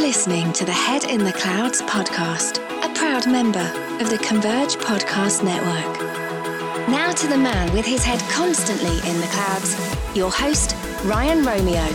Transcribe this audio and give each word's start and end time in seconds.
listening 0.00 0.50
to 0.50 0.64
the 0.64 0.72
Head 0.72 1.04
in 1.04 1.22
the 1.22 1.32
Clouds 1.32 1.82
podcast, 1.82 2.56
a 2.82 2.94
proud 2.94 3.30
member 3.30 3.70
of 4.00 4.08
the 4.08 4.16
Converge 4.16 4.76
Podcast 4.76 5.44
Network. 5.44 6.00
Now 6.88 7.12
to 7.12 7.26
the 7.26 7.36
man 7.36 7.70
with 7.74 7.84
his 7.84 8.02
head 8.02 8.18
constantly 8.30 8.96
in 9.10 9.20
the 9.20 9.26
clouds, 9.26 9.76
your 10.16 10.30
host, 10.30 10.74
Ryan 11.04 11.44
Romeo. 11.44 11.86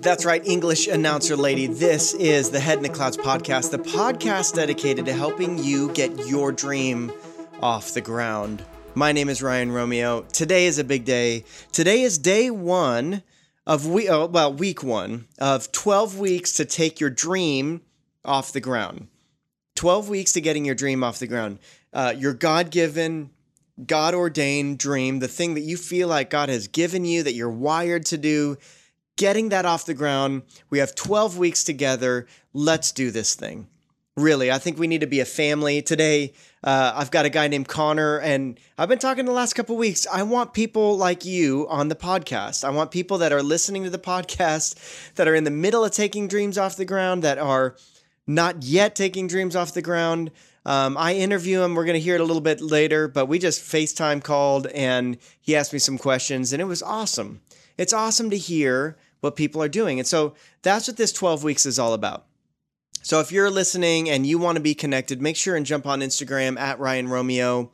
That's 0.00 0.24
right, 0.24 0.44
English 0.44 0.88
announcer 0.88 1.36
lady. 1.36 1.68
This 1.68 2.14
is 2.14 2.50
the 2.50 2.58
Head 2.58 2.78
in 2.78 2.82
the 2.82 2.88
Clouds 2.88 3.16
podcast, 3.16 3.70
the 3.70 3.78
podcast 3.78 4.54
dedicated 4.54 5.06
to 5.06 5.12
helping 5.12 5.56
you 5.56 5.92
get 5.92 6.26
your 6.26 6.50
dream 6.50 7.12
off 7.62 7.94
the 7.94 8.00
ground. 8.00 8.64
My 8.94 9.12
name 9.12 9.28
is 9.28 9.40
Ryan 9.40 9.70
Romeo. 9.70 10.22
Today 10.32 10.66
is 10.66 10.78
a 10.78 10.84
big 10.84 11.04
day. 11.04 11.44
Today 11.70 12.02
is 12.02 12.18
day 12.18 12.50
one 12.50 13.22
of 13.64 13.86
we 13.86 14.08
oh, 14.08 14.26
well 14.26 14.52
week 14.52 14.82
one 14.82 15.28
of 15.38 15.70
12 15.70 16.18
weeks 16.18 16.54
to 16.54 16.64
take 16.64 16.98
your 16.98 17.08
dream 17.08 17.82
off 18.24 18.52
the 18.52 18.60
ground. 18.60 19.06
12 19.76 20.08
weeks 20.08 20.32
to 20.32 20.40
getting 20.40 20.64
your 20.64 20.74
dream 20.74 21.04
off 21.04 21.20
the 21.20 21.28
ground. 21.28 21.60
Uh, 21.92 22.12
your 22.16 22.34
God 22.34 22.72
given, 22.72 23.30
God 23.86 24.12
ordained 24.12 24.78
dream, 24.78 25.20
the 25.20 25.28
thing 25.28 25.54
that 25.54 25.60
you 25.60 25.76
feel 25.76 26.08
like 26.08 26.28
God 26.28 26.48
has 26.48 26.66
given 26.66 27.04
you, 27.04 27.22
that 27.22 27.34
you're 27.34 27.48
wired 27.48 28.04
to 28.06 28.18
do, 28.18 28.58
getting 29.16 29.50
that 29.50 29.66
off 29.66 29.86
the 29.86 29.94
ground. 29.94 30.42
We 30.68 30.80
have 30.80 30.96
12 30.96 31.38
weeks 31.38 31.62
together. 31.62 32.26
Let's 32.52 32.90
do 32.90 33.12
this 33.12 33.36
thing. 33.36 33.68
Really, 34.16 34.50
I 34.50 34.58
think 34.58 34.78
we 34.78 34.88
need 34.88 35.02
to 35.02 35.06
be 35.06 35.20
a 35.20 35.24
family. 35.24 35.80
Today, 35.80 36.32
uh, 36.62 36.92
I've 36.94 37.10
got 37.10 37.24
a 37.24 37.30
guy 37.30 37.48
named 37.48 37.68
Connor, 37.68 38.18
and 38.18 38.58
I've 38.76 38.88
been 38.88 38.98
talking 38.98 39.24
the 39.24 39.32
last 39.32 39.54
couple 39.54 39.76
weeks. 39.76 40.06
I 40.12 40.22
want 40.22 40.52
people 40.52 40.96
like 40.96 41.24
you 41.24 41.66
on 41.68 41.88
the 41.88 41.94
podcast. 41.94 42.64
I 42.64 42.70
want 42.70 42.90
people 42.90 43.18
that 43.18 43.32
are 43.32 43.42
listening 43.42 43.84
to 43.84 43.90
the 43.90 43.98
podcast, 43.98 45.14
that 45.14 45.26
are 45.26 45.34
in 45.34 45.44
the 45.44 45.50
middle 45.50 45.84
of 45.84 45.92
taking 45.92 46.28
dreams 46.28 46.58
off 46.58 46.76
the 46.76 46.84
ground, 46.84 47.24
that 47.24 47.38
are 47.38 47.76
not 48.26 48.62
yet 48.62 48.94
taking 48.94 49.26
dreams 49.26 49.56
off 49.56 49.72
the 49.72 49.82
ground. 49.82 50.30
Um, 50.66 50.98
I 50.98 51.14
interview 51.14 51.62
him. 51.62 51.74
We're 51.74 51.86
going 51.86 51.94
to 51.94 52.00
hear 52.00 52.16
it 52.16 52.20
a 52.20 52.24
little 52.24 52.42
bit 52.42 52.60
later, 52.60 53.08
but 53.08 53.26
we 53.26 53.38
just 53.38 53.62
FaceTime 53.62 54.22
called 54.22 54.66
and 54.68 55.16
he 55.40 55.56
asked 55.56 55.72
me 55.72 55.78
some 55.78 55.96
questions, 55.96 56.52
and 56.52 56.60
it 56.60 56.66
was 56.66 56.82
awesome. 56.82 57.40
It's 57.78 57.94
awesome 57.94 58.28
to 58.28 58.36
hear 58.36 58.98
what 59.20 59.36
people 59.36 59.62
are 59.62 59.68
doing. 59.68 59.98
And 59.98 60.06
so 60.06 60.34
that's 60.62 60.88
what 60.88 60.98
this 60.98 61.12
12 61.12 61.42
weeks 61.42 61.64
is 61.64 61.78
all 61.78 61.94
about. 61.94 62.26
So 63.02 63.20
if 63.20 63.32
you're 63.32 63.50
listening 63.50 64.10
and 64.10 64.26
you 64.26 64.38
want 64.38 64.56
to 64.56 64.62
be 64.62 64.74
connected, 64.74 65.22
make 65.22 65.36
sure 65.36 65.56
and 65.56 65.64
jump 65.64 65.86
on 65.86 66.00
Instagram 66.00 66.58
at 66.58 66.78
Ryan 66.78 67.08
Romeo. 67.08 67.72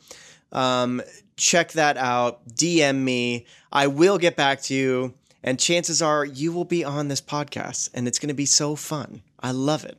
Um, 0.53 1.03
check 1.37 1.73
that 1.73 1.97
out. 1.97 2.47
DM 2.49 2.99
me. 2.99 3.47
I 3.73 3.89
will 3.89 4.19
get 4.19 4.37
back 4.37 4.63
to 4.63 4.75
you. 4.75 5.15
And 5.43 5.61
chances 5.61 6.03
are 6.03 6.25
you 6.25 6.53
will 6.53 6.65
be 6.65 6.85
on 6.85 7.09
this 7.09 7.21
podcast 7.21 7.91
and 7.95 8.09
it's 8.09 8.19
going 8.19 8.29
to 8.29 8.35
be 8.35 8.47
so 8.47 8.77
fun. 8.77 9.23
I 9.41 9.53
love 9.53 9.85
it. 9.85 9.99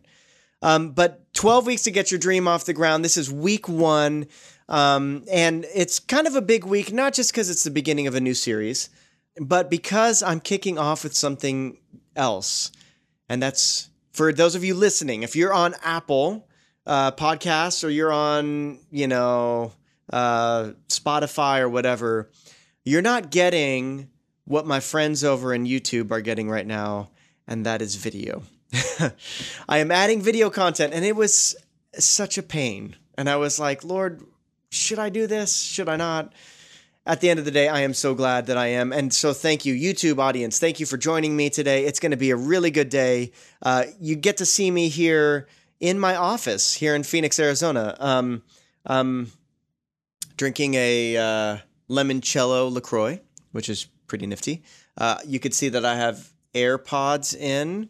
Um, 0.62 0.92
but 0.92 1.34
12 1.34 1.68
weeks 1.68 1.84
to 1.84 1.92
get 1.92 2.12
your 2.12 2.20
dream 2.20 2.48
off 2.48 2.66
the 2.66 2.74
ground. 2.74 3.06
This 3.06 3.18
is 3.18 3.32
week 3.32 3.70
one. 3.70 4.28
Um, 4.68 5.24
and 5.32 5.66
it's 5.74 6.00
kind 6.00 6.28
of 6.28 6.36
a 6.36 6.42
big 6.42 6.66
week, 6.66 6.92
not 6.92 7.14
just 7.14 7.32
because 7.32 7.50
it's 7.50 7.64
the 7.64 7.72
beginning 7.72 8.08
of 8.08 8.16
a 8.16 8.20
new 8.20 8.34
series, 8.34 8.90
but 9.40 9.70
because 9.70 10.24
I'm 10.24 10.40
kicking 10.40 10.78
off 10.78 11.04
with 11.04 11.16
something 11.16 11.78
else. 12.16 12.72
And 13.30 13.42
that's 13.42 13.90
for 14.18 14.34
those 14.34 14.56
of 14.56 14.64
you 14.64 14.74
listening, 14.74 15.22
if 15.22 15.36
you're 15.36 15.54
on 15.54 15.76
Apple 15.84 16.48
uh, 16.88 17.12
podcasts 17.12 17.84
or 17.84 17.90
you're 17.90 18.12
on, 18.12 18.80
you 18.90 19.08
know, 19.08 19.72
uh, 20.12 20.72
Spotify 20.90 21.60
or 21.60 21.70
whatever, 21.70 22.32
you're 22.84 23.04
not 23.04 23.30
getting 23.30 24.10
what 24.46 24.66
my 24.66 24.80
friends 24.80 25.24
over 25.24 25.54
in 25.54 25.66
YouTube 25.66 26.10
are 26.10 26.22
getting 26.22 26.50
right 26.50 26.66
now, 26.66 27.12
and 27.48 27.64
that 27.68 27.80
is 27.80 27.94
video. 27.96 28.42
I 29.70 29.78
am 29.78 29.92
adding 29.92 30.24
video 30.24 30.50
content, 30.50 30.96
and 30.96 31.06
it 31.06 31.16
was 31.16 31.56
such 31.94 32.40
a 32.40 32.44
pain. 32.44 32.96
And 33.20 33.30
I 33.30 33.36
was 33.36 33.60
like, 33.60 33.84
Lord, 33.84 34.24
should 34.72 34.98
I 34.98 35.10
do 35.10 35.28
this? 35.28 35.60
Should 35.60 35.90
I 35.90 35.96
not? 35.96 36.34
At 37.08 37.22
the 37.22 37.30
end 37.30 37.40
of 37.40 37.46
the 37.46 37.52
day, 37.52 37.70
I 37.70 37.82
am 37.82 37.94
so 37.94 38.14
glad 38.14 38.48
that 38.48 38.58
I 38.58 38.68
am. 38.68 38.92
And 38.92 39.14
so, 39.14 39.34
thank 39.34 39.66
you, 39.66 39.74
YouTube 39.74 40.20
audience. 40.20 40.60
Thank 40.60 40.80
you 40.80 40.86
for 40.86 40.98
joining 40.98 41.36
me 41.36 41.50
today. 41.50 41.86
It's 41.86 42.00
going 42.00 42.12
to 42.12 42.18
be 42.18 42.32
a 42.32 42.36
really 42.36 42.70
good 42.70 42.90
day. 42.90 43.32
Uh, 43.62 43.86
you 44.00 44.16
get 44.16 44.38
to 44.38 44.46
see 44.46 44.70
me 44.70 44.90
here 44.90 45.48
in 45.80 46.00
my 46.00 46.16
office 46.16 46.74
here 46.74 46.96
in 46.96 47.04
Phoenix, 47.04 47.40
Arizona. 47.40 47.96
Um, 48.00 48.44
um, 48.86 49.32
drinking 50.36 50.76
a 50.76 51.18
uh, 51.18 51.58
LaCroix, 51.88 53.22
which 53.54 53.70
is 53.70 53.86
pretty 54.08 54.28
nifty. 54.28 54.64
Uh, 54.98 55.18
you 55.26 55.40
could 55.40 55.54
see 55.54 55.70
that 55.70 55.86
I 55.86 55.96
have 55.96 56.32
AirPods 56.54 57.36
in 57.36 57.90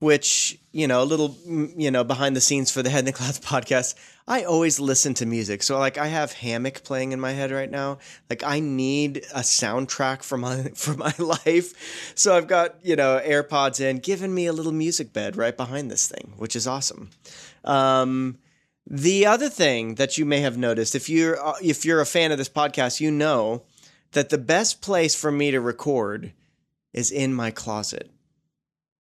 which 0.00 0.58
you 0.72 0.86
know 0.86 1.02
a 1.02 1.04
little 1.04 1.36
you 1.76 1.90
know 1.90 2.04
behind 2.04 2.36
the 2.36 2.40
scenes 2.40 2.70
for 2.70 2.82
the 2.82 2.90
head 2.90 3.00
in 3.00 3.04
the 3.06 3.12
clouds 3.12 3.40
podcast 3.54 3.94
i 4.28 4.44
always 4.44 4.78
listen 4.78 5.14
to 5.14 5.26
music. 5.26 5.62
So 5.62 5.78
like 5.78 5.98
i 5.98 6.06
have 6.06 6.32
hammock 6.32 6.84
playing 6.84 7.12
in 7.12 7.20
my 7.20 7.32
head 7.32 7.50
right 7.50 7.70
now. 7.70 7.98
Like 8.30 8.42
i 8.44 8.60
need 8.60 9.18
a 9.34 9.40
soundtrack 9.40 10.22
for 10.22 10.36
my 10.38 10.64
for 10.74 10.94
my 10.94 11.14
life. 11.18 12.12
So 12.14 12.36
i've 12.36 12.46
got 12.46 12.76
you 12.84 12.94
know 12.94 13.20
airpods 13.24 13.80
in 13.80 13.98
giving 13.98 14.34
me 14.34 14.46
a 14.46 14.52
little 14.52 14.72
music 14.72 15.12
bed 15.12 15.36
right 15.36 15.56
behind 15.56 15.90
this 15.90 16.06
thing 16.06 16.34
which 16.36 16.54
is 16.54 16.66
awesome. 16.66 17.10
Um, 17.64 18.38
the 18.86 19.26
other 19.26 19.50
thing 19.50 19.96
that 19.96 20.16
you 20.16 20.24
may 20.24 20.40
have 20.40 20.56
noticed 20.56 20.94
if 20.94 21.08
you're 21.08 21.44
uh, 21.44 21.54
if 21.62 21.84
you're 21.84 22.00
a 22.00 22.06
fan 22.06 22.30
of 22.30 22.38
this 22.38 22.48
podcast 22.48 23.00
you 23.00 23.10
know 23.10 23.62
that 24.12 24.30
the 24.30 24.38
best 24.38 24.80
place 24.80 25.14
for 25.14 25.30
me 25.30 25.50
to 25.50 25.60
record 25.60 26.32
is 26.94 27.10
in 27.10 27.34
my 27.34 27.50
closet 27.50 28.10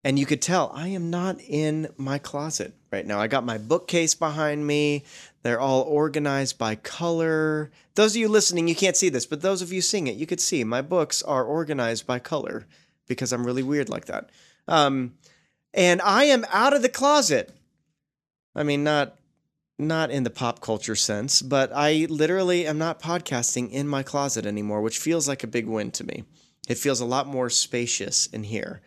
and 0.03 0.17
you 0.17 0.25
could 0.25 0.41
tell 0.41 0.71
I 0.73 0.89
am 0.89 1.09
not 1.09 1.39
in 1.41 1.89
my 1.97 2.17
closet 2.17 2.73
right 2.91 3.05
now. 3.05 3.19
I 3.19 3.27
got 3.27 3.45
my 3.45 3.57
bookcase 3.57 4.15
behind 4.15 4.65
me. 4.65 5.03
They're 5.43 5.59
all 5.59 5.81
organized 5.81 6.57
by 6.57 6.75
color. 6.75 7.71
Those 7.95 8.13
of 8.13 8.17
you 8.17 8.29
listening, 8.29 8.67
you 8.67 8.75
can't 8.75 8.97
see 8.97 9.09
this, 9.09 9.25
but 9.25 9.41
those 9.41 9.61
of 9.61 9.73
you 9.73 9.81
seeing 9.81 10.07
it, 10.07 10.15
you 10.15 10.25
could 10.25 10.41
see 10.41 10.63
my 10.63 10.81
books 10.81 11.21
are 11.23 11.43
organized 11.43 12.05
by 12.05 12.19
color 12.19 12.67
because 13.07 13.31
I'm 13.31 13.45
really 13.45 13.63
weird 13.63 13.89
like 13.89 14.05
that. 14.05 14.29
Um, 14.67 15.13
and 15.73 16.01
I 16.01 16.25
am 16.25 16.45
out 16.51 16.73
of 16.73 16.81
the 16.81 16.89
closet. 16.89 17.53
I 18.55 18.63
mean, 18.63 18.83
not 18.83 19.17
not 19.79 20.09
in 20.09 20.23
the 20.23 20.29
pop 20.29 20.59
culture 20.59 20.95
sense, 20.95 21.41
but 21.41 21.71
I 21.73 22.07
literally 22.09 22.65
am 22.65 22.79
not 22.79 22.99
podcasting 22.99 23.69
in 23.69 23.87
my 23.87 24.01
closet 24.01 24.45
anymore, 24.45 24.81
which 24.81 24.97
feels 24.97 25.27
like 25.27 25.43
a 25.43 25.47
big 25.47 25.67
win 25.67 25.91
to 25.91 26.03
me. 26.03 26.23
It 26.67 26.79
feels 26.79 26.99
a 26.99 27.05
lot 27.05 27.27
more 27.27 27.49
spacious 27.49 28.25
in 28.27 28.43
here. 28.43 28.81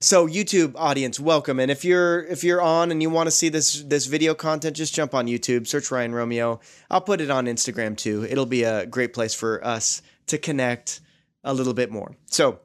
So 0.00 0.28
YouTube 0.28 0.74
audience, 0.76 1.18
welcome. 1.18 1.58
And 1.58 1.72
if 1.72 1.84
you're 1.84 2.22
if 2.26 2.44
you're 2.44 2.62
on 2.62 2.92
and 2.92 3.02
you 3.02 3.10
want 3.10 3.26
to 3.26 3.32
see 3.32 3.48
this 3.48 3.82
this 3.82 4.06
video 4.06 4.32
content, 4.32 4.76
just 4.76 4.94
jump 4.94 5.12
on 5.12 5.26
YouTube, 5.26 5.66
search 5.66 5.90
Ryan 5.90 6.14
Romeo. 6.14 6.60
I'll 6.88 7.00
put 7.00 7.20
it 7.20 7.30
on 7.30 7.46
Instagram 7.46 7.96
too. 7.96 8.24
It'll 8.30 8.46
be 8.46 8.62
a 8.62 8.86
great 8.86 9.12
place 9.12 9.34
for 9.34 9.64
us 9.66 10.00
to 10.28 10.38
connect 10.38 11.00
a 11.42 11.52
little 11.52 11.74
bit 11.74 11.90
more. 11.90 12.14
So 12.26 12.60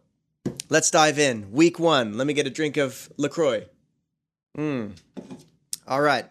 let's 0.70 0.92
dive 0.92 1.18
in. 1.18 1.52
Week 1.52 1.80
one. 1.80 2.20
Let 2.20 2.28
me 2.28 2.34
get 2.34 2.46
a 2.46 2.52
drink 2.52 2.78
of 2.78 3.12
LaCroix. 3.18 3.66
Mm. 4.56 4.92
All 5.88 6.02
right. 6.02 6.26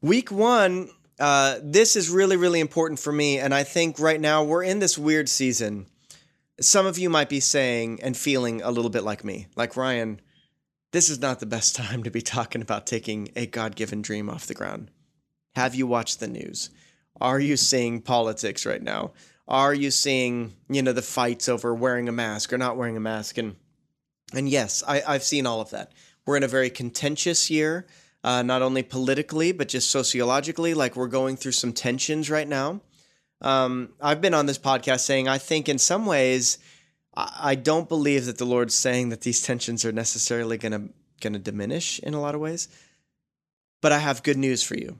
Week 0.00 0.30
one, 0.30 0.90
uh, 1.18 1.58
this 1.60 1.96
is 1.96 2.08
really, 2.08 2.36
really 2.36 2.60
important 2.60 3.00
for 3.00 3.12
me. 3.12 3.40
And 3.40 3.52
I 3.52 3.64
think 3.64 3.98
right 3.98 4.20
now 4.20 4.44
we're 4.44 4.62
in 4.62 4.78
this 4.78 4.96
weird 4.96 5.28
season 5.28 5.86
some 6.60 6.86
of 6.86 6.98
you 6.98 7.08
might 7.08 7.28
be 7.28 7.40
saying 7.40 8.00
and 8.02 8.16
feeling 8.16 8.60
a 8.62 8.70
little 8.70 8.90
bit 8.90 9.02
like 9.02 9.24
me, 9.24 9.46
like 9.56 9.76
Ryan, 9.76 10.20
this 10.92 11.08
is 11.08 11.20
not 11.20 11.40
the 11.40 11.46
best 11.46 11.74
time 11.76 12.02
to 12.02 12.10
be 12.10 12.22
talking 12.22 12.62
about 12.62 12.86
taking 12.86 13.30
a 13.34 13.46
God 13.46 13.76
given 13.76 14.02
dream 14.02 14.28
off 14.28 14.46
the 14.46 14.54
ground. 14.54 14.90
Have 15.56 15.74
you 15.74 15.86
watched 15.86 16.20
the 16.20 16.28
news? 16.28 16.70
Are 17.20 17.40
you 17.40 17.56
seeing 17.56 18.00
politics 18.00 18.64
right 18.64 18.82
now? 18.82 19.12
Are 19.48 19.74
you 19.74 19.90
seeing, 19.90 20.54
you 20.68 20.80
know, 20.80 20.92
the 20.92 21.02
fights 21.02 21.48
over 21.48 21.74
wearing 21.74 22.08
a 22.08 22.12
mask 22.12 22.52
or 22.52 22.58
not 22.58 22.76
wearing 22.76 22.96
a 22.96 23.00
mask? 23.00 23.36
And 23.36 23.56
and 24.32 24.48
yes, 24.48 24.84
I, 24.86 25.02
I've 25.06 25.24
seen 25.24 25.44
all 25.44 25.60
of 25.60 25.70
that. 25.70 25.90
We're 26.24 26.36
in 26.36 26.44
a 26.44 26.48
very 26.48 26.70
contentious 26.70 27.50
year, 27.50 27.86
uh, 28.22 28.42
not 28.42 28.62
only 28.62 28.84
politically, 28.84 29.50
but 29.50 29.66
just 29.66 29.90
sociologically. 29.90 30.72
Like 30.72 30.94
we're 30.94 31.08
going 31.08 31.36
through 31.36 31.52
some 31.52 31.72
tensions 31.72 32.30
right 32.30 32.46
now. 32.46 32.80
Um, 33.40 33.90
I've 34.00 34.20
been 34.20 34.34
on 34.34 34.46
this 34.46 34.58
podcast 34.58 35.00
saying 35.00 35.28
I 35.28 35.38
think 35.38 35.68
in 35.68 35.78
some 35.78 36.06
ways 36.06 36.58
I 37.14 37.54
don't 37.54 37.88
believe 37.88 38.26
that 38.26 38.38
the 38.38 38.44
Lord's 38.44 38.74
saying 38.74 39.08
that 39.08 39.22
these 39.22 39.42
tensions 39.50 39.84
are 39.84 39.92
necessarily 39.92 40.58
going 40.58 40.72
to 40.72 40.92
going 41.20 41.32
to 41.34 41.38
diminish 41.38 41.98
in 42.00 42.14
a 42.14 42.20
lot 42.20 42.34
of 42.34 42.40
ways. 42.40 42.68
But 43.82 43.92
I 43.92 43.98
have 43.98 44.22
good 44.22 44.38
news 44.38 44.62
for 44.62 44.74
you. 44.74 44.98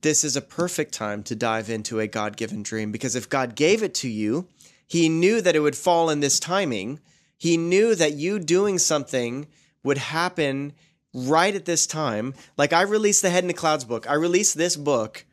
This 0.00 0.24
is 0.24 0.36
a 0.36 0.40
perfect 0.42 0.92
time 0.92 1.22
to 1.24 1.36
dive 1.36 1.70
into 1.70 2.00
a 2.00 2.06
God-given 2.06 2.62
dream 2.62 2.90
because 2.92 3.14
if 3.14 3.28
God 3.28 3.54
gave 3.54 3.82
it 3.82 3.94
to 3.94 4.08
you, 4.08 4.48
he 4.86 5.08
knew 5.08 5.40
that 5.40 5.54
it 5.54 5.60
would 5.60 5.76
fall 5.76 6.10
in 6.10 6.20
this 6.20 6.40
timing. 6.40 7.00
He 7.36 7.56
knew 7.56 7.94
that 7.94 8.14
you 8.14 8.38
doing 8.38 8.78
something 8.78 9.46
would 9.82 9.98
happen 9.98 10.72
right 11.12 11.54
at 11.54 11.64
this 11.64 11.86
time. 11.86 12.34
Like 12.56 12.72
I 12.72 12.82
released 12.82 13.22
the 13.22 13.30
Head 13.30 13.44
in 13.44 13.48
the 13.48 13.54
Clouds 13.54 13.84
book. 13.84 14.08
I 14.08 14.14
released 14.14 14.56
this 14.56 14.76
book 14.76 15.24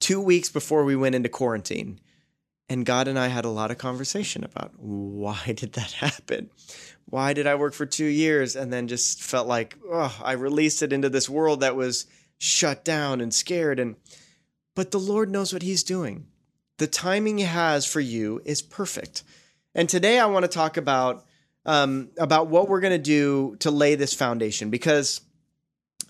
two 0.00 0.20
weeks 0.20 0.48
before 0.48 0.84
we 0.84 0.96
went 0.96 1.14
into 1.14 1.28
quarantine. 1.28 2.00
And 2.68 2.86
God 2.86 3.08
and 3.08 3.18
I 3.18 3.28
had 3.28 3.44
a 3.44 3.50
lot 3.50 3.70
of 3.70 3.78
conversation 3.78 4.42
about 4.44 4.72
why 4.78 5.52
did 5.54 5.74
that 5.74 5.92
happen? 5.92 6.50
Why 7.06 7.32
did 7.32 7.46
I 7.46 7.54
work 7.54 7.74
for 7.74 7.86
two 7.86 8.06
years 8.06 8.56
and 8.56 8.72
then 8.72 8.88
just 8.88 9.22
felt 9.22 9.46
like, 9.46 9.76
oh, 9.90 10.18
I 10.22 10.32
released 10.32 10.82
it 10.82 10.92
into 10.92 11.10
this 11.10 11.28
world 11.28 11.60
that 11.60 11.76
was 11.76 12.06
shut 12.38 12.84
down 12.84 13.20
and 13.20 13.32
scared? 13.32 13.78
And 13.78 13.96
but 14.74 14.90
the 14.90 14.98
Lord 14.98 15.30
knows 15.30 15.52
what 15.52 15.62
He's 15.62 15.84
doing. 15.84 16.26
The 16.78 16.86
timing 16.86 17.38
He 17.38 17.44
has 17.44 17.86
for 17.86 18.00
you 18.00 18.40
is 18.44 18.62
perfect. 18.62 19.22
And 19.74 19.88
today 19.88 20.18
I 20.18 20.26
want 20.26 20.44
to 20.44 20.48
talk 20.48 20.76
about 20.76 21.24
um, 21.66 22.10
about 22.18 22.48
what 22.48 22.68
we're 22.68 22.80
going 22.80 22.92
to 22.92 22.98
do 22.98 23.56
to 23.60 23.70
lay 23.70 23.94
this 23.94 24.12
foundation 24.12 24.70
because 24.70 25.20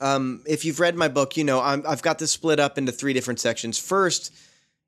um, 0.04 0.42
if 0.46 0.66
you've 0.66 0.80
read 0.80 0.96
my 0.96 1.08
book, 1.08 1.34
you 1.38 1.44
know 1.44 1.60
i 1.60 1.80
have 1.88 2.02
got 2.02 2.18
this 2.18 2.30
split 2.30 2.60
up 2.60 2.76
into 2.76 2.92
three 2.92 3.14
different 3.14 3.40
sections. 3.40 3.78
First, 3.78 4.34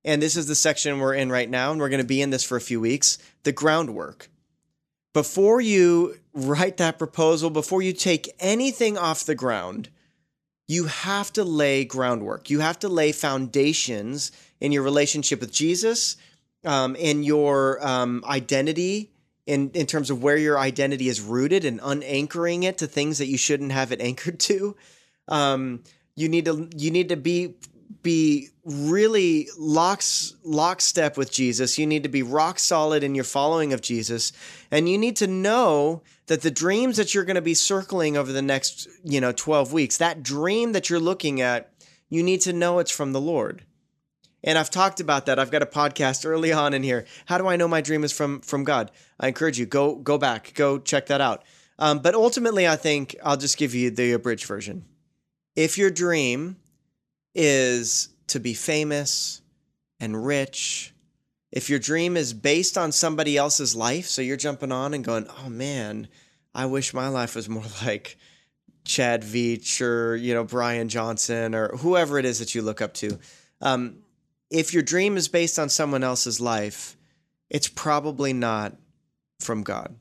and 0.04 0.20
this 0.20 0.36
is 0.36 0.46
the 0.46 0.54
section 0.54 0.98
we're 0.98 1.14
in 1.14 1.32
right 1.32 1.48
now, 1.48 1.72
and 1.72 1.80
we're 1.80 1.88
going 1.88 2.02
to 2.02 2.06
be 2.06 2.20
in 2.20 2.28
this 2.28 2.44
for 2.44 2.56
a 2.56 2.60
few 2.60 2.80
weeks 2.82 3.16
the 3.42 3.50
groundwork. 3.50 4.28
Before 5.14 5.58
you 5.58 6.18
write 6.34 6.76
that 6.76 6.98
proposal, 6.98 7.48
before 7.48 7.80
you 7.80 7.94
take 7.94 8.28
anything 8.38 8.98
off 8.98 9.24
the 9.24 9.34
ground, 9.34 9.88
you 10.68 10.84
have 10.84 11.32
to 11.32 11.44
lay 11.44 11.86
groundwork. 11.86 12.50
You 12.50 12.60
have 12.60 12.78
to 12.80 12.88
lay 12.88 13.12
foundations 13.12 14.32
in 14.60 14.70
your 14.70 14.82
relationship 14.82 15.40
with 15.40 15.50
Jesus, 15.50 16.19
um, 16.66 16.94
in 16.94 17.22
your 17.22 17.84
um, 17.86 18.22
identity, 18.28 19.12
in, 19.46 19.70
in 19.70 19.86
terms 19.86 20.10
of 20.10 20.22
where 20.22 20.36
your 20.36 20.58
identity 20.58 21.08
is 21.08 21.22
rooted 21.22 21.64
and 21.64 21.80
unanchoring 21.80 22.64
it 22.64 22.76
to 22.78 22.86
things 22.86 23.16
that 23.16 23.28
you 23.28 23.38
shouldn't 23.38 23.72
have 23.72 23.92
it 23.92 24.00
anchored 24.02 24.38
to. 24.40 24.76
Um, 25.28 25.82
you 26.14 26.28
need 26.28 26.46
to 26.46 26.69
you 26.76 26.90
need 26.90 27.11
to 27.11 27.17
be 27.17 27.55
be 28.02 28.49
really 28.64 29.49
locks 29.58 30.34
lockstep 30.44 31.17
with 31.17 31.31
Jesus. 31.31 31.78
You 31.78 31.87
need 31.87 32.02
to 32.05 32.08
be 32.08 32.23
rock 32.23 32.58
solid 32.58 33.02
in 33.05 33.14
your 33.14 33.25
following 33.25 33.73
of 33.73 33.81
Jesus, 33.81 34.32
and 34.70 34.88
you 34.88 34.99
need 34.99 35.17
to 35.17 35.26
know 35.26 36.02
that 36.26 36.43
the 36.43 36.50
dreams 36.50 36.96
that 36.96 37.14
you're 37.14 37.25
going 37.25 37.37
to 37.37 37.43
be 37.43 37.55
circling 37.55 38.17
over 38.17 38.32
the 38.32 38.43
next 38.43 38.88
you 39.05 39.20
know 39.20 39.32
12 39.32 39.73
weeks, 39.73 39.99
that 39.99 40.23
dream 40.23 40.73
that 40.73 40.88
you're 40.88 41.00
looking 41.00 41.40
at, 41.40 41.72
you 42.08 42.22
need 42.22 42.40
to 42.43 42.52
know 42.52 42.79
it's 42.79 42.90
from 42.90 43.12
the 43.12 43.20
Lord. 43.20 43.64
And 44.44 44.56
I've 44.56 44.70
talked 44.70 45.00
about 45.00 45.26
that. 45.26 45.40
I've 45.40 45.50
got 45.50 45.62
a 45.62 45.67
podcast 45.67 46.25
early 46.25 46.52
on 46.52 46.72
in 46.72 46.84
here. 46.84 47.05
How 47.26 47.38
do 47.38 47.49
I 47.49 47.56
know 47.56 47.67
my 47.67 47.81
dream 47.81 48.05
is 48.05 48.12
from 48.12 48.40
from 48.40 48.64
God? 48.64 48.90
I 49.19 49.29
encourage 49.29 49.58
you 49.58 49.67
go 49.67 49.96
go 49.96 50.19
back, 50.19 50.55
go 50.55 50.79
check 50.79 51.06
that 51.06 51.20
out. 51.20 51.44
Um, 51.79 51.99
but 51.99 52.14
ultimately, 52.14 52.67
I 52.67 52.76
think 52.76 53.17
I'll 53.22 53.37
just 53.37 53.58
give 53.58 53.75
you 53.75 53.90
the 53.90 54.12
abridged 54.12 54.46
version. 54.46 54.87
If 55.56 55.79
your 55.79 55.91
dream 55.91 56.56
is 57.35 58.11
to 58.29 58.38
be 58.38 58.53
famous 58.53 59.41
and 59.99 60.26
rich, 60.26 60.93
if 61.50 61.70
your 61.70 61.79
dream 61.79 62.17
is 62.17 62.35
based 62.35 62.76
on 62.76 62.93
somebody 62.93 63.38
else's 63.38 63.75
life, 63.75 64.06
so 64.06 64.20
you're 64.20 64.37
jumping 64.37 64.70
on 64.70 64.93
and 64.93 65.03
going, 65.03 65.26
"Oh 65.38 65.49
man, 65.49 66.08
I 66.55 66.67
wish 66.67 66.93
my 66.93 67.08
life 67.08 67.35
was 67.35 67.49
more 67.49 67.64
like 67.85 68.19
Chad 68.85 69.23
Veach 69.23 69.81
or 69.81 70.14
you 70.14 70.35
know 70.35 70.44
Brian 70.44 70.91
Johnson 70.91 71.55
or 71.55 71.69
whoever 71.79 72.19
it 72.19 72.26
is 72.26 72.38
that 72.38 72.55
you 72.55 72.61
look 72.61 72.82
up 72.82 72.93
to." 72.94 73.19
Um, 73.62 74.03
if 74.50 74.75
your 74.75 74.82
dream 74.82 75.17
is 75.17 75.29
based 75.29 75.58
on 75.58 75.70
someone 75.70 76.05
else's 76.05 76.41
life, 76.41 76.97
it's 77.49 77.69
probably 77.69 78.32
not 78.32 78.76
from 79.41 79.62
God. 79.62 79.97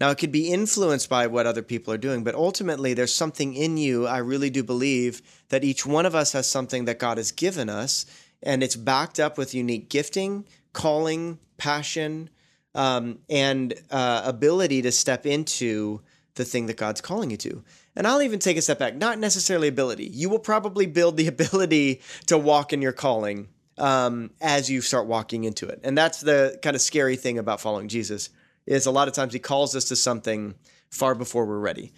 Now, 0.00 0.10
it 0.10 0.18
could 0.18 0.30
be 0.30 0.52
influenced 0.52 1.08
by 1.08 1.26
what 1.26 1.46
other 1.46 1.62
people 1.62 1.92
are 1.92 1.98
doing, 1.98 2.22
but 2.22 2.34
ultimately, 2.34 2.94
there's 2.94 3.14
something 3.14 3.54
in 3.54 3.76
you. 3.76 4.06
I 4.06 4.18
really 4.18 4.50
do 4.50 4.62
believe 4.62 5.22
that 5.48 5.64
each 5.64 5.84
one 5.84 6.06
of 6.06 6.14
us 6.14 6.32
has 6.32 6.46
something 6.46 6.84
that 6.84 7.00
God 7.00 7.16
has 7.16 7.32
given 7.32 7.68
us, 7.68 8.06
and 8.42 8.62
it's 8.62 8.76
backed 8.76 9.18
up 9.18 9.36
with 9.36 9.54
unique 9.54 9.88
gifting, 9.90 10.44
calling, 10.72 11.38
passion, 11.56 12.30
um, 12.74 13.18
and 13.28 13.74
uh, 13.90 14.22
ability 14.24 14.82
to 14.82 14.92
step 14.92 15.26
into 15.26 16.00
the 16.34 16.44
thing 16.44 16.66
that 16.66 16.76
God's 16.76 17.00
calling 17.00 17.30
you 17.30 17.36
to. 17.38 17.64
And 17.96 18.06
I'll 18.06 18.22
even 18.22 18.38
take 18.38 18.56
a 18.56 18.62
step 18.62 18.78
back, 18.78 18.94
not 18.94 19.18
necessarily 19.18 19.66
ability. 19.66 20.04
You 20.06 20.28
will 20.28 20.38
probably 20.38 20.86
build 20.86 21.16
the 21.16 21.26
ability 21.28 22.02
to 22.26 22.38
walk 22.38 22.72
in 22.72 22.80
your 22.80 22.92
calling 22.92 23.48
um, 23.76 24.30
as 24.40 24.70
you 24.70 24.80
start 24.80 25.06
walking 25.06 25.42
into 25.42 25.66
it. 25.66 25.80
And 25.82 25.98
that's 25.98 26.20
the 26.20 26.58
kind 26.62 26.76
of 26.76 26.82
scary 26.82 27.16
thing 27.16 27.38
about 27.38 27.60
following 27.60 27.88
Jesus 27.88 28.30
is 28.68 28.86
a 28.86 28.90
lot 28.90 29.08
of 29.08 29.14
times 29.14 29.32
he 29.32 29.38
calls 29.38 29.74
us 29.74 29.86
to 29.86 29.96
something 29.96 30.54
far 30.90 31.14
before 31.14 31.46
we're 31.46 31.58
ready. 31.58 31.92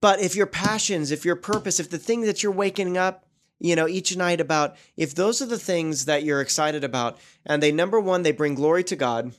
But 0.00 0.20
if 0.20 0.36
your 0.36 0.46
passions, 0.46 1.10
if 1.10 1.24
your 1.24 1.36
purpose, 1.36 1.80
if 1.80 1.90
the 1.90 1.98
thing 1.98 2.22
that 2.22 2.42
you're 2.42 2.52
waking 2.52 2.96
up, 2.96 3.26
you 3.58 3.76
know, 3.76 3.88
each 3.88 4.16
night 4.16 4.40
about, 4.40 4.76
if 4.96 5.14
those 5.14 5.42
are 5.42 5.46
the 5.46 5.58
things 5.58 6.06
that 6.06 6.24
you're 6.24 6.40
excited 6.40 6.84
about, 6.84 7.18
and 7.44 7.62
they, 7.62 7.70
number 7.70 8.00
one, 8.00 8.22
they 8.22 8.32
bring 8.32 8.54
glory 8.54 8.84
to 8.84 8.96
God. 8.96 9.32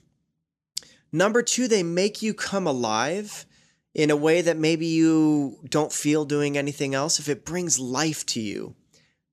Number 1.12 1.42
two, 1.42 1.68
they 1.68 1.84
make 1.84 2.22
you 2.22 2.34
come 2.34 2.68
alive 2.68 3.46
in 3.94 4.10
a 4.10 4.16
way 4.16 4.42
that 4.42 4.58
maybe 4.58 4.86
you 4.86 5.60
don't 5.70 5.92
feel 5.92 6.26
doing 6.26 6.58
anything 6.58 6.96
else. 6.96 7.20
If 7.20 7.30
it 7.30 7.46
brings 7.46 7.80
life 7.80 8.26
to 8.28 8.42
you, 8.42 8.76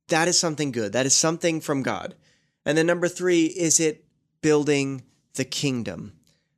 that 0.09 0.29
is 0.29 0.39
something 0.39 0.73
good. 0.73 0.93
That 0.93 1.07
is 1.07 1.17
something 1.17 1.61
from 1.61 1.83
God. 1.83 2.15
And 2.67 2.77
then 2.77 2.87
number 2.87 3.09
three, 3.09 3.47
is 3.47 3.81
it 3.81 4.05
building 4.43 5.05
the 5.35 5.45
kingdom? 5.45 6.13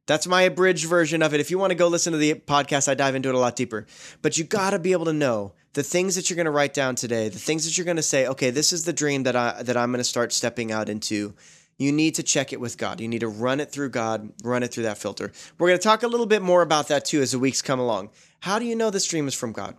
That's 0.07 0.27
my 0.27 0.43
abridged 0.43 0.87
version 0.87 1.23
of 1.23 1.33
it. 1.33 1.41
If 1.41 1.51
you 1.51 1.59
want 1.59 1.71
to 1.71 1.77
go 1.77 1.87
listen 1.87 2.13
to 2.13 2.19
the 2.19 2.35
podcast, 2.35 2.89
I 2.89 2.95
dive 2.95 3.15
into 3.15 3.29
it 3.29 3.35
a 3.35 3.39
lot 3.39 3.55
deeper. 3.55 3.87
But 4.21 4.37
you 4.37 4.45
got 4.45 4.71
to 4.71 4.79
be 4.79 4.93
able 4.93 5.05
to 5.05 5.13
know 5.13 5.53
the 5.75 5.85
things 5.85 6.17
that 6.17 6.29
you're 6.29 6.37
going 6.37 6.47
to 6.47 6.51
write 6.51 6.75
down 6.75 6.97
today, 6.97 7.29
the 7.29 7.39
things 7.39 7.65
that 7.65 7.79
you're 7.79 7.85
going 7.85 7.97
to 7.97 8.03
say, 8.03 8.27
okay, 8.27 8.51
this 8.51 8.73
is 8.73 8.85
the 8.85 8.93
dream 8.93 9.23
that 9.23 9.37
I 9.37 9.63
that 9.63 9.77
I'm 9.77 9.91
going 9.91 9.99
to 9.99 10.05
start 10.05 10.33
stepping 10.33 10.73
out 10.73 10.89
into. 10.89 11.35
You 11.79 11.93
need 11.93 12.17
to 12.17 12.23
check 12.23 12.53
it 12.53 12.61
with 12.61 12.79
God. 12.79 13.01
You 13.01 13.09
need 13.09 13.21
to 13.21 13.29
run 13.29 13.59
it 13.59 13.71
through 13.71 13.91
God, 13.91 14.33
run 14.45 14.63
it 14.63 14.73
through 14.73 14.85
that 14.85 14.99
filter. 14.99 15.33
We're 15.59 15.69
going 15.69 15.79
to 15.79 15.83
talk 15.83 16.03
a 16.03 16.09
little 16.09 16.27
bit 16.27 16.43
more 16.43 16.63
about 16.63 16.89
that 16.89 17.05
too 17.05 17.23
as 17.23 17.33
the 17.33 17.39
weeks 17.39 17.63
come 17.63 17.81
along. 17.81 18.11
How 18.41 18.59
do 18.59 18.65
you 18.65 18.77
know 18.77 18.91
this 18.91 19.07
dream 19.07 19.27
is 19.27 19.35
from 19.35 19.53
God? 19.53 19.77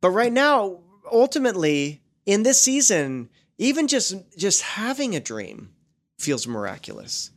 But 0.00 0.10
right 0.10 0.32
now, 0.32 0.80
ultimately, 1.10 2.02
in 2.26 2.42
this 2.42 2.60
season, 2.60 3.30
even 3.56 3.88
just 3.88 4.14
just 4.36 4.62
having 4.62 5.14
a 5.14 5.20
dream 5.20 5.70
feels 6.18 6.46
miraculous 6.46 7.30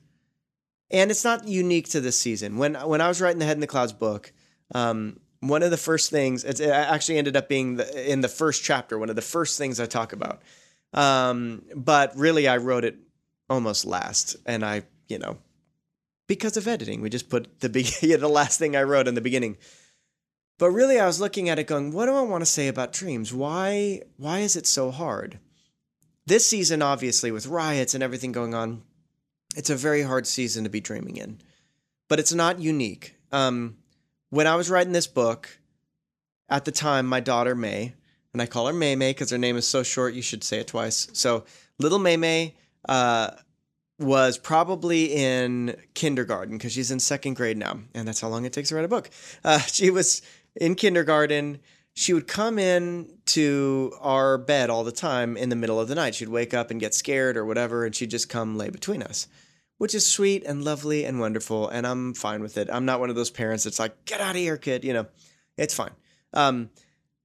and 0.90 1.12
it's 1.12 1.24
not 1.24 1.48
unique 1.48 1.90
to 1.90 2.02
this 2.02 2.20
season. 2.20 2.58
When 2.58 2.76
when 2.76 3.02
I 3.02 3.08
was 3.08 3.22
writing 3.22 3.40
the 3.40 3.46
Head 3.46 3.58
in 3.58 3.62
the 3.62 3.68
Clouds 3.68 3.94
book, 3.94 4.32
um, 4.74 5.20
one 5.40 5.64
of 5.64 5.72
the 5.72 5.78
first 5.78 6.10
things 6.10 6.44
it 6.44 6.62
actually 6.62 7.18
ended 7.18 7.36
up 7.36 7.50
being 7.50 7.76
the, 7.76 8.12
in 8.12 8.22
the 8.22 8.30
first 8.30 8.64
chapter. 8.64 8.98
One 8.98 9.10
of 9.10 9.16
the 9.16 9.22
first 9.22 9.58
things 9.58 9.80
I 9.80 9.86
talk 9.86 10.14
about, 10.14 10.42
um, 10.94 11.64
but 11.76 12.16
really 12.18 12.48
I 12.48 12.58
wrote 12.58 12.86
it 12.86 12.98
almost 13.50 13.86
last, 13.86 14.38
and 14.46 14.64
I 14.66 14.84
you 15.08 15.20
know 15.20 15.38
because 16.28 16.58
of 16.58 16.68
editing 16.68 17.02
we 17.02 17.10
just 17.10 17.30
put 17.30 17.60
the 17.60 17.70
big 17.70 17.86
the 18.02 18.28
last 18.28 18.60
thing 18.60 18.76
I 18.76 18.84
wrote 18.84 19.08
in 19.08 19.16
the 19.16 19.22
beginning. 19.22 19.58
But 20.60 20.72
really, 20.72 21.00
I 21.00 21.06
was 21.06 21.22
looking 21.22 21.50
at 21.50 21.60
it, 21.60 21.68
going, 21.68 21.92
"What 21.92 22.08
do 22.08 22.16
I 22.16 22.22
want 22.22 22.42
to 22.42 22.46
say 22.46 22.68
about 22.68 22.94
dreams? 22.94 23.34
Why 23.34 24.02
why 24.16 24.40
is 24.40 24.56
it 24.56 24.66
so 24.66 24.90
hard?" 24.90 25.40
This 26.26 26.50
season, 26.50 26.82
obviously, 26.82 27.32
with 27.32 27.48
riots 27.48 27.94
and 27.94 28.04
everything 28.04 28.32
going 28.32 28.54
on, 28.54 28.82
it's 29.58 29.72
a 29.72 29.76
very 29.76 30.04
hard 30.04 30.28
season 30.28 30.64
to 30.64 30.70
be 30.70 30.80
dreaming 30.80 31.18
in, 31.18 31.40
but 32.08 32.20
it's 32.20 32.34
not 32.34 32.60
unique. 32.60 33.16
Um, 33.32 33.78
when 34.30 34.46
I 34.46 34.56
was 34.56 34.70
writing 34.70 34.94
this 34.94 35.08
book, 35.08 35.60
at 36.48 36.64
the 36.64 36.72
time, 36.72 37.08
my 37.08 37.20
daughter 37.20 37.56
May, 37.56 37.96
and 38.34 38.42
I 38.42 38.46
call 38.46 38.68
her 38.68 38.74
May 38.74 38.96
May 38.96 39.12
because 39.12 39.32
her 39.32 39.38
name 39.38 39.58
is 39.58 39.68
so 39.68 39.82
short, 39.82 40.14
you 40.14 40.22
should 40.22 40.44
say 40.44 40.60
it 40.60 40.68
twice. 40.68 41.08
So, 41.12 41.44
little 41.80 41.98
May 41.98 42.18
May 42.18 42.56
uh, 42.88 43.32
was 44.00 44.38
probably 44.38 45.06
in 45.06 45.76
kindergarten 45.96 46.58
because 46.58 46.74
she's 46.74 46.92
in 46.92 47.00
second 47.00 47.34
grade 47.34 47.58
now, 47.58 47.80
and 47.96 48.08
that's 48.08 48.22
how 48.22 48.28
long 48.28 48.46
it 48.46 48.54
takes 48.54 48.70
to 48.70 48.76
write 48.76 48.86
a 48.86 48.88
book. 48.88 49.10
Uh, 49.44 49.60
she 49.60 49.90
was 49.90 50.22
in 50.56 50.76
kindergarten. 50.76 51.60
She 51.96 52.14
would 52.14 52.28
come 52.28 52.60
in 52.60 53.10
to 53.26 53.92
our 54.02 54.38
bed 54.38 54.70
all 54.70 54.84
the 54.84 54.92
time 54.92 55.36
in 55.36 55.50
the 55.50 55.56
middle 55.56 55.80
of 55.80 55.88
the 55.88 55.96
night. 55.96 56.14
She'd 56.14 56.30
wake 56.30 56.54
up 56.54 56.70
and 56.70 56.80
get 56.80 56.94
scared 56.94 57.38
or 57.38 57.44
whatever, 57.44 57.86
and 57.86 57.96
she'd 57.96 58.12
just 58.12 58.30
come 58.30 58.56
lay 58.56 58.70
between 58.70 59.02
us 59.02 59.28
which 59.78 59.94
is 59.94 60.06
sweet 60.06 60.44
and 60.46 60.64
lovely 60.64 61.06
and 61.06 61.20
wonderful, 61.20 61.70
and 61.70 61.86
I'm 61.86 62.14
fine 62.14 62.42
with 62.42 62.58
it. 62.58 62.70
I'm 62.72 62.86
not 62.86 63.00
one 63.00 63.10
of 63.10 63.16
those 63.16 63.30
parents 63.30 63.64
that's 63.64 63.80
like, 63.80 64.06
"Get 64.06 64.22
out 64.22 64.36
of 64.36 64.42
here, 64.42 64.58
kid," 64.58 64.84
you 64.84 64.94
know. 64.94 65.08
It's 65.58 65.74
fine. 65.74 65.92
Um, 66.34 66.70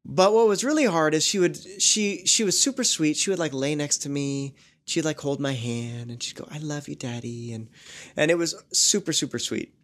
but 0.05 0.33
what 0.33 0.49
was 0.49 0.65
really 0.65 0.85
hard 0.85 1.15
is 1.15 1.25
she 1.25 1.39
would 1.39 1.57
she 1.81 2.27
she 2.27 2.45
was 2.45 2.61
super 2.61 2.85
sweet. 2.85 3.17
She 3.17 3.31
would 3.31 3.39
like 3.39 3.53
lay 3.53 3.75
next 3.75 3.99
to 3.99 4.09
me. 4.09 4.55
She'd 4.85 5.05
like 5.05 5.21
hold 5.21 5.41
my 5.41 5.53
hand 5.53 6.11
and 6.11 6.23
she'd 6.23 6.37
go, 6.37 6.49
"I 6.51 6.59
love 6.59 6.89
you, 6.89 6.95
daddy," 6.95 7.53
and 7.53 7.69
and 8.17 8.31
it 8.31 8.39
was 8.39 8.55
super 8.73 9.13
super 9.13 9.39
sweet. 9.39 9.75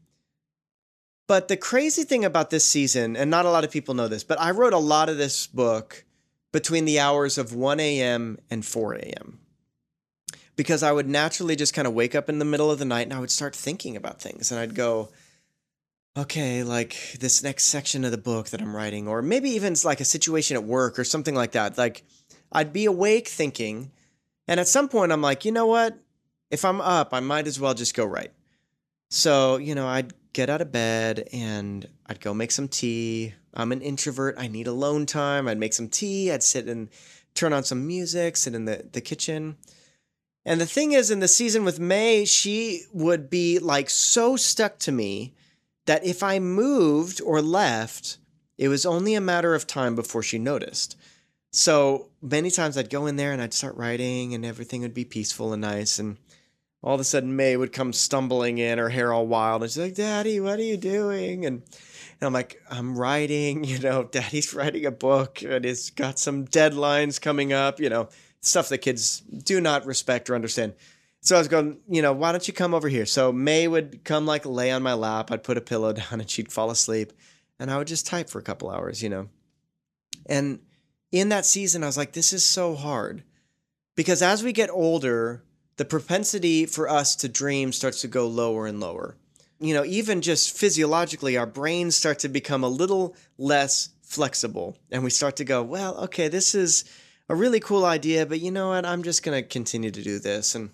But 1.27 1.49
the 1.49 1.57
crazy 1.57 2.05
thing 2.05 2.25
about 2.25 2.51
this 2.51 2.65
season, 2.65 3.15
and 3.17 3.31
not 3.31 3.45
a 3.45 3.51
lot 3.51 3.65
of 3.65 3.71
people 3.71 3.95
know 3.95 4.09
this, 4.09 4.25
but 4.25 4.41
I 4.41 4.51
wrote 4.51 4.73
a 4.73 4.79
lot 4.79 5.11
of 5.11 5.19
this 5.19 5.47
book 5.47 6.05
between 6.53 6.87
the 6.87 6.99
hours 6.99 7.37
of 7.37 7.55
1 7.55 7.79
a.m. 7.81 8.39
and 8.51 8.65
4 8.65 8.95
a.m 8.95 9.39
because 10.59 10.83
I 10.83 10.93
would 10.93 11.09
naturally 11.09 11.57
just 11.57 11.73
kind 11.73 11.89
of 11.89 11.95
wake 11.95 12.15
up 12.15 12.29
in 12.29 12.39
the 12.39 12.45
middle 12.45 12.71
of 12.71 12.79
the 12.79 12.85
night 12.85 13.07
and 13.07 13.15
I 13.15 13.21
would 13.21 13.31
start 13.31 13.57
thinking 13.57 13.97
about 13.97 14.21
things 14.21 14.53
and 14.53 14.61
I'd 14.61 14.75
go, 14.75 15.09
okay, 16.19 16.63
like 16.63 17.17
this 17.19 17.43
next 17.43 17.65
section 17.65 18.05
of 18.05 18.11
the 18.11 18.19
book 18.19 18.51
that 18.51 18.61
I'm 18.61 18.77
writing, 18.77 19.09
or 19.09 19.23
maybe 19.23 19.49
even 19.51 19.75
like 19.83 20.01
a 20.01 20.05
situation 20.05 20.57
at 20.57 20.65
work 20.65 20.99
or 20.99 21.05
something 21.05 21.35
like 21.35 21.53
that. 21.53 21.79
Like 21.79 22.03
I'd 22.53 22.75
be 22.75 22.85
awake 22.85 23.29
thinking, 23.29 23.93
and 24.47 24.61
at 24.61 24.69
some 24.69 24.91
point 24.91 25.13
I'm 25.13 25.23
like, 25.23 25.47
you 25.47 25.53
know 25.53 25.67
what? 25.67 25.99
if 26.51 26.65
I'm 26.65 26.81
up, 26.81 27.13
I 27.13 27.21
might 27.21 27.47
as 27.47 27.61
well 27.61 27.75
just 27.75 27.95
go 27.95 28.05
right. 28.05 28.33
So, 29.11 29.57
you 29.57 29.75
know, 29.75 29.87
I'd 29.87 30.13
get 30.33 30.51
out 30.51 30.61
of 30.61 30.73
bed 30.73 31.29
and 31.33 31.87
I'd 32.07 32.21
go 32.21 32.35
make 32.35 32.53
some 32.53 32.69
tea. 32.69 33.35
I'm 33.55 33.73
an 33.73 33.81
introvert. 33.81 34.37
I 34.39 34.49
need 34.49 34.67
alone 34.67 35.07
time. 35.07 35.49
I'd 35.49 35.59
make 35.59 35.73
some 35.73 35.89
tea. 35.89 36.31
I'd 36.31 36.43
sit 36.43 36.67
and 36.67 36.89
turn 37.35 37.53
on 37.53 37.65
some 37.65 37.87
music, 37.87 38.37
sit 38.37 38.55
in 38.55 38.65
the, 38.65 38.87
the 38.93 39.01
kitchen. 39.01 39.57
And 40.49 40.63
the 40.63 40.67
thing 40.67 40.93
is, 40.93 41.11
in 41.11 41.21
the 41.21 41.29
season 41.29 41.63
with 41.63 41.79
May, 41.79 42.25
she 42.25 42.85
would 42.95 43.29
be 43.29 43.59
like 43.59 43.91
so 43.91 44.35
stuck 44.35 44.79
to 44.79 44.91
me 44.91 45.35
that 45.85 46.07
if 46.07 46.23
I 46.23 46.39
moved 46.39 47.21
or 47.21 47.43
left, 47.43 48.17
it 48.57 48.69
was 48.69 48.87
only 48.87 49.15
a 49.15 49.21
matter 49.21 49.55
of 49.55 49.67
time 49.67 49.95
before 49.95 50.23
she 50.23 50.39
noticed. 50.39 50.97
So 51.53 52.09
many 52.23 52.51
times 52.51 52.79
I'd 52.79 52.89
go 52.89 53.05
in 53.05 53.17
there 53.17 53.33
and 53.33 53.43
I'd 53.43 53.53
start 53.53 53.77
writing 53.77 54.33
and 54.33 54.47
everything 54.47 54.81
would 54.81 54.95
be 54.95 55.05
peaceful 55.05 55.53
and 55.53 55.61
nice. 55.61 55.99
And 55.99 56.17
all 56.83 56.95
of 56.95 57.01
a 57.01 57.05
sudden 57.05 57.37
May 57.37 57.55
would 57.55 57.75
come 57.75 57.93
stumbling 57.93 58.57
in, 58.57 58.79
her 58.79 58.89
hair 58.89 59.13
all 59.13 59.27
wild, 59.27 59.63
and 59.63 59.71
she's 59.71 59.77
like, 59.77 59.97
Daddy, 59.97 60.41
what 60.41 60.59
are 60.59 60.63
you 60.63 60.79
doing? 60.79 61.45
And, 61.45 61.57
and 62.21 62.27
I'm 62.27 62.33
like, 62.33 62.59
I'm 62.71 62.97
writing, 62.97 63.65
you 63.65 63.81
know, 63.81 64.05
Daddy's 64.05 64.55
writing 64.55 64.87
a 64.87 64.91
book 64.91 65.43
and 65.43 65.67
it's 65.67 65.91
got 65.91 66.19
some 66.19 66.47
deadlines 66.47 67.21
coming 67.21 67.53
up, 67.53 67.81
you 67.81 67.91
know, 67.91 68.09
stuff 68.41 68.69
that 68.69 68.79
kids 68.79 69.21
do 69.21 69.61
not 69.61 69.87
respect 69.87 70.31
or 70.31 70.35
understand. 70.35 70.75
So 71.21 71.37
I 71.37 71.39
was 71.39 71.49
going, 71.49 71.79
you 71.89 72.03
know, 72.03 72.13
why 72.13 72.33
don't 72.33 72.47
you 72.47 72.55
come 72.55 72.75
over 72.75 72.89
here? 72.89 73.07
So 73.07 73.33
May 73.33 73.67
would 73.67 74.05
come 74.05 74.27
like 74.27 74.47
lay 74.47 74.71
on 74.71 74.83
my 74.83 74.95
lap. 74.95 75.31
I'd 75.31 75.43
put 75.43 75.57
a 75.57 75.63
pillow 75.63 75.93
down 75.95 76.21
and 76.21 76.31
she'd 76.31 76.53
fall 76.53 76.71
asleep. 76.71 77.13
And 77.59 77.71
I 77.71 77.79
would 77.79 77.89
just 77.89 78.07
type 78.07 78.31
for 78.31 78.39
a 78.39 78.43
couple 78.43 78.71
hours, 78.71 79.03
you 79.03 79.09
know. 79.09 79.29
And 80.27 80.61
in 81.11 81.31
that 81.31 81.47
season, 81.47 81.83
I 81.83 81.87
was 81.87 81.97
like, 81.97 82.13
this 82.13 82.33
is 82.33 82.45
so 82.45 82.75
hard. 82.75 83.25
Because 83.97 84.23
as 84.23 84.45
we 84.45 84.53
get 84.53 84.71
older, 84.71 85.43
the 85.77 85.85
propensity 85.85 86.67
for 86.67 86.89
us 86.89 87.17
to 87.17 87.29
dream 87.29 87.73
starts 87.73 88.03
to 88.03 88.09
go 88.09 88.29
lower 88.29 88.67
and 88.67 88.79
lower. 88.79 89.17
You 89.59 89.75
know, 89.75 89.85
even 89.85 90.21
just 90.21 90.57
physiologically, 90.57 91.37
our 91.37 91.47
brains 91.47 91.97
start 91.97 92.21
to 92.21 92.29
become 92.29 92.63
a 92.63 92.69
little 92.69 93.17
less 93.39 93.89
flexible. 94.03 94.77
And 94.93 95.03
we 95.03 95.11
start 95.11 95.37
to 95.37 95.45
go, 95.45 95.65
well, 95.65 95.97
okay, 96.05 96.29
this 96.29 96.55
is 96.55 96.85
a 97.29 97.37
really 97.37 97.61
cool 97.61 97.85
idea, 97.85 98.27
but 98.27 98.41
you 98.41 98.51
know 98.51 98.71
what? 98.71 98.87
I'm 98.87 99.03
just 99.03 99.23
going 99.23 99.41
to 99.41 99.47
continue 99.47 99.91
to 99.91 100.03
do 100.03 100.19
this. 100.19 100.55
And 100.55 100.71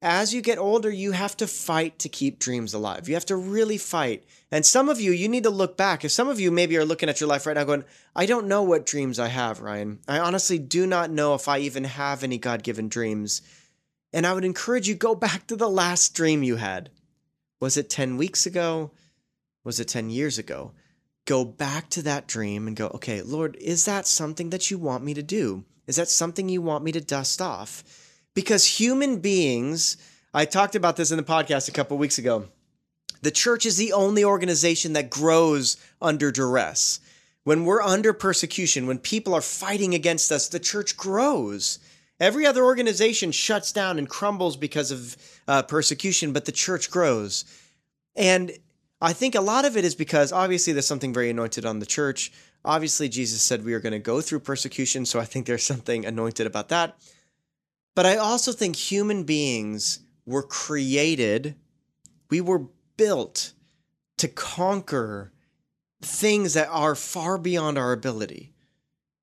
as 0.00 0.32
you 0.32 0.42
get 0.42 0.58
older, 0.58 0.90
you 0.90 1.12
have 1.12 1.36
to 1.38 1.46
fight 1.46 1.98
to 2.00 2.08
keep 2.08 2.38
dreams 2.38 2.72
alive. 2.72 3.08
You 3.08 3.14
have 3.14 3.26
to 3.26 3.36
really 3.36 3.78
fight. 3.78 4.24
And 4.52 4.64
some 4.64 4.88
of 4.88 5.00
you, 5.00 5.10
you 5.10 5.28
need 5.28 5.42
to 5.42 5.50
look 5.50 5.76
back. 5.76 6.04
If 6.04 6.12
some 6.12 6.28
of 6.28 6.38
you 6.38 6.50
maybe 6.50 6.76
are 6.76 6.84
looking 6.84 7.08
at 7.08 7.20
your 7.20 7.28
life 7.28 7.46
right 7.46 7.54
now 7.54 7.64
going, 7.64 7.84
I 8.14 8.26
don't 8.26 8.46
know 8.46 8.62
what 8.62 8.86
dreams 8.86 9.18
I 9.18 9.28
have, 9.28 9.60
Ryan. 9.60 9.98
I 10.06 10.18
honestly 10.20 10.58
do 10.58 10.86
not 10.86 11.10
know 11.10 11.34
if 11.34 11.48
I 11.48 11.58
even 11.58 11.84
have 11.84 12.22
any 12.22 12.38
God 12.38 12.62
given 12.62 12.88
dreams. 12.88 13.42
And 14.12 14.26
I 14.26 14.34
would 14.34 14.44
encourage 14.44 14.88
you 14.88 14.94
go 14.94 15.14
back 15.14 15.46
to 15.48 15.56
the 15.56 15.68
last 15.68 16.14
dream 16.14 16.42
you 16.42 16.56
had. 16.56 16.90
Was 17.60 17.76
it 17.76 17.90
10 17.90 18.16
weeks 18.16 18.46
ago? 18.46 18.92
Was 19.64 19.80
it 19.80 19.88
10 19.88 20.10
years 20.10 20.38
ago? 20.38 20.72
Go 21.24 21.44
back 21.44 21.90
to 21.90 22.02
that 22.02 22.28
dream 22.28 22.68
and 22.68 22.76
go, 22.76 22.86
okay, 22.88 23.20
Lord, 23.20 23.56
is 23.56 23.84
that 23.84 24.06
something 24.06 24.50
that 24.50 24.70
you 24.70 24.78
want 24.78 25.04
me 25.04 25.12
to 25.14 25.22
do? 25.22 25.64
Is 25.88 25.96
that 25.96 26.08
something 26.08 26.48
you 26.48 26.62
want 26.62 26.84
me 26.84 26.92
to 26.92 27.00
dust 27.00 27.42
off? 27.42 27.82
Because 28.34 28.78
human 28.78 29.18
beings, 29.18 29.96
I 30.32 30.44
talked 30.44 30.76
about 30.76 30.96
this 30.96 31.10
in 31.10 31.16
the 31.16 31.22
podcast 31.24 31.68
a 31.68 31.72
couple 31.72 31.98
weeks 31.98 32.18
ago. 32.18 32.44
The 33.22 33.30
church 33.32 33.66
is 33.66 33.78
the 33.78 33.94
only 33.94 34.22
organization 34.22 34.92
that 34.92 35.10
grows 35.10 35.76
under 36.00 36.30
duress. 36.30 37.00
When 37.42 37.64
we're 37.64 37.82
under 37.82 38.12
persecution, 38.12 38.86
when 38.86 38.98
people 38.98 39.34
are 39.34 39.40
fighting 39.40 39.94
against 39.94 40.30
us, 40.30 40.48
the 40.48 40.60
church 40.60 40.96
grows. 40.96 41.78
Every 42.20 42.46
other 42.46 42.64
organization 42.64 43.32
shuts 43.32 43.72
down 43.72 43.98
and 43.98 44.08
crumbles 44.08 44.56
because 44.56 44.90
of 44.90 45.16
uh, 45.48 45.62
persecution, 45.62 46.32
but 46.32 46.44
the 46.44 46.52
church 46.52 46.90
grows. 46.90 47.44
And 48.14 48.52
I 49.00 49.12
think 49.12 49.34
a 49.34 49.40
lot 49.40 49.64
of 49.64 49.76
it 49.76 49.84
is 49.84 49.94
because 49.94 50.32
obviously 50.32 50.72
there's 50.72 50.86
something 50.86 51.14
very 51.14 51.30
anointed 51.30 51.64
on 51.64 51.78
the 51.78 51.86
church. 51.86 52.30
Obviously, 52.64 53.08
Jesus 53.08 53.42
said 53.42 53.64
we 53.64 53.74
are 53.74 53.80
going 53.80 53.92
to 53.92 53.98
go 53.98 54.20
through 54.20 54.40
persecution, 54.40 55.06
so 55.06 55.20
I 55.20 55.24
think 55.24 55.46
there's 55.46 55.64
something 55.64 56.04
anointed 56.04 56.46
about 56.46 56.68
that. 56.68 56.98
But 57.94 58.06
I 58.06 58.16
also 58.16 58.52
think 58.52 58.76
human 58.76 59.24
beings 59.24 60.00
were 60.26 60.42
created, 60.42 61.54
we 62.30 62.40
were 62.40 62.66
built 62.96 63.54
to 64.18 64.28
conquer 64.28 65.32
things 66.02 66.54
that 66.54 66.68
are 66.68 66.94
far 66.94 67.38
beyond 67.38 67.78
our 67.78 67.92
ability. 67.92 68.52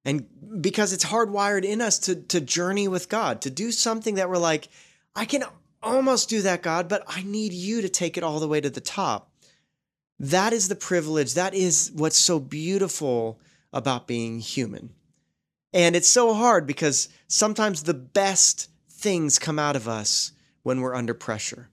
And 0.03 0.27
because 0.61 0.93
it's 0.93 1.05
hardwired 1.05 1.63
in 1.63 1.81
us 1.81 1.99
to, 1.99 2.15
to 2.15 2.41
journey 2.41 2.87
with 2.87 3.09
God, 3.09 3.41
to 3.41 3.49
do 3.49 3.71
something 3.71 4.15
that 4.15 4.29
we're 4.29 4.37
like, 4.37 4.67
I 5.15 5.25
can 5.25 5.43
almost 5.81 6.29
do 6.29 6.41
that, 6.41 6.61
God, 6.61 6.89
but 6.89 7.03
I 7.07 7.23
need 7.23 7.53
you 7.53 7.81
to 7.81 7.89
take 7.89 8.17
it 8.17 8.23
all 8.23 8.39
the 8.39 8.47
way 8.47 8.61
to 8.61 8.69
the 8.69 8.81
top. 8.81 9.31
That 10.19 10.53
is 10.53 10.67
the 10.67 10.75
privilege. 10.75 11.33
That 11.33 11.53
is 11.53 11.91
what's 11.93 12.17
so 12.17 12.39
beautiful 12.39 13.39
about 13.73 14.07
being 14.07 14.39
human. 14.39 14.91
And 15.73 15.95
it's 15.95 16.07
so 16.07 16.33
hard 16.33 16.65
because 16.65 17.09
sometimes 17.27 17.83
the 17.83 17.93
best 17.93 18.69
things 18.89 19.37
come 19.37 19.59
out 19.59 19.75
of 19.75 19.87
us 19.87 20.31
when 20.63 20.79
we're 20.79 20.95
under 20.95 21.13
pressure. 21.13 21.69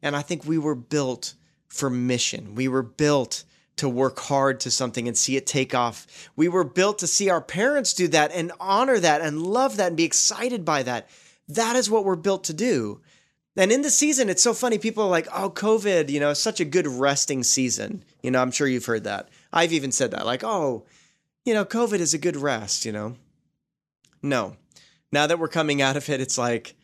And 0.00 0.14
I 0.14 0.22
think 0.22 0.44
we 0.44 0.58
were 0.58 0.76
built 0.76 1.34
for 1.66 1.90
mission. 1.90 2.54
We 2.54 2.68
were 2.68 2.82
built 2.82 3.44
to 3.76 3.88
work 3.88 4.18
hard 4.20 4.60
to 4.60 4.70
something 4.70 5.06
and 5.06 5.16
see 5.16 5.36
it 5.36 5.46
take 5.46 5.74
off. 5.74 6.30
We 6.36 6.48
were 6.48 6.64
built 6.64 7.00
to 7.00 7.06
see 7.06 7.28
our 7.28 7.42
parents 7.42 7.92
do 7.92 8.08
that 8.08 8.32
and 8.32 8.52
honor 8.58 8.98
that 8.98 9.20
and 9.20 9.42
love 9.42 9.76
that 9.76 9.88
and 9.88 9.96
be 9.96 10.04
excited 10.04 10.64
by 10.64 10.82
that. 10.84 11.08
That 11.48 11.76
is 11.76 11.90
what 11.90 12.04
we're 12.04 12.16
built 12.16 12.44
to 12.44 12.54
do. 12.54 13.00
And 13.56 13.72
in 13.72 13.82
the 13.82 13.90
season, 13.90 14.28
it's 14.28 14.42
so 14.42 14.52
funny. 14.52 14.76
People 14.76 15.04
are 15.04 15.08
like, 15.08 15.28
oh, 15.34 15.50
COVID, 15.50 16.10
you 16.10 16.20
know, 16.20 16.34
such 16.34 16.60
a 16.60 16.64
good 16.64 16.86
resting 16.86 17.42
season. 17.42 18.04
You 18.22 18.30
know, 18.30 18.42
I'm 18.42 18.50
sure 18.50 18.68
you've 18.68 18.84
heard 18.84 19.04
that. 19.04 19.30
I've 19.52 19.72
even 19.72 19.92
said 19.92 20.10
that, 20.10 20.26
like, 20.26 20.44
oh, 20.44 20.84
you 21.44 21.54
know, 21.54 21.64
COVID 21.64 22.00
is 22.00 22.12
a 22.12 22.18
good 22.18 22.36
rest, 22.36 22.84
you 22.84 22.92
know. 22.92 23.16
No. 24.22 24.56
Now 25.10 25.26
that 25.26 25.38
we're 25.38 25.48
coming 25.48 25.80
out 25.80 25.96
of 25.96 26.08
it, 26.10 26.20
it's 26.20 26.36
like, 26.36 26.74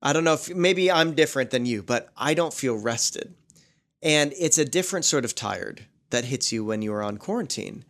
I 0.00 0.12
don't 0.12 0.24
know 0.24 0.34
if 0.34 0.54
maybe 0.54 0.90
I'm 0.90 1.14
different 1.14 1.50
than 1.50 1.66
you, 1.66 1.82
but 1.82 2.08
I 2.16 2.32
don't 2.32 2.54
feel 2.54 2.78
rested. 2.78 3.34
And 4.02 4.32
it's 4.38 4.58
a 4.58 4.64
different 4.64 5.04
sort 5.04 5.24
of 5.24 5.34
tired 5.34 5.86
that 6.10 6.26
hits 6.26 6.52
you 6.52 6.64
when 6.64 6.80
you 6.80 6.92
are 6.94 7.02
on 7.02 7.18
quarantine. 7.18 7.84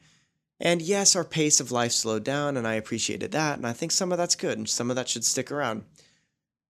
And 0.59 0.81
yes, 0.81 1.15
our 1.15 1.25
pace 1.25 1.61
of 1.61 1.71
life 1.71 1.93
slowed 1.93 2.25
down, 2.25 2.57
and 2.57 2.67
I 2.67 2.75
appreciated 2.75 3.33
that. 3.33 3.59
And 3.59 3.67
I 3.67 3.73
think 3.73 3.93
some 3.93 4.11
of 4.11 4.19
that's 4.19 4.35
good, 4.35 4.57
and 4.57 4.69
some 4.69 4.89
of 4.89 4.97
that 4.97 5.09
should 5.09 5.25
stick 5.25 5.53
around. 5.53 5.85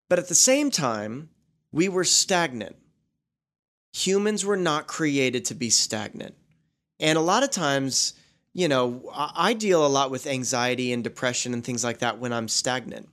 But 0.09 0.19
at 0.19 0.29
the 0.29 0.35
same 0.35 0.71
time, 0.71 1.31
we 1.77 1.89
were 1.89 2.05
stagnant. 2.05 2.77
Humans 3.93 4.45
were 4.45 4.57
not 4.57 4.87
created 4.87 5.45
to 5.47 5.55
be 5.55 5.71
stagnant. 5.71 6.35
And 6.99 7.19
a 7.19 7.23
lot 7.23 7.43
of 7.43 7.51
times, 7.51 8.15
you 8.53 8.69
know, 8.69 9.11
I 9.15 9.53
deal 9.53 9.85
a 9.85 9.89
lot 9.89 10.11
with 10.11 10.27
anxiety 10.27 10.93
and 10.93 11.05
depression 11.05 11.53
and 11.53 11.63
things 11.65 11.85
like 11.85 11.99
that 11.99 12.19
when 12.19 12.33
I'm 12.33 12.49
stagnant. 12.49 13.09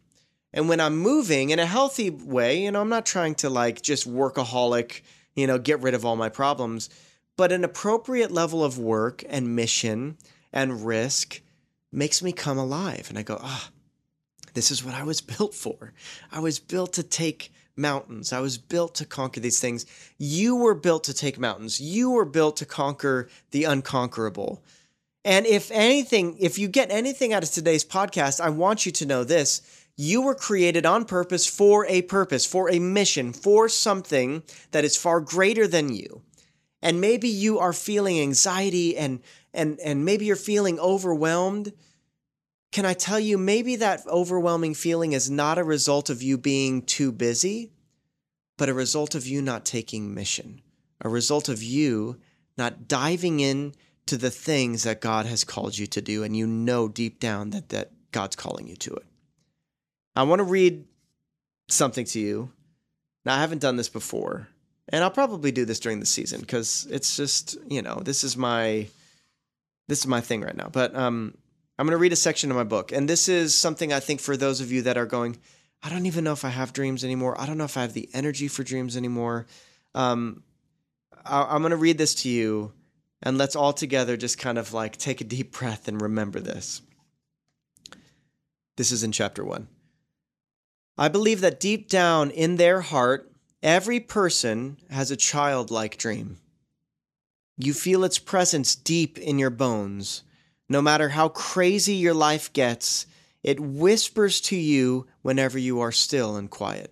And 0.54 0.70
when 0.70 0.80
I'm 0.80 0.98
moving 0.98 1.50
in 1.50 1.60
a 1.60 1.66
healthy 1.66 2.10
way, 2.10 2.64
you 2.64 2.72
know, 2.72 2.82
I'm 2.82 2.90
not 2.90 3.06
trying 3.06 3.36
to 3.36 3.50
like 3.50 3.82
just 3.82 4.10
workaholic, 4.10 5.02
you 5.36 5.48
know, 5.48 5.58
get 5.58 5.82
rid 5.82 5.94
of 5.94 6.06
all 6.06 6.16
my 6.16 6.30
problems 6.30 6.90
but 7.36 7.52
an 7.52 7.64
appropriate 7.64 8.32
level 8.32 8.64
of 8.64 8.78
work 8.78 9.24
and 9.28 9.56
mission 9.56 10.18
and 10.52 10.86
risk 10.86 11.42
makes 11.92 12.22
me 12.22 12.32
come 12.32 12.58
alive. 12.58 13.08
And 13.10 13.18
I 13.18 13.24
go, 13.24 13.40
ah, 13.42 13.70
oh, 13.70 13.73
this 14.54 14.72
is 14.72 14.84
what 14.84 14.96
I 14.96 15.04
was 15.04 15.22
built 15.38 15.54
for. 15.54 15.94
I 16.32 16.40
was 16.40 16.60
built 16.60 16.94
to 16.94 17.04
take 17.04 17.52
mountains. 17.76 18.32
I 18.32 18.40
was 18.40 18.58
built 18.58 18.96
to 18.96 19.06
conquer 19.06 19.40
these 19.40 19.60
things. 19.60 19.86
You 20.18 20.56
were 20.56 20.76
built 20.76 21.04
to 21.06 21.14
take 21.14 21.40
mountains. 21.40 21.82
You 21.82 22.12
were 22.12 22.26
built 22.26 22.58
to 22.58 22.66
conquer 22.66 23.30
the 23.52 23.64
unconquerable. 23.64 24.64
And 25.26 25.46
if 25.46 25.72
anything, 25.72 26.38
if 26.40 26.60
you 26.60 26.68
get 26.68 26.92
anything 26.92 27.34
out 27.34 27.44
of 27.44 27.52
today's 27.52 27.86
podcast, 27.86 28.40
I 28.40 28.50
want 28.50 28.86
you 28.86 28.92
to 28.92 29.06
know 29.06 29.24
this. 29.24 29.62
You 29.96 30.22
were 30.22 30.36
created 30.36 30.86
on 30.86 31.06
purpose 31.06 31.48
for 31.48 31.86
a 31.88 32.02
purpose, 32.04 32.46
for 32.46 32.70
a 32.70 32.80
mission, 32.80 33.32
for 33.32 33.70
something 33.70 34.44
that 34.72 34.84
is 34.84 34.98
far 34.98 35.22
greater 35.22 35.68
than 35.68 35.94
you 35.94 36.22
and 36.84 37.00
maybe 37.00 37.30
you 37.30 37.58
are 37.58 37.74
feeling 37.74 38.20
anxiety 38.20 38.96
and 38.96 39.22
and 39.54 39.80
and 39.80 40.06
maybe 40.06 40.26
you're 40.26 40.36
feeling 40.36 40.80
overwhelmed 40.80 41.74
can 42.74 42.86
i 42.86 42.94
tell 42.94 43.20
you 43.20 43.38
maybe 43.38 43.78
that 43.78 44.06
overwhelming 44.08 44.74
feeling 44.74 45.14
is 45.14 45.30
not 45.30 45.58
a 45.58 45.64
result 45.64 46.10
of 46.10 46.22
you 46.22 46.38
being 46.38 46.82
too 46.82 47.12
busy 47.12 47.72
but 48.58 48.68
a 48.68 48.74
result 48.74 49.16
of 49.16 49.26
you 49.26 49.42
not 49.42 49.64
taking 49.64 50.14
mission 50.14 50.62
a 51.02 51.08
result 51.08 51.48
of 51.48 51.64
you 51.64 52.20
not 52.58 52.88
diving 52.88 53.40
in 53.40 53.74
to 54.06 54.18
the 54.18 54.32
things 54.32 54.84
that 54.84 55.00
god 55.00 55.26
has 55.26 55.44
called 55.44 55.78
you 55.78 55.88
to 55.88 56.02
do 56.02 56.24
and 56.24 56.36
you 56.36 56.46
know 56.46 56.90
deep 56.90 57.20
down 57.20 57.52
that 57.52 57.70
that 57.70 57.92
god's 58.12 58.36
calling 58.36 58.68
you 58.68 58.76
to 58.76 58.94
it 58.94 59.06
i 60.16 60.24
want 60.24 60.40
to 60.40 60.44
read 60.44 60.84
something 61.70 62.06
to 62.06 62.20
you 62.20 62.52
now 63.24 63.36
i 63.36 63.40
haven't 63.40 63.62
done 63.62 63.78
this 63.78 63.90
before 63.90 64.50
and 64.90 65.04
I'll 65.04 65.12
probably 65.12 65.52
do 65.52 65.66
this 65.66 65.80
during 65.80 66.00
the 66.00 66.06
season 66.06 66.42
because 66.42 66.88
it's 66.90 67.16
just 67.16 67.58
you 67.70 67.82
know 67.82 68.02
this 68.04 68.24
is 68.24 68.36
my 68.36 68.88
this 69.88 70.00
is 70.00 70.08
my 70.08 70.22
thing 70.22 70.42
right 70.42 70.56
now. 70.56 70.70
But 70.72 70.96
um, 70.96 71.36
I'm 71.78 71.86
going 71.88 71.98
to 71.98 72.02
read 72.02 72.14
a 72.14 72.18
section 72.18 72.52
of 72.52 72.58
my 72.58 72.64
book, 72.64 72.92
and 72.92 73.10
this 73.10 73.28
is 73.28 73.56
something 73.56 73.92
I 73.92 74.00
think 74.00 74.20
for 74.20 74.38
those 74.38 74.62
of 74.62 74.72
you 74.72 74.84
that 74.84 74.98
are 74.98 75.06
going, 75.06 75.38
I 75.82 75.90
don't 75.90 76.06
even 76.06 76.24
know 76.24 76.32
if 76.32 76.46
I 76.46 76.50
have 76.50 76.72
dreams 76.72 77.04
anymore. 77.04 77.40
I 77.40 77.46
don't 77.46 77.58
know 77.58 77.64
if 77.64 77.78
I 77.78 77.82
have 77.82 77.94
the 77.94 78.10
energy 78.14 78.48
for 78.48 78.64
dreams 78.64 78.96
anymore. 78.96 79.48
Um, 79.96 80.44
I, 81.26 81.56
am 81.56 81.62
going 81.62 81.72
to 81.72 81.78
read 81.78 81.98
this 81.98 82.16
to 82.16 82.30
you, 82.30 82.74
and 83.22 83.38
let's 83.38 83.56
all 83.56 83.74
together 83.74 84.16
just 84.16 84.38
kind 84.38 84.58
of 84.58 84.74
like 84.74 84.98
take 84.98 85.20
a 85.20 85.26
deep 85.26 85.52
breath 85.52 85.88
and 85.88 86.02
remember 86.02 86.40
this. 86.40 86.82
This 88.78 88.92
is 88.92 89.04
in 89.04 89.12
chapter 89.12 89.44
one. 89.44 89.68
I 90.98 91.08
believe 91.08 91.42
that 91.42 91.60
deep 91.60 91.90
down 91.90 92.30
in 92.32 92.58
their 92.58 92.82
heart, 92.82 93.32
every 93.64 94.00
person 94.00 94.78
has 94.92 95.10
a 95.10 95.16
childlike 95.16 95.98
dream. 95.98 96.38
You 97.58 97.74
feel 97.74 98.04
its 98.04 98.20
presence 98.20 98.76
deep 98.76 99.18
in 99.18 99.40
your 99.40 99.50
bones. 99.50 100.24
No 100.74 100.82
matter 100.82 101.10
how 101.10 101.30
crazy 101.30 101.94
your 101.94 102.16
life 102.16 102.52
gets, 102.52 103.06
it 103.44 103.60
whispers 103.60 104.42
to 104.42 104.56
you 104.56 105.06
whenever 105.22 105.60
you 105.60 105.82
are 105.82 105.92
still 105.92 106.36
and 106.36 106.50
quiet. 106.50 106.92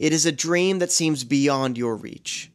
It 0.00 0.12
is 0.12 0.26
a 0.26 0.32
dream 0.32 0.80
that 0.80 0.90
seems 0.90 1.22
beyond 1.22 1.78
your 1.78 1.94
reach, 1.94 2.50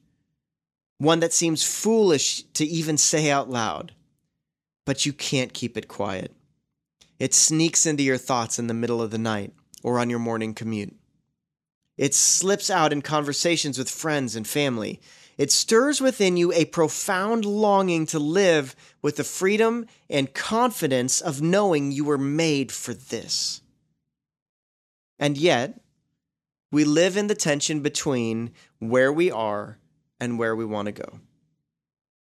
one 0.97 1.21
that 1.21 1.31
seems 1.31 1.63
foolish 1.63 2.43
to 2.55 2.65
even 2.65 2.97
say 2.97 3.31
out 3.31 3.49
loud, 3.49 3.93
but 4.85 5.05
you 5.05 5.13
can't 5.13 5.53
keep 5.53 5.77
it 5.77 5.87
quiet. 5.87 6.35
It 7.17 7.33
sneaks 7.33 7.85
into 7.85 8.03
your 8.03 8.17
thoughts 8.17 8.59
in 8.59 8.67
the 8.67 8.73
middle 8.73 9.01
of 9.01 9.11
the 9.11 9.17
night 9.17 9.53
or 9.83 9.99
on 9.99 10.09
your 10.09 10.19
morning 10.19 10.53
commute. 10.53 10.97
It 11.95 12.13
slips 12.13 12.69
out 12.69 12.91
in 12.91 13.01
conversations 13.01 13.77
with 13.77 13.89
friends 13.89 14.35
and 14.35 14.45
family. 14.45 14.99
It 15.39 15.53
stirs 15.53 16.01
within 16.01 16.35
you 16.35 16.51
a 16.51 16.65
profound 16.65 17.45
longing 17.45 18.05
to 18.07 18.19
live 18.19 18.75
with 19.01 19.15
the 19.15 19.23
freedom 19.23 19.85
and 20.09 20.33
confidence 20.33 21.21
of 21.21 21.41
knowing 21.41 21.93
you 21.93 22.03
were 22.03 22.17
made 22.17 22.73
for 22.73 22.93
this. 22.93 23.61
And 25.17 25.37
yet, 25.37 25.79
we 26.73 26.83
live 26.83 27.15
in 27.15 27.27
the 27.27 27.35
tension 27.35 27.79
between 27.79 28.51
where 28.79 29.13
we 29.13 29.31
are 29.31 29.77
and 30.19 30.37
where 30.37 30.57
we 30.57 30.65
want 30.65 30.87
to 30.87 30.91
go. 30.91 31.21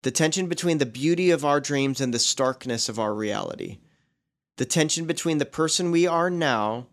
The 0.03 0.11
tension 0.11 0.49
between 0.49 0.79
the 0.79 0.85
beauty 0.85 1.31
of 1.31 1.45
our 1.45 1.61
dreams 1.61 2.01
and 2.01 2.13
the 2.13 2.19
starkness 2.19 2.89
of 2.89 2.99
our 2.99 3.15
reality. 3.15 3.79
The 4.57 4.65
tension 4.65 5.07
between 5.07 5.39
the 5.39 5.47
person 5.47 5.93
we 5.93 6.09
are 6.09 6.29
now 6.29 6.89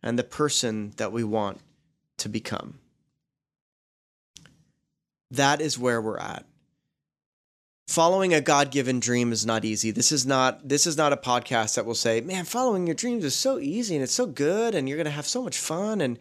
and 0.00 0.16
the 0.16 0.22
person 0.22 0.92
that 0.98 1.10
we 1.10 1.24
want 1.24 1.58
to 2.18 2.28
become. 2.28 2.78
That 5.30 5.60
is 5.60 5.78
where 5.78 6.00
we're 6.00 6.18
at. 6.18 6.44
Following 7.88 8.34
a 8.34 8.40
God-given 8.40 8.98
dream 8.98 9.30
is 9.30 9.46
not 9.46 9.64
easy. 9.64 9.92
This 9.92 10.10
is 10.10 10.26
not 10.26 10.68
this 10.68 10.86
is 10.86 10.96
not 10.96 11.12
a 11.12 11.16
podcast 11.16 11.76
that 11.76 11.86
will 11.86 11.94
say, 11.94 12.20
"Man, 12.20 12.44
following 12.44 12.86
your 12.86 12.96
dreams 12.96 13.24
is 13.24 13.34
so 13.34 13.58
easy 13.60 13.94
and 13.94 14.02
it's 14.02 14.12
so 14.12 14.26
good 14.26 14.74
and 14.74 14.88
you're 14.88 14.96
going 14.96 15.04
to 15.04 15.10
have 15.12 15.26
so 15.26 15.42
much 15.42 15.56
fun 15.56 16.00
and 16.00 16.18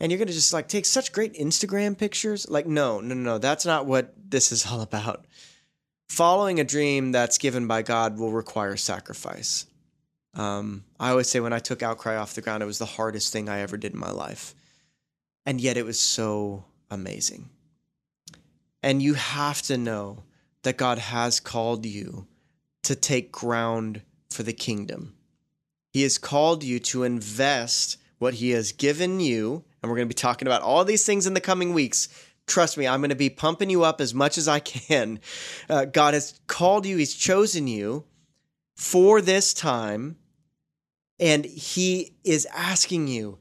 and 0.00 0.10
you're 0.10 0.18
going 0.18 0.28
to 0.28 0.34
just 0.34 0.52
like 0.52 0.68
take 0.68 0.84
such 0.84 1.12
great 1.12 1.34
Instagram 1.34 1.96
pictures." 1.96 2.48
Like 2.48 2.66
no, 2.66 3.00
no, 3.00 3.14
no, 3.14 3.38
that's 3.38 3.64
not 3.64 3.86
what 3.86 4.14
this 4.18 4.50
is 4.50 4.66
all 4.66 4.80
about. 4.80 5.26
Following 6.08 6.58
a 6.58 6.64
dream 6.64 7.12
that's 7.12 7.38
given 7.38 7.68
by 7.68 7.82
God 7.82 8.18
will 8.18 8.32
require 8.32 8.76
sacrifice. 8.76 9.66
Um, 10.34 10.84
I 11.00 11.10
always 11.10 11.28
say 11.28 11.40
when 11.40 11.52
I 11.52 11.60
took 11.60 11.82
Outcry 11.82 12.16
off 12.16 12.34
the 12.34 12.42
ground, 12.42 12.62
it 12.62 12.66
was 12.66 12.78
the 12.78 12.84
hardest 12.84 13.32
thing 13.32 13.48
I 13.48 13.60
ever 13.60 13.76
did 13.76 13.94
in 13.94 13.98
my 13.98 14.10
life. 14.10 14.54
And 15.46 15.60
yet 15.60 15.76
it 15.76 15.84
was 15.84 15.98
so 15.98 16.64
amazing. 16.90 17.48
And 18.86 19.02
you 19.02 19.14
have 19.14 19.62
to 19.62 19.76
know 19.76 20.22
that 20.62 20.76
God 20.76 20.98
has 20.98 21.40
called 21.40 21.84
you 21.84 22.28
to 22.84 22.94
take 22.94 23.32
ground 23.32 24.02
for 24.30 24.44
the 24.44 24.52
kingdom. 24.52 25.16
He 25.92 26.04
has 26.04 26.18
called 26.18 26.62
you 26.62 26.78
to 26.78 27.02
invest 27.02 27.96
what 28.18 28.34
He 28.34 28.50
has 28.50 28.70
given 28.70 29.18
you. 29.18 29.64
And 29.82 29.90
we're 29.90 29.96
going 29.96 30.08
to 30.08 30.14
be 30.14 30.18
talking 30.18 30.46
about 30.46 30.62
all 30.62 30.84
these 30.84 31.04
things 31.04 31.26
in 31.26 31.34
the 31.34 31.40
coming 31.40 31.74
weeks. 31.74 32.08
Trust 32.46 32.78
me, 32.78 32.86
I'm 32.86 33.00
going 33.00 33.10
to 33.10 33.16
be 33.16 33.28
pumping 33.28 33.70
you 33.70 33.82
up 33.82 34.00
as 34.00 34.14
much 34.14 34.38
as 34.38 34.46
I 34.46 34.60
can. 34.60 35.18
Uh, 35.68 35.84
God 35.86 36.14
has 36.14 36.38
called 36.46 36.86
you, 36.86 36.96
He's 36.96 37.14
chosen 37.14 37.66
you 37.66 38.04
for 38.76 39.20
this 39.20 39.52
time 39.52 40.16
and 41.18 41.44
he 41.44 42.14
is 42.24 42.46
asking 42.54 43.08
you, 43.08 43.38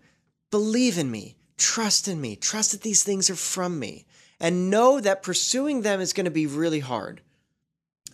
believe 0.50 0.98
in 0.98 1.12
me, 1.12 1.36
trust 1.58 2.08
in 2.08 2.22
me, 2.22 2.36
trust 2.36 2.72
that 2.72 2.82
these 2.82 3.04
things 3.04 3.30
are 3.30 3.36
from 3.36 3.78
me, 3.80 4.06
and 4.40 4.70
know 4.70 5.00
that 5.00 5.24
pursuing 5.24 5.82
them 5.82 6.02
is 6.02 6.14
going 6.14 6.26
to 6.26 6.32
be 6.32 6.48
really 6.48 6.80
hard. 6.80 7.22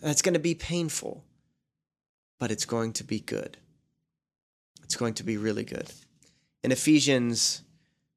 It's 0.02 0.22
going 0.22 0.34
to 0.34 0.40
be 0.40 0.54
painful, 0.54 1.24
but 2.38 2.50
it's 2.50 2.64
going 2.64 2.92
to 2.94 3.04
be 3.04 3.20
good. 3.20 3.56
It's 4.82 4.96
going 4.96 5.14
to 5.14 5.24
be 5.24 5.36
really 5.36 5.64
good. 5.64 5.90
In 6.62 6.72
Ephesians, 6.72 7.62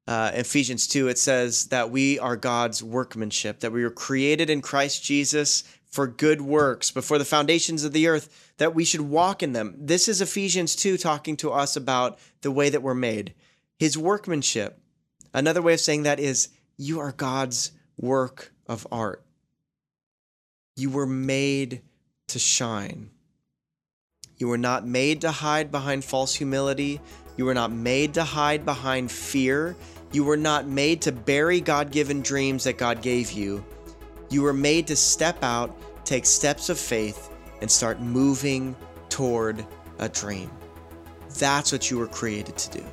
uh, 0.08 0.32
Ephesians 0.34 0.88
2, 0.88 1.08
it 1.08 1.18
says 1.18 1.68
that 1.68 1.90
we 1.90 2.20
are 2.20 2.36
God's 2.36 2.84
workmanship, 2.84 3.60
that 3.62 3.72
we 3.72 3.84
were 3.84 3.90
created 3.90 4.50
in 4.50 4.62
Christ 4.62 5.04
Jesus 5.04 5.64
for 5.86 6.08
good 6.08 6.42
works 6.42 6.92
before 6.92 7.18
the 7.18 7.26
foundations 7.26 7.84
of 7.84 7.94
the 7.94 8.08
earth, 8.08 8.54
that 8.58 8.76
we 8.76 8.84
should 8.84 9.02
walk 9.02 9.42
in 9.42 9.54
them. 9.54 9.76
This 9.78 10.08
is 10.08 10.22
Ephesians 10.22 10.76
2 10.76 10.98
talking 10.98 11.38
to 11.38 11.52
us 11.52 11.76
about 11.76 12.20
the 12.42 12.52
way 12.52 12.70
that 12.70 12.84
we're 12.84 12.94
made. 12.94 13.34
His 13.80 13.98
workmanship. 13.98 14.80
Another 15.34 15.62
way 15.62 15.74
of 15.74 15.80
saying 15.80 16.04
that 16.04 16.20
is 16.20 16.50
you 16.78 17.00
are 17.00 17.12
God's 17.12 17.72
work 17.98 18.52
of 18.68 18.88
art. 18.92 19.24
You 20.76 20.90
were 20.90 21.06
made 21.06 21.82
to 22.28 22.40
shine. 22.40 23.10
You 24.38 24.48
were 24.50 24.58
not 24.58 24.86
made 24.86 25.22
to 25.22 25.32
hide 25.32 25.72
behind 25.72 26.04
false 26.04 26.36
humility. 26.36 27.00
You 27.38 27.46
were 27.46 27.54
not 27.54 27.72
made 27.72 28.16
to 28.16 28.24
hide 28.24 28.66
behind 28.66 29.12
fear. 29.12 29.76
You 30.12 30.24
were 30.24 30.38
not 30.38 30.68
made 30.68 31.02
to 31.04 31.12
bury 31.12 31.62
God 31.62 31.92
given 31.92 32.22
dreams 32.22 32.66
that 32.66 32.78
God 32.78 33.02
gave 33.02 33.32
you. 33.32 33.66
You 34.30 34.42
were 34.42 34.54
made 34.54 34.88
to 34.88 34.96
step 34.96 35.44
out, 35.44 35.76
take 36.06 36.26
steps 36.26 36.70
of 36.70 36.78
faith, 36.78 37.30
and 37.62 37.72
start 37.72 38.02
moving 38.02 38.76
toward 39.10 39.66
a 40.00 40.10
dream. 40.10 40.52
That's 41.38 41.72
what 41.72 41.90
you 41.90 41.98
were 41.98 42.08
created 42.08 42.58
to 42.58 42.80
do. 42.80 42.86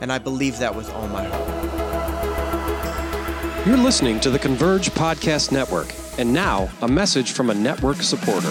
And 0.00 0.10
I 0.10 0.18
believe 0.18 0.58
that 0.58 0.74
with 0.74 0.90
all 0.94 1.08
my 1.08 1.24
heart. 1.24 2.01
You're 3.64 3.76
listening 3.76 4.18
to 4.20 4.30
the 4.30 4.40
Converge 4.40 4.90
Podcast 4.90 5.52
Network. 5.52 5.94
And 6.18 6.32
now, 6.32 6.68
a 6.82 6.88
message 6.88 7.30
from 7.30 7.48
a 7.48 7.54
network 7.54 8.02
supporter. 8.02 8.50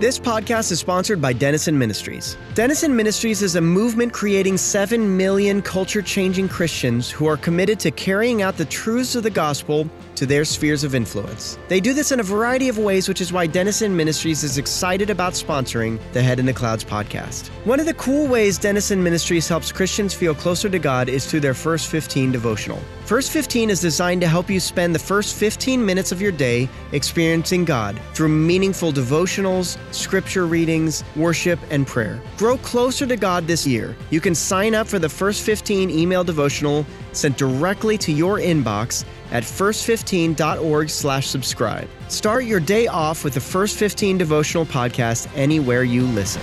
This 0.00 0.16
podcast 0.16 0.70
is 0.70 0.78
sponsored 0.78 1.20
by 1.20 1.32
Denison 1.32 1.76
Ministries. 1.76 2.36
Denison 2.54 2.94
Ministries 2.94 3.42
is 3.42 3.56
a 3.56 3.60
movement 3.60 4.12
creating 4.12 4.56
7 4.56 5.16
million 5.16 5.60
culture 5.60 6.02
changing 6.02 6.48
Christians 6.48 7.10
who 7.10 7.26
are 7.26 7.36
committed 7.36 7.80
to 7.80 7.90
carrying 7.90 8.40
out 8.40 8.56
the 8.56 8.64
truths 8.66 9.16
of 9.16 9.24
the 9.24 9.30
gospel 9.30 9.90
to 10.14 10.24
their 10.24 10.44
spheres 10.44 10.84
of 10.84 10.94
influence. 10.94 11.58
They 11.66 11.80
do 11.80 11.92
this 11.92 12.12
in 12.12 12.20
a 12.20 12.24
variety 12.24 12.68
of 12.68 12.78
ways, 12.78 13.08
which 13.08 13.20
is 13.20 13.32
why 13.32 13.48
Denison 13.48 13.96
Ministries 13.96 14.44
is 14.44 14.56
excited 14.56 15.10
about 15.10 15.32
sponsoring 15.32 15.98
the 16.12 16.22
Head 16.22 16.38
in 16.38 16.46
the 16.46 16.52
Clouds 16.52 16.84
podcast. 16.84 17.48
One 17.64 17.80
of 17.80 17.86
the 17.86 17.94
cool 17.94 18.28
ways 18.28 18.56
Denison 18.56 19.02
Ministries 19.02 19.48
helps 19.48 19.72
Christians 19.72 20.14
feel 20.14 20.34
closer 20.34 20.68
to 20.68 20.78
God 20.78 21.08
is 21.08 21.26
through 21.26 21.40
their 21.40 21.54
First 21.54 21.88
15 21.88 22.30
devotional. 22.30 22.80
First 23.04 23.30
15 23.30 23.70
is 23.70 23.80
designed 23.80 24.20
to 24.20 24.28
help 24.28 24.50
you 24.50 24.60
spend 24.60 24.94
the 24.94 24.98
first 24.98 25.36
15 25.36 25.84
minutes 25.84 26.12
of 26.12 26.20
your 26.20 26.32
day 26.32 26.68
experiencing 26.92 27.64
God 27.64 27.98
through 28.12 28.28
meaningful 28.28 28.92
devotionals, 28.92 29.78
scripture 29.90 30.46
readings, 30.46 31.04
worship, 31.16 31.58
and 31.70 31.86
prayer. 31.86 32.20
Grow 32.36 32.58
closer 32.58 33.06
to 33.06 33.16
God 33.16 33.46
this 33.46 33.66
year. 33.66 33.96
You 34.10 34.20
can 34.20 34.34
sign 34.34 34.74
up 34.74 34.86
for 34.86 34.98
the 34.98 35.08
First 35.08 35.42
15 35.42 35.88
email 35.90 36.24
devotional 36.24 36.84
sent 37.12 37.36
directly 37.36 37.98
to 37.98 38.12
your 38.12 38.38
inbox 38.38 39.04
at 39.32 39.42
first15.org/subscribe. 39.42 41.88
Start 42.08 42.44
your 42.44 42.60
day 42.60 42.86
off 42.86 43.24
with 43.24 43.34
the 43.34 43.40
First 43.40 43.76
15 43.76 44.16
devotional 44.18 44.66
podcast 44.66 45.28
anywhere 45.34 45.84
you 45.84 46.02
listen. 46.02 46.42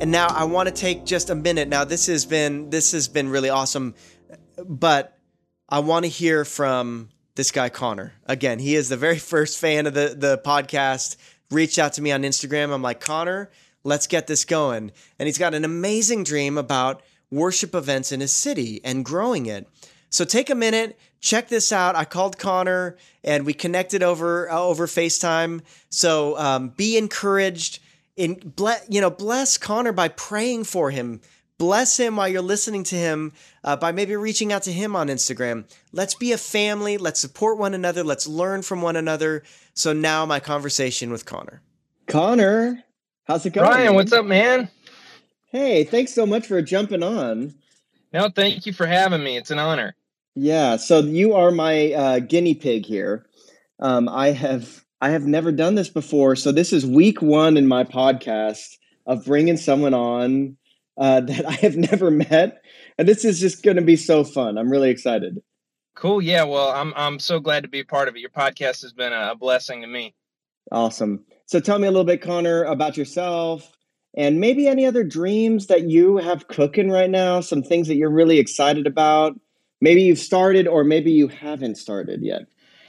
And 0.00 0.10
now 0.10 0.28
I 0.28 0.44
want 0.44 0.66
to 0.66 0.74
take 0.74 1.04
just 1.04 1.28
a 1.28 1.34
minute. 1.34 1.68
Now 1.68 1.84
this 1.84 2.06
has 2.06 2.24
been 2.24 2.70
this 2.70 2.92
has 2.92 3.06
been 3.06 3.28
really 3.28 3.50
awesome. 3.50 3.94
But 4.64 5.18
I 5.68 5.80
want 5.80 6.04
to 6.04 6.08
hear 6.08 6.44
from 6.44 7.10
this 7.34 7.50
guy 7.50 7.68
Connor. 7.68 8.12
Again, 8.26 8.58
he 8.58 8.74
is 8.74 8.88
the 8.88 8.96
very 8.96 9.18
first 9.32 9.58
fan 9.58 9.86
of 9.86 9.94
the 9.94 10.14
the 10.16 10.38
podcast. 10.44 11.16
Reached 11.50 11.78
out 11.78 11.94
to 11.94 12.02
me 12.02 12.12
on 12.12 12.22
Instagram. 12.22 12.72
I'm 12.72 12.82
like, 12.82 13.00
Connor, 13.00 13.50
let's 13.82 14.06
get 14.06 14.28
this 14.28 14.44
going. 14.44 14.92
And 15.18 15.26
he's 15.26 15.38
got 15.38 15.54
an 15.54 15.64
amazing 15.64 16.22
dream 16.22 16.56
about 16.56 17.02
worship 17.30 17.74
events 17.74 18.12
in 18.12 18.20
his 18.20 18.32
city 18.32 18.80
and 18.84 19.04
growing 19.04 19.46
it. 19.46 19.68
So 20.10 20.24
take 20.24 20.50
a 20.50 20.54
minute, 20.54 20.98
check 21.20 21.48
this 21.48 21.72
out. 21.72 21.96
I 21.96 22.04
called 22.04 22.38
Connor 22.38 22.96
and 23.22 23.46
we 23.46 23.52
connected 23.52 24.02
over 24.02 24.50
uh, 24.50 24.60
over 24.60 24.86
FaceTime. 24.86 25.62
So 25.88 26.36
um, 26.38 26.70
be 26.70 26.96
encouraged. 26.96 27.80
In 28.16 28.34
bless, 28.34 28.84
you 28.88 29.00
know, 29.00 29.10
bless 29.10 29.56
Connor 29.56 29.92
by 29.92 30.08
praying 30.08 30.64
for 30.64 30.90
him. 30.90 31.20
Bless 31.60 31.98
him 31.98 32.16
while 32.16 32.26
you're 32.26 32.40
listening 32.40 32.84
to 32.84 32.96
him 32.96 33.34
uh, 33.64 33.76
by 33.76 33.92
maybe 33.92 34.16
reaching 34.16 34.50
out 34.50 34.62
to 34.62 34.72
him 34.72 34.96
on 34.96 35.08
Instagram. 35.08 35.66
Let's 35.92 36.14
be 36.14 36.32
a 36.32 36.38
family. 36.38 36.96
Let's 36.96 37.20
support 37.20 37.58
one 37.58 37.74
another. 37.74 38.02
Let's 38.02 38.26
learn 38.26 38.62
from 38.62 38.80
one 38.80 38.96
another. 38.96 39.42
So 39.74 39.92
now 39.92 40.24
my 40.24 40.40
conversation 40.40 41.10
with 41.10 41.26
Connor. 41.26 41.60
Connor, 42.06 42.82
how's 43.24 43.44
it 43.44 43.52
going? 43.52 43.68
Ryan, 43.68 43.94
what's 43.94 44.10
up, 44.10 44.24
man? 44.24 44.70
Hey, 45.50 45.84
thanks 45.84 46.14
so 46.14 46.24
much 46.24 46.46
for 46.46 46.62
jumping 46.62 47.02
on. 47.02 47.52
No, 48.14 48.30
thank 48.30 48.64
you 48.64 48.72
for 48.72 48.86
having 48.86 49.22
me. 49.22 49.36
It's 49.36 49.50
an 49.50 49.58
honor. 49.58 49.94
Yeah, 50.34 50.76
so 50.76 51.00
you 51.00 51.34
are 51.34 51.50
my 51.50 51.92
uh, 51.92 52.18
guinea 52.20 52.54
pig 52.54 52.86
here. 52.86 53.26
Um, 53.80 54.08
I 54.08 54.30
have 54.30 54.82
I 55.02 55.10
have 55.10 55.26
never 55.26 55.52
done 55.52 55.74
this 55.74 55.90
before, 55.90 56.36
so 56.36 56.52
this 56.52 56.72
is 56.72 56.86
week 56.86 57.20
one 57.20 57.58
in 57.58 57.68
my 57.68 57.84
podcast 57.84 58.78
of 59.04 59.26
bringing 59.26 59.58
someone 59.58 59.92
on 59.92 60.56
uh, 61.00 61.20
that 61.22 61.48
I 61.48 61.52
have 61.52 61.76
never 61.76 62.10
met, 62.10 62.62
and 62.96 63.08
this 63.08 63.24
is 63.24 63.40
just 63.40 63.64
going 63.64 63.76
to 63.76 63.82
be 63.82 63.96
so 63.96 64.22
fun. 64.22 64.56
I'm 64.58 64.70
really 64.70 64.90
excited. 64.90 65.42
Cool. 65.96 66.22
Yeah. 66.22 66.44
Well, 66.44 66.68
I'm 66.68 66.94
I'm 66.96 67.18
so 67.18 67.40
glad 67.40 67.64
to 67.64 67.68
be 67.68 67.80
a 67.80 67.84
part 67.84 68.06
of 68.06 68.14
it. 68.14 68.20
Your 68.20 68.30
podcast 68.30 68.82
has 68.82 68.92
been 68.92 69.12
a 69.12 69.34
blessing 69.34 69.80
to 69.80 69.88
me. 69.88 70.14
Awesome. 70.70 71.24
So 71.46 71.58
tell 71.58 71.80
me 71.80 71.88
a 71.88 71.90
little 71.90 72.04
bit, 72.04 72.22
Connor, 72.22 72.62
about 72.62 72.96
yourself 72.96 73.76
and 74.16 74.38
maybe 74.38 74.68
any 74.68 74.86
other 74.86 75.02
dreams 75.02 75.66
that 75.66 75.82
you 75.82 76.18
have 76.18 76.46
cooking 76.46 76.90
right 76.90 77.10
now. 77.10 77.40
Some 77.40 77.64
things 77.64 77.88
that 77.88 77.96
you're 77.96 78.10
really 78.10 78.38
excited 78.38 78.86
about 78.86 79.36
maybe 79.80 80.02
you've 80.02 80.18
started 80.18 80.68
or 80.68 80.84
maybe 80.84 81.12
you 81.12 81.28
haven't 81.28 81.76
started 81.76 82.22
yet. 82.22 82.42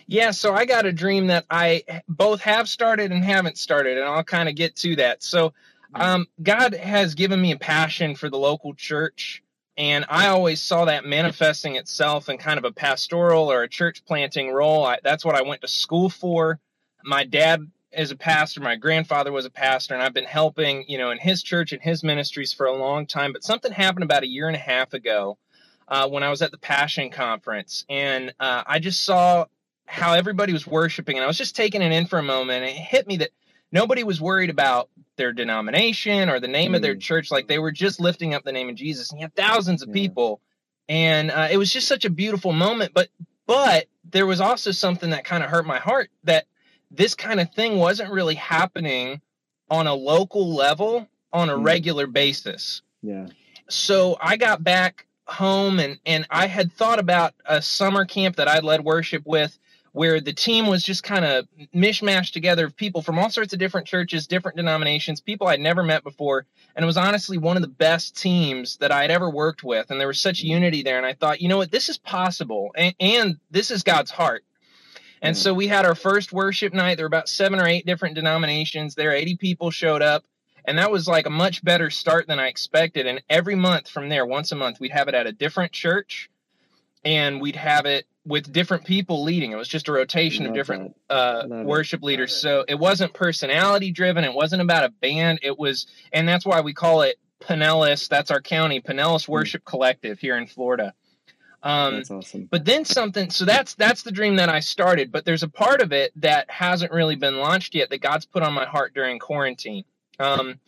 Yeah, 0.08 0.32
so 0.32 0.54
I 0.54 0.66
got 0.66 0.86
a 0.86 0.92
dream 0.92 1.28
that 1.28 1.46
I 1.50 1.84
both 2.08 2.42
have 2.42 2.68
started 2.68 3.12
and 3.12 3.24
haven't 3.24 3.58
started, 3.58 3.98
and 3.98 4.08
I'll 4.08 4.24
kind 4.24 4.50
of 4.50 4.56
get 4.56 4.76
to 4.78 4.96
that. 4.98 5.24
So. 5.24 5.54
Um, 5.96 6.28
God 6.42 6.74
has 6.76 7.16
given 7.16 7.42
me 7.42 7.52
a 7.52 7.58
passion 7.58 8.16
for 8.16 8.30
the 8.30 8.38
local 8.38 8.74
church, 8.74 9.44
and 9.78 10.06
I 10.10 10.28
always 10.28 10.62
saw 10.62 10.86
that 10.86 11.06
manifesting 11.06 11.76
itself 11.76 12.30
in 12.30 12.38
kind 12.38 12.58
of 12.58 12.66
a 12.66 12.72
pastoral 12.72 13.52
or 13.52 13.64
a 13.64 13.70
church 13.70 14.06
planting 14.06 14.52
role. 14.52 14.86
I, 14.86 15.00
that's 15.04 15.26
what 15.26 15.36
I 15.36 15.42
went 15.42 15.62
to 15.62 15.68
school 15.68 16.10
for. 16.10 16.60
My 17.04 17.24
dad 17.24 17.70
is 17.92 18.12
a 18.12 18.16
pastor, 18.16 18.62
my 18.62 18.76
grandfather 18.76 19.32
was 19.32 19.46
a 19.46 19.50
pastor, 19.50 19.94
and 19.94 20.02
I've 20.02 20.14
been 20.14 20.24
helping, 20.24 20.86
you 20.88 20.98
know, 20.98 21.12
in 21.12 21.18
his 21.18 21.44
church 21.44 21.74
and 21.74 21.82
his 21.82 22.04
ministries 22.04 22.54
for 22.54 22.66
a 22.66 22.76
long 22.76 23.06
time. 23.06 23.34
But 23.34 23.44
something 23.44 23.72
happened 23.72 24.04
about 24.04 24.24
a 24.24 24.28
year 24.28 24.48
and 24.48 24.56
a 24.56 24.60
half 24.60 24.94
ago 24.94 25.38
uh, 25.88 26.08
when 26.08 26.24
I 26.24 26.30
was 26.30 26.42
at 26.42 26.52
the 26.52 26.58
Passion 26.58 27.10
Conference, 27.10 27.86
and 27.90 28.34
uh, 28.40 28.64
I 28.66 28.80
just 28.80 29.04
saw 29.04 29.46
how 29.86 30.14
everybody 30.14 30.54
was 30.54 30.66
worshiping, 30.66 31.18
and 31.18 31.24
I 31.24 31.28
was 31.28 31.38
just 31.38 31.56
taking 31.56 31.82
it 31.82 31.92
in 31.92 32.06
for 32.06 32.18
a 32.18 32.24
moment, 32.24 32.64
and 32.64 32.72
it 32.72 32.78
hit 32.78 33.08
me 33.08 33.18
that 33.18 33.32
nobody 33.74 34.04
was 34.04 34.22
worried 34.22 34.50
about 34.50 34.90
their 35.22 35.32
denomination 35.32 36.30
or 36.30 36.40
the 36.40 36.48
name 36.48 36.72
mm. 36.72 36.76
of 36.76 36.82
their 36.82 36.96
mm. 36.96 37.00
church, 37.00 37.30
like 37.30 37.48
they 37.48 37.60
were 37.60 37.72
just 37.72 38.00
lifting 38.00 38.34
up 38.34 38.44
the 38.44 38.52
name 38.52 38.70
of 38.70 38.76
Jesus, 38.76 39.12
and 39.12 39.20
you 39.20 39.26
have 39.26 39.34
thousands 39.34 39.84
of 39.84 39.90
yeah. 39.90 39.94
people, 39.94 40.42
and 40.90 41.30
uh, 41.30 41.48
it 41.52 41.58
was 41.58 41.72
just 41.72 41.88
such 41.88 42.06
a 42.06 42.10
beautiful 42.10 42.52
moment. 42.52 42.92
But 42.96 43.10
but 43.46 43.86
there 44.10 44.26
was 44.26 44.42
also 44.42 44.72
something 44.72 45.12
that 45.12 45.24
kind 45.24 45.44
of 45.44 45.50
hurt 45.52 45.68
my 45.68 45.78
heart 45.78 46.10
that 46.24 46.46
this 46.90 47.14
kind 47.14 47.40
of 47.40 47.54
thing 47.54 47.78
wasn't 47.78 48.12
really 48.12 48.34
happening 48.34 49.22
on 49.70 49.86
a 49.86 49.94
local 49.94 50.56
level 50.56 51.08
on 51.32 51.50
a 51.50 51.56
mm. 51.56 51.64
regular 51.64 52.08
basis. 52.08 52.82
Yeah. 53.04 53.28
So 53.70 54.18
I 54.20 54.38
got 54.38 54.64
back 54.64 55.06
home 55.26 55.80
and 55.80 56.00
and 56.04 56.26
I 56.32 56.48
had 56.48 56.74
thought 56.74 56.98
about 56.98 57.36
a 57.46 57.62
summer 57.62 58.06
camp 58.06 58.38
that 58.38 58.48
I'd 58.48 58.64
led 58.64 58.84
worship 58.84 59.22
with 59.26 59.58
where 59.94 60.22
the 60.22 60.34
team 60.34 60.68
was 60.68 60.84
just 60.84 61.04
kind 61.04 61.26
of 61.26 61.48
mishmashed 61.76 62.32
together 62.32 62.66
of 62.66 62.76
people 62.76 63.02
from 63.02 63.20
all 63.20 63.30
sorts 63.30 63.52
of 63.52 63.60
different 63.60 63.88
churches, 63.88 64.26
different 64.26 64.56
denominations, 64.56 65.20
people 65.20 65.48
I'd 65.48 65.60
never 65.60 65.84
met 65.84 66.04
before. 66.04 66.46
And 66.76 66.84
it 66.84 66.86
was 66.86 66.98
honestly 66.98 67.38
one 67.38 67.58
of 67.58 67.62
the 67.62 67.68
best 67.68 68.16
teams 68.16 68.78
that 68.78 68.92
I'd 68.92 69.12
ever 69.12 69.30
worked 69.30 69.64
with. 69.64 69.92
And 69.92 70.00
there 70.00 70.08
was 70.08 70.22
such 70.22 70.40
mm-hmm. 70.40 70.54
unity 70.54 70.84
there. 70.84 70.98
And 70.98 71.06
I 71.06 71.14
thought, 71.14 71.42
you 71.42 71.50
know 71.50 71.58
what, 71.58 71.72
this 71.72 71.90
is 71.90 71.98
possible. 71.98 72.72
And, 72.76 72.96
and 73.00 73.38
this 73.50 73.70
is 73.70 73.84
God's 73.84 74.12
heart. 74.12 74.46
And 75.22 75.36
mm. 75.36 75.40
so 75.40 75.54
we 75.54 75.68
had 75.68 75.86
our 75.86 75.96
first 75.96 76.32
worship 76.32 76.74
night. 76.74 76.96
There 76.96 77.06
were 77.06 77.08
about 77.08 77.28
seven 77.28 77.60
or 77.60 77.68
eight 77.68 77.86
different 77.86 78.16
denominations 78.16 78.96
there. 78.96 79.12
80 79.12 79.36
people 79.38 79.72
showed 79.72 80.02
up. 80.02 80.24
And 80.64 80.78
that 80.78 80.92
was 80.92 81.08
like 81.08 81.26
a 81.26 81.32
much 81.32 81.64
better 81.64 81.90
start 81.90 82.28
than 82.28 82.40
I 82.40 82.48
expected. 82.48 83.08
And 83.08 83.22
every 83.30 83.56
month 83.56 83.90
from 83.90 84.10
there, 84.10 84.26
once 84.26 84.52
a 84.52 84.56
month, 84.56 84.80
we'd 84.80 84.92
have 84.92 85.08
it 85.08 85.16
at 85.16 85.28
a 85.28 85.32
different 85.32 85.74
church 85.74 86.30
and 87.04 87.42
we'd 87.42 87.56
have 87.56 87.86
it 87.86 88.06
with 88.26 88.52
different 88.52 88.86
people 88.86 89.24
leading. 89.24 89.52
It 89.52 89.56
was 89.56 89.68
just 89.68 89.88
a 89.88 89.92
rotation 89.92 90.46
of 90.46 90.54
different 90.54 90.96
uh, 91.10 91.44
worship 91.50 92.04
leaders. 92.04 92.36
So 92.36 92.64
it 92.68 92.76
wasn't 92.76 93.14
personality 93.14 93.92
driven. 93.92 94.24
It 94.24 94.34
wasn't 94.34 94.62
about 94.62 94.84
a 94.84 94.90
band. 94.90 95.40
It 95.42 95.58
was, 95.58 95.88
and 96.14 96.28
that's 96.28 96.46
why 96.46 96.62
we 96.62 96.74
call 96.74 97.02
it 97.02 97.18
Pinellas. 97.40 98.08
That's 98.08 98.30
our 98.32 98.42
county, 98.42 98.82
Pinellas 98.82 99.26
hmm. 99.26 99.32
Worship 99.32 99.66
Collective 99.66 100.20
here 100.20 100.38
in 100.38 100.48
Florida. 100.48 100.94
Um, 101.64 101.96
that's 101.96 102.12
awesome. 102.12 102.48
But 102.50 102.66
then 102.66 102.86
something. 102.86 103.30
So 103.30 103.46
that's 103.46 103.76
that's 103.76 104.04
the 104.04 104.12
dream 104.12 104.38
that 104.38 104.50
I 104.50 104.60
started. 104.62 105.12
But 105.12 105.26
there's 105.26 105.44
a 105.44 105.50
part 105.50 105.82
of 105.82 105.92
it 105.92 106.12
that 106.22 106.50
hasn't 106.50 106.92
really 106.92 107.16
been 107.16 107.38
launched 107.38 107.76
yet 107.76 107.90
that 107.92 108.02
God's 108.02 108.26
put 108.26 108.44
on 108.44 108.54
my 108.54 108.66
heart 108.66 108.94
during 108.94 109.20
quarantine. 109.20 109.84
Um, 110.20 110.60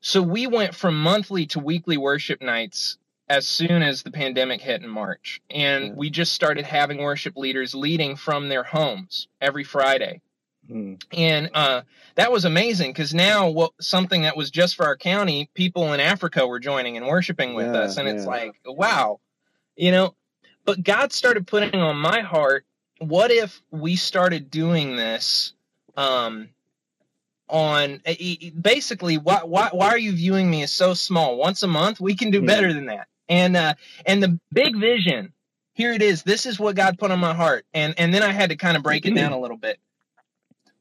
so 0.00 0.22
we 0.22 0.46
went 0.46 0.74
from 0.74 1.00
monthly 1.00 1.46
to 1.46 1.60
weekly 1.60 1.96
worship 1.96 2.40
nights 2.40 2.97
as 3.28 3.46
soon 3.46 3.82
as 3.82 4.02
the 4.02 4.10
pandemic 4.10 4.60
hit 4.60 4.82
in 4.82 4.88
March. 4.88 5.40
And 5.50 5.84
yeah. 5.86 5.92
we 5.94 6.10
just 6.10 6.32
started 6.32 6.64
having 6.64 6.98
worship 6.98 7.36
leaders 7.36 7.74
leading 7.74 8.16
from 8.16 8.48
their 8.48 8.62
homes 8.62 9.28
every 9.40 9.64
Friday. 9.64 10.20
Mm. 10.70 11.02
And 11.12 11.50
uh, 11.54 11.82
that 12.14 12.32
was 12.32 12.44
amazing 12.44 12.92
because 12.92 13.14
now 13.14 13.48
what 13.48 13.72
something 13.80 14.22
that 14.22 14.36
was 14.36 14.50
just 14.50 14.76
for 14.76 14.86
our 14.86 14.96
county, 14.96 15.50
people 15.54 15.92
in 15.92 16.00
Africa 16.00 16.46
were 16.46 16.60
joining 16.60 16.96
and 16.96 17.06
worshiping 17.06 17.54
with 17.54 17.66
yeah, 17.66 17.80
us. 17.80 17.96
And 17.96 18.06
yeah. 18.06 18.14
it's 18.14 18.26
like, 18.26 18.54
wow, 18.66 19.20
you 19.76 19.90
know. 19.90 20.14
But 20.64 20.82
God 20.82 21.14
started 21.14 21.46
putting 21.46 21.80
on 21.80 21.96
my 21.96 22.20
heart, 22.20 22.66
what 22.98 23.30
if 23.30 23.62
we 23.70 23.96
started 23.96 24.50
doing 24.50 24.96
this 24.96 25.54
um, 25.96 26.50
on 27.48 28.02
basically 28.60 29.16
why, 29.18 29.40
why 29.44 29.70
why 29.72 29.88
are 29.88 29.98
you 29.98 30.12
viewing 30.12 30.50
me 30.50 30.62
as 30.62 30.72
so 30.72 30.94
small 30.94 31.36
once 31.36 31.62
a 31.62 31.66
month 31.66 32.00
we 32.00 32.14
can 32.14 32.30
do 32.30 32.42
better 32.42 32.72
than 32.72 32.86
that 32.86 33.08
and 33.28 33.56
uh 33.56 33.74
and 34.06 34.22
the 34.22 34.38
big 34.52 34.76
vision. 34.76 35.32
Here 35.74 35.92
it 35.92 36.02
is. 36.02 36.22
This 36.22 36.46
is 36.46 36.58
what 36.58 36.76
god 36.76 36.98
put 36.98 37.10
on 37.10 37.20
my 37.20 37.34
heart. 37.34 37.64
And 37.74 37.94
and 37.98 38.12
then 38.12 38.22
i 38.22 38.32
had 38.32 38.50
to 38.50 38.56
kind 38.56 38.76
of 38.76 38.82
break 38.82 39.06
it 39.06 39.14
down 39.14 39.32
a 39.32 39.40
little 39.40 39.56
bit. 39.56 39.78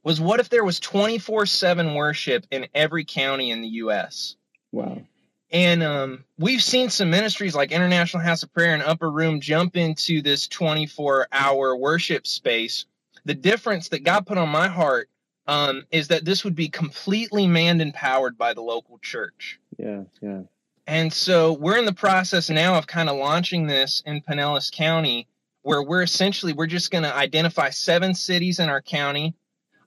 Was 0.04 0.22
what 0.22 0.40
if 0.40 0.50
there 0.50 0.64
was 0.64 0.80
24/7 0.80 1.96
worship 1.96 2.46
in 2.52 2.68
every 2.74 3.06
county 3.06 3.52
in 3.52 3.62
the 3.62 3.68
US 3.68 4.36
wow. 4.72 5.02
And 5.50 5.82
um, 5.82 6.26
we've 6.38 6.62
seen 6.62 6.90
some 6.90 7.10
ministries 7.10 7.56
like 7.56 7.72
International 7.72 8.22
House 8.22 8.44
of 8.44 8.54
Prayer 8.54 8.74
and 8.74 8.84
Upper 8.84 9.10
Room 9.10 9.40
jump 9.40 9.78
into 9.78 10.22
this 10.22 10.48
24 10.48 11.28
hour 11.32 11.76
worship 11.76 12.28
space. 12.28 12.86
The 13.24 13.34
difference 13.34 13.90
that 13.90 14.04
God 14.04 14.26
put 14.26 14.38
on 14.38 14.50
my 14.50 14.68
heart 14.68 15.10
um, 15.48 15.86
is 15.90 16.10
that 16.10 16.26
this 16.26 16.44
would 16.44 16.56
be 16.56 16.68
completely 16.68 17.48
manned 17.48 17.82
and 17.82 17.94
powered 17.94 18.38
by 18.38 18.54
the 18.54 18.62
local 18.62 18.98
church. 19.00 19.60
Yeah, 19.78 20.04
yeah. 20.22 20.42
And 20.88 21.12
so 21.12 21.52
we're 21.52 21.78
in 21.78 21.86
the 21.86 21.94
process 21.94 22.50
now 22.50 22.76
of 22.76 22.88
kind 22.88 23.10
of 23.10 23.18
launching 23.18 23.68
this 23.68 24.02
in 24.06 24.22
Pinellas 24.22 24.72
County, 24.72 25.28
where 25.62 25.84
we're 25.84 26.02
essentially 26.02 26.54
we're 26.54 26.66
just 26.66 26.92
going 26.92 27.04
to 27.04 27.14
identify 27.14 27.70
seven 27.72 28.16
cities 28.16 28.60
in 28.60 28.70
our 28.70 28.82
county, 28.82 29.36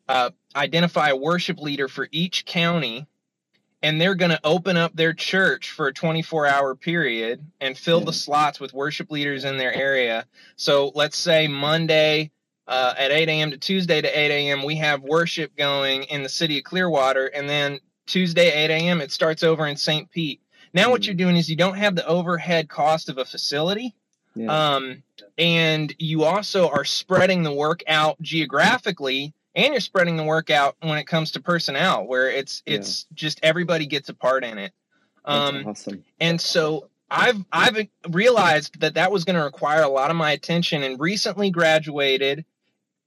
uh, 0.09 0.31
identify 0.55 1.09
a 1.09 1.17
worship 1.17 1.59
leader 1.59 1.89
for 1.89 2.07
each 2.13 2.45
county, 2.45 3.07
and 3.83 3.99
they're 3.99 4.15
going 4.15 4.31
to 4.31 4.41
open 4.45 4.77
up 4.77 4.95
their 4.95 5.15
church 5.15 5.71
for 5.71 5.87
a 5.87 5.95
24 5.95 6.47
hour 6.47 6.75
period 6.75 7.43
and 7.63 7.79
fill 7.79 8.01
yeah. 8.01 8.05
the 8.05 8.13
slots 8.13 8.61
with 8.61 8.75
worship 8.75 9.11
leaders 9.11 9.47
in 9.47 9.57
their 9.57 9.73
area. 9.73 10.27
So 10.57 10.93
let's 10.95 11.17
say 11.17 11.49
Monday 11.49 12.31
uh, 12.67 12.93
at 12.99 13.11
8 13.11 13.27
a.m. 13.31 13.51
to 13.53 13.57
Tuesday 13.57 14.03
to 14.03 14.09
8 14.09 14.31
a.m. 14.31 14.65
we 14.65 14.77
have 14.77 15.03
worship 15.03 15.57
going 15.57 16.03
in 16.05 16.23
the 16.23 16.29
city 16.29 16.59
of 16.59 16.65
Clearwater, 16.65 17.27
and 17.29 17.49
then 17.49 17.81
Tuesday 18.07 18.53
8 18.53 18.71
a.m. 18.71 19.01
it 19.01 19.13
starts 19.13 19.43
over 19.43 19.67
in 19.67 19.79
St. 19.79 20.11
Pete. 20.11 20.43
Now 20.73 20.91
what 20.91 21.07
you're 21.07 21.15
doing 21.15 21.37
is 21.37 21.51
you 21.51 21.57
don't 21.57 21.77
have 21.77 21.95
the 21.95 22.07
overhead 22.07 22.69
cost 22.69 23.09
of 23.09 23.19
a 23.19 23.25
facility. 23.25 23.95
Yeah. 24.35 24.75
Um, 24.75 25.03
and 25.37 25.95
you 25.99 26.25
also 26.25 26.69
are 26.69 26.85
spreading 26.85 27.43
the 27.43 27.53
work 27.53 27.83
out 27.89 28.21
geographically 28.21 29.35
and 29.55 29.73
you're 29.73 29.81
spreading 29.81 30.17
the 30.17 30.25
work 30.25 30.51
out 30.51 30.77
when 30.81 30.99
it 30.99 31.07
comes 31.07 31.33
to 31.33 31.41
personnel 31.41 32.07
where 32.07 32.31
it's 32.31 32.63
it's 32.67 33.07
yeah. 33.11 33.15
just 33.15 33.41
everybody 33.43 33.87
gets 33.87 34.09
a 34.09 34.15
part 34.15 34.45
in 34.45 34.59
it 34.59 34.73
um, 35.25 35.67
awesome. 35.67 36.05
and 36.21 36.41
so 36.41 36.89
I've 37.11 37.45
I've 37.53 37.89
realized 38.09 38.81
that 38.81 38.95
that 38.95 39.11
was 39.11 39.25
going 39.25 39.37
to 39.37 39.45
require 39.45 39.83
a 39.83 39.89
lot 39.89 40.11
of 40.11 40.17
my 40.17 40.33
attention 40.33 40.83
and 40.83 40.99
recently 41.01 41.51
graduated 41.51 42.45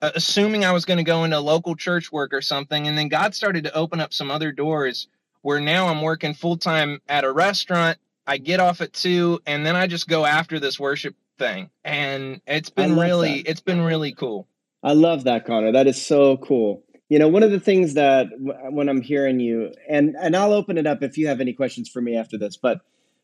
uh, 0.02 0.12
assuming 0.15 0.65
I 0.65 0.73
was 0.73 0.86
going 0.86 0.97
to 0.97 1.04
go 1.04 1.23
into 1.23 1.39
local 1.39 1.76
church 1.76 2.12
work 2.12 2.34
or 2.34 2.41
something 2.41 2.88
and 2.88 2.97
then 2.97 3.08
God 3.08 3.34
started 3.34 3.63
to 3.63 3.73
open 3.73 3.99
up 3.99 4.13
some 4.13 4.30
other 4.30 4.52
doors 4.52 5.08
where 5.43 5.60
now 5.60 5.88
I'm 5.88 6.01
working 6.01 6.34
full 6.34 6.58
time 6.58 6.99
at 7.08 7.23
a 7.23 7.32
restaurant. 7.32 7.99
I 8.25 8.38
get 8.38 8.60
off 8.60 8.82
at 8.82 8.93
2 8.93 9.41
and 9.45 9.65
then 9.65 9.75
I 9.75 9.86
just 9.86 10.08
go 10.08 10.25
after 10.25 10.60
this 10.60 10.79
worship 10.79 11.15
thing. 11.38 11.69
And 11.84 12.41
it's 12.47 12.69
been 12.69 12.97
really 12.97 13.43
that. 13.43 13.51
it's 13.51 13.62
been 13.62 13.82
really 13.82 14.13
cool. 14.13 14.47
I 14.82 14.93
love 14.93 15.25
that 15.25 15.45
Connor. 15.45 15.71
That 15.71 15.86
is 15.86 16.03
so 16.03 16.38
cool. 16.38 16.84
You 17.10 17.19
know, 17.19 17.27
one 17.27 17.43
of 17.43 17.51
the 17.51 17.60
things 17.60 17.93
that 17.93 18.27
when 18.39 18.89
I'm 18.89 19.01
hearing 19.01 19.39
you 19.39 19.71
and 19.88 20.15
and 20.19 20.36
I'll 20.36 20.53
open 20.53 20.77
it 20.77 20.88
up 20.88 21.03
if 21.03 21.17
you 21.17 21.27
have 21.27 21.41
any 21.41 21.53
questions 21.53 21.89
for 21.89 22.01
me 22.01 22.17
after 22.17 22.38
this, 22.38 22.58
but 22.58 22.82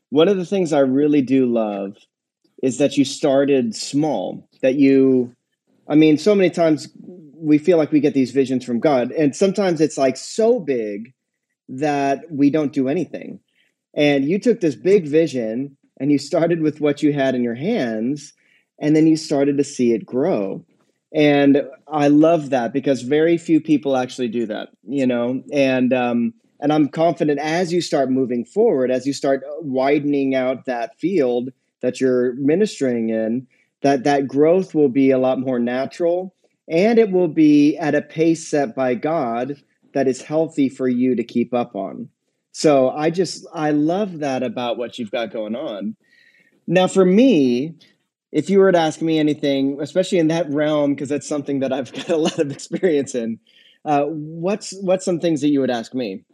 one 0.09 0.27
of 0.27 0.37
the 0.37 0.45
things 0.45 0.73
I 0.73 0.79
really 0.79 1.21
do 1.21 1.45
love 1.45 1.95
is 2.61 2.77
that 2.79 2.97
you 2.97 3.05
started 3.05 3.73
small, 3.73 4.47
that 4.61 4.75
you, 4.75 5.33
I 5.87 5.95
mean, 5.95 6.17
so 6.17 6.35
many 6.35 6.49
times 6.49 6.89
we 7.01 7.57
feel 7.57 7.77
like 7.77 7.91
we 7.91 8.01
get 8.01 8.13
these 8.13 8.31
visions 8.31 8.65
from 8.65 8.79
God, 8.79 9.11
and 9.11 9.33
sometimes 9.33 9.79
it's 9.79 9.97
like 9.97 10.17
so 10.17 10.59
big 10.59 11.13
that 11.69 12.25
we 12.29 12.49
don't 12.49 12.73
do 12.73 12.89
anything. 12.89 13.39
And 13.93 14.25
you 14.25 14.39
took 14.39 14.59
this 14.59 14.75
big 14.75 15.07
vision 15.07 15.77
and 15.99 16.11
you 16.11 16.17
started 16.17 16.61
with 16.61 16.81
what 16.81 17.03
you 17.03 17.13
had 17.13 17.35
in 17.35 17.43
your 17.43 17.55
hands, 17.55 18.33
and 18.79 18.95
then 18.95 19.05
you 19.05 19.17
started 19.17 19.57
to 19.57 19.63
see 19.63 19.93
it 19.93 20.05
grow. 20.05 20.65
And 21.13 21.63
I 21.91 22.07
love 22.07 22.51
that 22.51 22.71
because 22.71 23.01
very 23.01 23.37
few 23.37 23.59
people 23.59 23.97
actually 23.97 24.29
do 24.29 24.45
that, 24.45 24.69
you 24.87 25.05
know, 25.05 25.43
and, 25.51 25.91
um, 25.91 26.33
and 26.61 26.71
I'm 26.71 26.87
confident 26.87 27.39
as 27.39 27.73
you 27.73 27.81
start 27.81 28.11
moving 28.11 28.45
forward, 28.45 28.91
as 28.91 29.05
you 29.05 29.13
start 29.13 29.43
widening 29.61 30.35
out 30.35 30.65
that 30.65 30.97
field 30.99 31.49
that 31.81 31.99
you're 31.99 32.33
ministering 32.35 33.09
in, 33.09 33.47
that 33.81 34.03
that 34.03 34.27
growth 34.27 34.75
will 34.75 34.89
be 34.89 35.11
a 35.11 35.17
lot 35.17 35.39
more 35.39 35.59
natural 35.59 36.33
and 36.67 36.99
it 36.99 37.11
will 37.11 37.27
be 37.27 37.75
at 37.77 37.95
a 37.95 38.01
pace 38.01 38.47
set 38.47 38.75
by 38.75 38.93
God 38.93 39.61
that 39.93 40.07
is 40.07 40.21
healthy 40.21 40.69
for 40.69 40.87
you 40.87 41.15
to 41.15 41.23
keep 41.23 41.53
up 41.53 41.75
on. 41.75 42.09
So 42.51 42.89
I 42.89 43.09
just 43.09 43.45
I 43.53 43.71
love 43.71 44.19
that 44.19 44.43
about 44.43 44.77
what 44.77 44.97
you've 44.97 45.11
got 45.11 45.31
going 45.31 45.55
on. 45.55 45.95
Now 46.67 46.87
for 46.87 47.05
me, 47.05 47.75
if 48.31 48.49
you 48.49 48.59
were 48.59 48.71
to 48.71 48.77
ask 48.77 49.01
me 49.01 49.17
anything, 49.17 49.79
especially 49.81 50.19
in 50.19 50.27
that 50.27 50.49
realm, 50.49 50.93
because 50.93 51.09
that's 51.09 51.27
something 51.27 51.59
that 51.59 51.73
I've 51.73 51.91
got 51.93 52.09
a 52.09 52.17
lot 52.17 52.39
of 52.39 52.51
experience 52.51 53.15
in, 53.15 53.39
uh, 53.85 54.03
what's 54.05 54.73
what's 54.81 55.05
some 55.05 55.19
things 55.19 55.41
that 55.41 55.49
you 55.49 55.61
would 55.61 55.71
ask 55.71 55.93
me? 55.93 56.25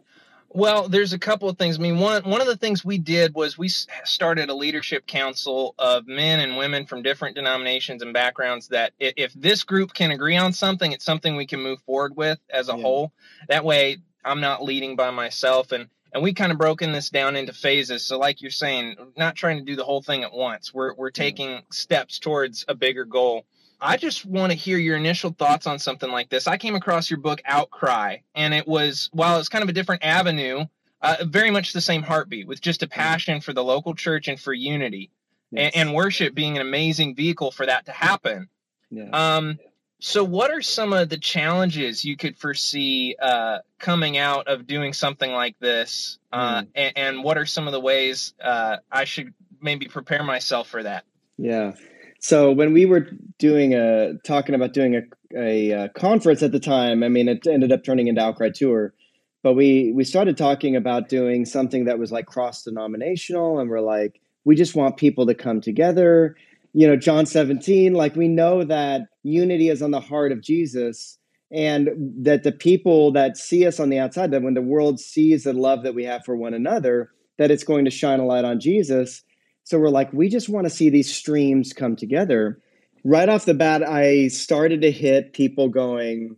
Well, 0.56 0.88
there's 0.88 1.12
a 1.12 1.18
couple 1.18 1.50
of 1.50 1.58
things. 1.58 1.78
I 1.78 1.82
mean, 1.82 1.98
one 1.98 2.22
one 2.22 2.40
of 2.40 2.46
the 2.46 2.56
things 2.56 2.82
we 2.82 2.96
did 2.96 3.34
was 3.34 3.58
we 3.58 3.68
started 3.68 4.48
a 4.48 4.54
leadership 4.54 5.06
council 5.06 5.74
of 5.78 6.06
men 6.06 6.40
and 6.40 6.56
women 6.56 6.86
from 6.86 7.02
different 7.02 7.36
denominations 7.36 8.00
and 8.00 8.14
backgrounds. 8.14 8.68
That 8.68 8.94
if 8.98 9.34
this 9.34 9.64
group 9.64 9.92
can 9.92 10.12
agree 10.12 10.38
on 10.38 10.54
something, 10.54 10.92
it's 10.92 11.04
something 11.04 11.36
we 11.36 11.46
can 11.46 11.60
move 11.60 11.80
forward 11.82 12.16
with 12.16 12.38
as 12.48 12.70
a 12.70 12.72
yeah. 12.72 12.80
whole. 12.80 13.12
That 13.48 13.66
way, 13.66 13.98
I'm 14.24 14.40
not 14.40 14.64
leading 14.64 14.96
by 14.96 15.10
myself, 15.10 15.72
and 15.72 15.88
and 16.14 16.22
we 16.22 16.32
kind 16.32 16.50
of 16.50 16.56
broken 16.56 16.90
this 16.90 17.10
down 17.10 17.36
into 17.36 17.52
phases. 17.52 18.06
So, 18.06 18.18
like 18.18 18.40
you're 18.40 18.50
saying, 18.50 18.96
not 19.14 19.36
trying 19.36 19.58
to 19.58 19.64
do 19.64 19.76
the 19.76 19.84
whole 19.84 20.00
thing 20.00 20.24
at 20.24 20.32
once. 20.32 20.72
We're 20.72 20.94
we're 20.94 21.10
taking 21.10 21.50
yeah. 21.50 21.60
steps 21.70 22.18
towards 22.18 22.64
a 22.66 22.74
bigger 22.74 23.04
goal. 23.04 23.44
I 23.80 23.96
just 23.96 24.24
want 24.24 24.52
to 24.52 24.58
hear 24.58 24.78
your 24.78 24.96
initial 24.96 25.30
thoughts 25.30 25.66
on 25.66 25.78
something 25.78 26.10
like 26.10 26.28
this. 26.28 26.46
I 26.46 26.56
came 26.56 26.74
across 26.74 27.10
your 27.10 27.20
book 27.20 27.42
Outcry, 27.44 28.18
and 28.34 28.54
it 28.54 28.66
was 28.66 29.10
while 29.12 29.38
it's 29.38 29.48
kind 29.48 29.62
of 29.62 29.68
a 29.68 29.72
different 29.72 30.04
avenue, 30.04 30.64
uh, 31.02 31.16
very 31.24 31.50
much 31.50 31.72
the 31.72 31.80
same 31.80 32.02
heartbeat 32.02 32.46
with 32.46 32.60
just 32.60 32.82
a 32.82 32.88
passion 32.88 33.40
for 33.40 33.52
the 33.52 33.62
local 33.62 33.94
church 33.94 34.28
and 34.28 34.40
for 34.40 34.52
unity, 34.52 35.10
yes. 35.50 35.72
and, 35.74 35.88
and, 35.88 35.94
worship 35.94 36.34
being 36.34 36.56
an 36.56 36.62
amazing 36.62 37.14
vehicle 37.14 37.50
for 37.50 37.66
that 37.66 37.86
to 37.86 37.92
happen. 37.92 38.48
Yeah. 38.90 39.10
Um, 39.12 39.58
so, 39.98 40.24
what 40.24 40.50
are 40.50 40.62
some 40.62 40.92
of 40.92 41.08
the 41.08 41.18
challenges 41.18 42.04
you 42.04 42.16
could 42.16 42.36
foresee 42.36 43.16
uh, 43.20 43.58
coming 43.78 44.16
out 44.16 44.48
of 44.48 44.66
doing 44.66 44.92
something 44.92 45.30
like 45.30 45.58
this, 45.58 46.18
uh, 46.32 46.62
mm. 46.62 46.68
and, 46.74 46.92
and, 46.96 47.24
what 47.24 47.38
are 47.38 47.46
some 47.46 47.66
of 47.66 47.72
the 47.72 47.80
ways 47.80 48.34
uh, 48.42 48.78
I 48.90 49.04
should 49.04 49.32
maybe 49.60 49.86
prepare 49.86 50.22
myself 50.22 50.68
for 50.68 50.82
that? 50.82 51.04
Yeah. 51.38 51.72
So 52.20 52.52
when 52.52 52.72
we 52.72 52.86
were 52.86 53.08
doing 53.38 53.74
a 53.74 54.14
talking 54.24 54.54
about 54.54 54.72
doing 54.72 54.94
a, 54.94 55.02
a, 55.36 55.70
a, 55.70 55.88
conference 55.90 56.42
at 56.42 56.52
the 56.52 56.60
time, 56.60 57.02
I 57.02 57.08
mean, 57.08 57.28
it 57.28 57.46
ended 57.46 57.72
up 57.72 57.84
turning 57.84 58.08
into 58.08 58.22
Outcry 58.22 58.50
Tour, 58.50 58.94
but 59.42 59.54
we 59.54 59.92
we 59.94 60.04
started 60.04 60.36
talking 60.36 60.76
about 60.76 61.08
doing 61.08 61.44
something 61.44 61.84
that 61.84 61.98
was 61.98 62.12
like 62.12 62.26
cross 62.26 62.62
denominational, 62.62 63.58
and 63.58 63.68
we're 63.68 63.80
like, 63.80 64.20
we 64.44 64.56
just 64.56 64.74
want 64.74 64.96
people 64.96 65.26
to 65.26 65.34
come 65.34 65.60
together. 65.60 66.36
You 66.72 66.86
know, 66.86 66.96
John 66.96 67.26
17, 67.26 67.94
like 67.94 68.16
we 68.16 68.28
know 68.28 68.64
that 68.64 69.08
unity 69.22 69.68
is 69.70 69.82
on 69.82 69.90
the 69.90 70.00
heart 70.00 70.32
of 70.32 70.42
Jesus, 70.42 71.18
and 71.50 71.90
that 72.22 72.42
the 72.42 72.52
people 72.52 73.12
that 73.12 73.36
see 73.36 73.66
us 73.66 73.78
on 73.78 73.90
the 73.90 73.98
outside, 73.98 74.30
that 74.30 74.42
when 74.42 74.54
the 74.54 74.62
world 74.62 75.00
sees 75.00 75.44
the 75.44 75.52
love 75.52 75.82
that 75.82 75.94
we 75.94 76.04
have 76.04 76.24
for 76.24 76.36
one 76.36 76.54
another, 76.54 77.10
that 77.38 77.50
it's 77.50 77.64
going 77.64 77.84
to 77.84 77.90
shine 77.90 78.20
a 78.20 78.26
light 78.26 78.44
on 78.44 78.60
Jesus 78.60 79.22
so 79.66 79.80
we're 79.80 79.90
like, 79.90 80.12
we 80.12 80.28
just 80.28 80.48
want 80.48 80.64
to 80.64 80.70
see 80.70 80.90
these 80.90 81.12
streams 81.12 81.72
come 81.72 81.96
together. 81.96 82.60
Right 83.02 83.28
off 83.28 83.46
the 83.46 83.52
bat, 83.52 83.82
I 83.82 84.28
started 84.28 84.82
to 84.82 84.92
hit 84.92 85.32
people 85.32 85.68
going, 85.70 86.36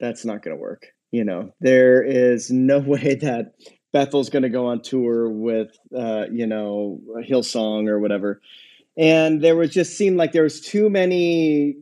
that's 0.00 0.24
not 0.24 0.42
going 0.42 0.56
to 0.56 0.60
work. 0.60 0.88
You 1.12 1.22
know, 1.22 1.52
there 1.60 2.02
is 2.02 2.50
no 2.50 2.78
way 2.86 3.14
that 3.14 3.54
Bethel's 3.92 4.30
going 4.30 4.42
to 4.42 4.48
go 4.48 4.66
on 4.66 4.82
tour 4.82 5.30
with, 5.30 5.78
uh, 5.96 6.24
you 6.32 6.48
know, 6.48 7.00
Hillsong 7.18 7.88
or 7.88 8.00
whatever. 8.00 8.40
And 8.98 9.40
there 9.40 9.54
was 9.54 9.70
just 9.70 9.96
seemed 9.96 10.16
like 10.16 10.32
there 10.32 10.42
was 10.42 10.60
too 10.60 10.90
many 10.90 11.76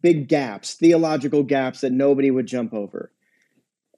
big 0.00 0.28
gaps, 0.28 0.72
theological 0.72 1.42
gaps 1.42 1.82
that 1.82 1.92
nobody 1.92 2.30
would 2.30 2.46
jump 2.46 2.72
over. 2.72 3.12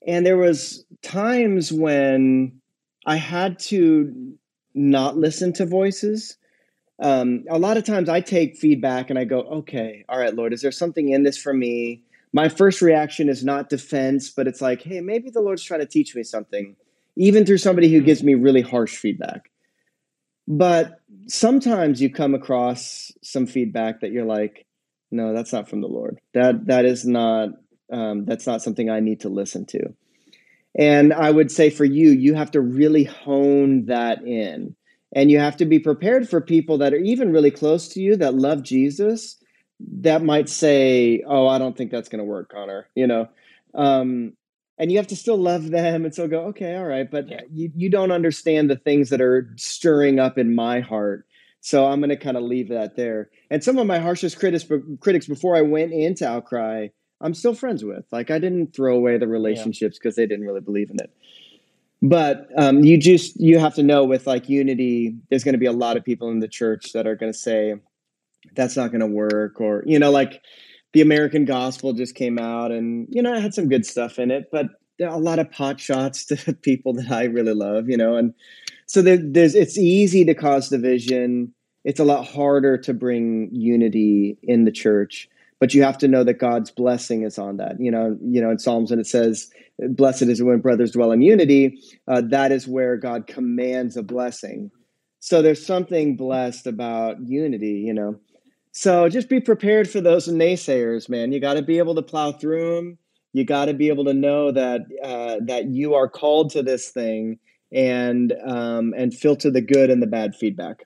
And 0.05 0.27
there 0.27 0.37
was 0.37 0.85
times 1.03 1.73
when 1.73 2.61
I 3.07 3.15
had 3.15 3.61
to 3.61 4.37
not 4.77 5.17
listen 5.17 5.53
to 5.55 5.67
voices. 5.67 6.37
Um, 7.03 7.45
a 7.51 7.59
lot 7.59 7.77
of 7.77 7.85
times 7.85 8.09
I 8.09 8.21
take 8.21 8.57
feedback 8.57 9.11
and 9.11 9.19
I 9.19 9.25
go, 9.25 9.41
okay, 9.41 10.05
all 10.09 10.19
right, 10.19 10.35
Lord, 10.35 10.53
is 10.53 10.63
there 10.63 10.71
something 10.71 11.09
in 11.09 11.25
this 11.25 11.37
for 11.37 11.53
me? 11.53 12.03
My 12.33 12.49
first 12.49 12.83
reaction 12.83 13.29
is 13.29 13.45
not 13.45 13.71
defense, 13.71 14.31
but 14.31 14.47
it's 14.47 14.61
like, 14.61 14.83
hey, 14.83 15.01
maybe 15.01 15.31
the 15.31 15.41
Lord's 15.41 15.63
trying 15.63 15.81
to 15.81 15.87
teach 15.87 16.15
me 16.15 16.23
something, 16.23 16.77
even 17.17 17.45
through 17.45 17.59
somebody 17.59 17.91
who 17.91 18.01
gives 18.01 18.23
me 18.23 18.35
really 18.35 18.61
harsh 18.61 18.97
feedback. 18.97 19.51
But 20.47 21.01
sometimes 21.27 22.01
you 22.01 22.13
come 22.13 22.35
across 22.35 23.11
some 23.23 23.47
feedback 23.47 24.01
that 24.01 24.13
you're 24.13 24.25
like, 24.25 24.67
no, 25.11 25.33
that's 25.33 25.53
not 25.53 25.69
from 25.69 25.81
the 25.81 25.89
Lord. 25.89 26.21
That 26.35 26.67
that 26.67 26.85
is 26.85 27.05
not 27.05 27.51
um, 27.91 28.25
that's 28.25 28.47
not 28.47 28.63
something 28.63 28.91
I 28.91 29.01
need 29.01 29.21
to 29.21 29.29
listen 29.29 29.65
to. 29.67 29.95
And 30.79 31.13
I 31.13 31.31
would 31.31 31.51
say 31.51 31.71
for 31.71 31.85
you, 31.85 32.11
you 32.11 32.35
have 32.35 32.51
to 32.53 32.61
really 32.61 33.05
hone 33.05 33.87
that 33.87 34.23
in. 34.23 34.77
And 35.15 35.31
you 35.31 35.39
have 35.39 35.57
to 35.59 35.65
be 35.65 35.79
prepared 35.79 36.29
for 36.29 36.41
people 36.41 36.79
that 36.79 36.93
are 36.93 36.99
even 36.99 37.33
really 37.33 37.51
close 37.51 37.89
to 37.89 38.01
you 38.01 38.17
that 38.17 38.35
love 38.35 38.63
Jesus 38.63 39.39
that 40.01 40.23
might 40.23 40.49
say, 40.49 41.23
Oh, 41.27 41.47
I 41.47 41.59
don't 41.59 41.77
think 41.77 41.91
that's 41.91 42.09
going 42.09 42.19
to 42.19 42.25
work, 42.25 42.51
Connor, 42.51 42.89
you 42.95 43.07
know? 43.07 43.29
Um, 43.75 44.35
and 44.79 44.93
you 44.93 44.99
have 44.99 45.07
to 45.07 45.17
still 45.17 45.39
love 45.39 45.71
them 45.71 46.05
and 46.05 46.13
still 46.13 46.29
go, 46.29 46.47
Okay, 46.47 46.77
all 46.77 46.85
right. 46.85 47.11
But 47.11 47.29
yeah. 47.29 47.41
you, 47.51 47.71
you 47.75 47.91
don't 47.91 48.11
understand 48.11 48.69
the 48.69 48.77
things 48.77 49.09
that 49.11 49.23
are 49.23 49.51
stirring 49.57 50.19
up 50.19 50.37
in 50.37 50.55
my 50.55 50.81
heart. 50.81 51.27
So 51.61 51.87
I'm 51.87 52.01
going 52.01 52.11
to 52.11 52.17
kind 52.17 52.37
of 52.37 52.43
leave 52.43 52.69
that 52.69 52.97
there. 52.97 53.31
And 53.51 53.65
some 53.65 53.79
of 53.79 53.87
my 53.87 53.99
harshest 53.99 54.39
critics, 54.39 54.67
critics 55.01 55.27
before 55.27 55.57
I 55.57 55.63
went 55.63 55.93
into 55.93 56.29
Outcry, 56.29 56.89
I'm 57.21 57.35
still 57.35 57.55
friends 57.55 57.85
with. 57.85 58.05
Like 58.13 58.31
I 58.31 58.39
didn't 58.39 58.75
throw 58.75 58.97
away 58.97 59.19
the 59.19 59.29
relationships 59.29 59.99
because 59.99 60.17
yeah. 60.17 60.23
they 60.23 60.27
didn't 60.27 60.47
really 60.47 60.61
believe 60.61 60.91
in 60.91 61.01
it. 61.01 61.11
But 62.03 62.49
um, 62.57 62.85
you 62.85 62.99
just 62.99 63.41
you 63.41 63.59
have 63.59 63.75
to 63.75 63.83
know 63.83 64.05
with 64.05 64.27
like 64.27 64.49
unity, 64.49 65.17
there's 65.31 65.45
going 65.45 65.55
to 65.55 65.59
be 65.59 65.67
a 65.67 65.73
lot 65.73 65.97
of 65.97 66.05
people 66.05 66.31
in 66.31 66.41
the 66.41 66.49
church 66.49 66.93
that 66.93 67.07
are 67.07 67.17
going 67.17 67.33
to 67.33 67.39
say 67.39 67.75
that's 68.55 68.77
not 68.77 68.91
going 68.91 69.01
to 69.01 69.07
work, 69.07 69.61
or 69.61 69.83
you 69.87 69.99
know, 69.99 70.11
like 70.11 70.43
the 70.93 71.01
American 71.01 71.47
Gospel 71.47 71.95
just 71.95 72.15
came 72.15 72.39
out, 72.39 72.71
and 72.71 73.09
you 73.11 73.23
know, 73.23 73.35
it 73.35 73.41
had 73.41 73.55
some 73.55 73.69
good 73.69 73.87
stuff 73.87 74.19
in 74.19 74.31
it, 74.31 74.51
but 74.53 74.67
there 74.99 75.09
are 75.09 75.17
a 75.17 75.21
lot 75.21 75.39
of 75.39 75.51
pot 75.51 75.81
shots 75.81 76.27
to 76.27 76.53
people 76.63 76.93
that 76.95 77.11
I 77.11 77.25
really 77.25 77.55
love, 77.55 77.89
you 77.89 77.97
know, 77.97 78.17
and 78.17 78.35
so 78.87 79.03
there, 79.03 79.19
there's 79.21 79.55
it's 79.55 79.79
easy 79.79 80.25
to 80.27 80.35
cause 80.35 80.69
division. 80.69 81.53
It's 81.85 82.01
a 82.01 82.05
lot 82.05 82.27
harder 82.27 82.77
to 82.79 82.93
bring 82.93 83.49
unity 83.53 84.39
in 84.43 84.65
the 84.65 84.73
church 84.73 85.29
but 85.59 85.75
you 85.75 85.83
have 85.83 85.99
to 85.99 86.09
know 86.09 86.25
that 86.25 86.39
God's 86.39 86.71
blessing 86.71 87.23
is 87.23 87.39
on 87.39 87.57
that. 87.57 87.81
You 87.81 87.91
know, 87.91 88.17
you 88.23 88.41
know, 88.41 88.51
in 88.51 88.59
Psalms 88.59 88.91
when 88.91 89.01
it 89.01 89.07
says, 89.07 89.51
"Blessed 89.79 90.23
is 90.23 90.43
when 90.43 90.61
brothers 90.61 90.93
dwell 90.93 91.13
in 91.13 91.23
unity," 91.23 91.79
uh, 92.09 92.23
that 92.29 92.53
is 92.53 92.69
where 92.69 92.97
God 92.97 93.27
commands 93.27 93.97
a 93.97 94.03
blessing. 94.03 94.71
So 95.21 95.43
there's 95.43 95.65
something 95.65 96.17
blessed 96.17 96.67
about 96.67 97.27
unity. 97.27 97.83
You 97.87 97.95
know, 97.95 98.21
so 98.73 99.09
just 99.09 99.29
be 99.29 99.41
prepared 99.41 99.89
for 99.89 100.01
those 100.01 100.29
naysayers, 100.29 101.09
man. 101.09 101.33
You 101.33 101.41
got 101.41 101.55
to 101.55 101.63
be 101.63 101.79
able 101.79 101.95
to 101.95 102.03
plow 102.03 102.33
through 102.33 102.77
them. 102.77 102.99
You 103.33 103.45
got 103.45 103.67
to 103.67 103.75
be 103.75 103.89
able 103.89 104.05
to 104.07 104.15
know 104.15 104.53
that 104.53 104.83
uh, 105.03 105.37
that 105.43 105.67
you 105.67 105.95
are 105.95 106.09
called 106.09 106.51
to 106.51 106.63
this 106.63 106.91
thing 106.91 107.39
and 107.73 108.33
um, 108.47 108.95
and 108.97 109.15
filter 109.15 109.51
the 109.51 109.61
good 109.61 109.91
and 109.91 110.03
the 110.03 110.07
bad 110.07 110.35
feedback. 110.35 110.85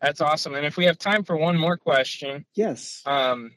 That's 0.00 0.20
awesome. 0.20 0.54
And 0.54 0.64
if 0.64 0.76
we 0.76 0.84
have 0.84 0.98
time 0.98 1.24
for 1.24 1.36
one 1.36 1.58
more 1.58 1.76
question, 1.76 2.44
yes. 2.54 3.02
Um, 3.04 3.52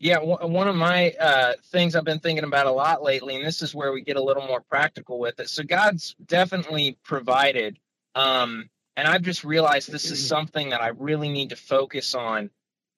yeah, 0.00 0.18
one 0.18 0.68
of 0.68 0.76
my 0.76 1.10
uh, 1.18 1.54
things 1.66 1.96
I've 1.96 2.04
been 2.04 2.20
thinking 2.20 2.44
about 2.44 2.66
a 2.66 2.72
lot 2.72 3.02
lately, 3.02 3.34
and 3.34 3.44
this 3.44 3.62
is 3.62 3.74
where 3.74 3.92
we 3.92 4.02
get 4.02 4.16
a 4.16 4.22
little 4.22 4.46
more 4.46 4.60
practical 4.60 5.18
with 5.18 5.40
it. 5.40 5.48
So 5.48 5.64
God's 5.64 6.14
definitely 6.24 6.96
provided, 7.02 7.78
um, 8.14 8.70
and 8.96 9.08
I've 9.08 9.22
just 9.22 9.42
realized 9.44 9.90
this 9.90 10.10
is 10.10 10.24
something 10.24 10.70
that 10.70 10.80
I 10.80 10.88
really 10.88 11.28
need 11.28 11.50
to 11.50 11.56
focus 11.56 12.14
on. 12.14 12.50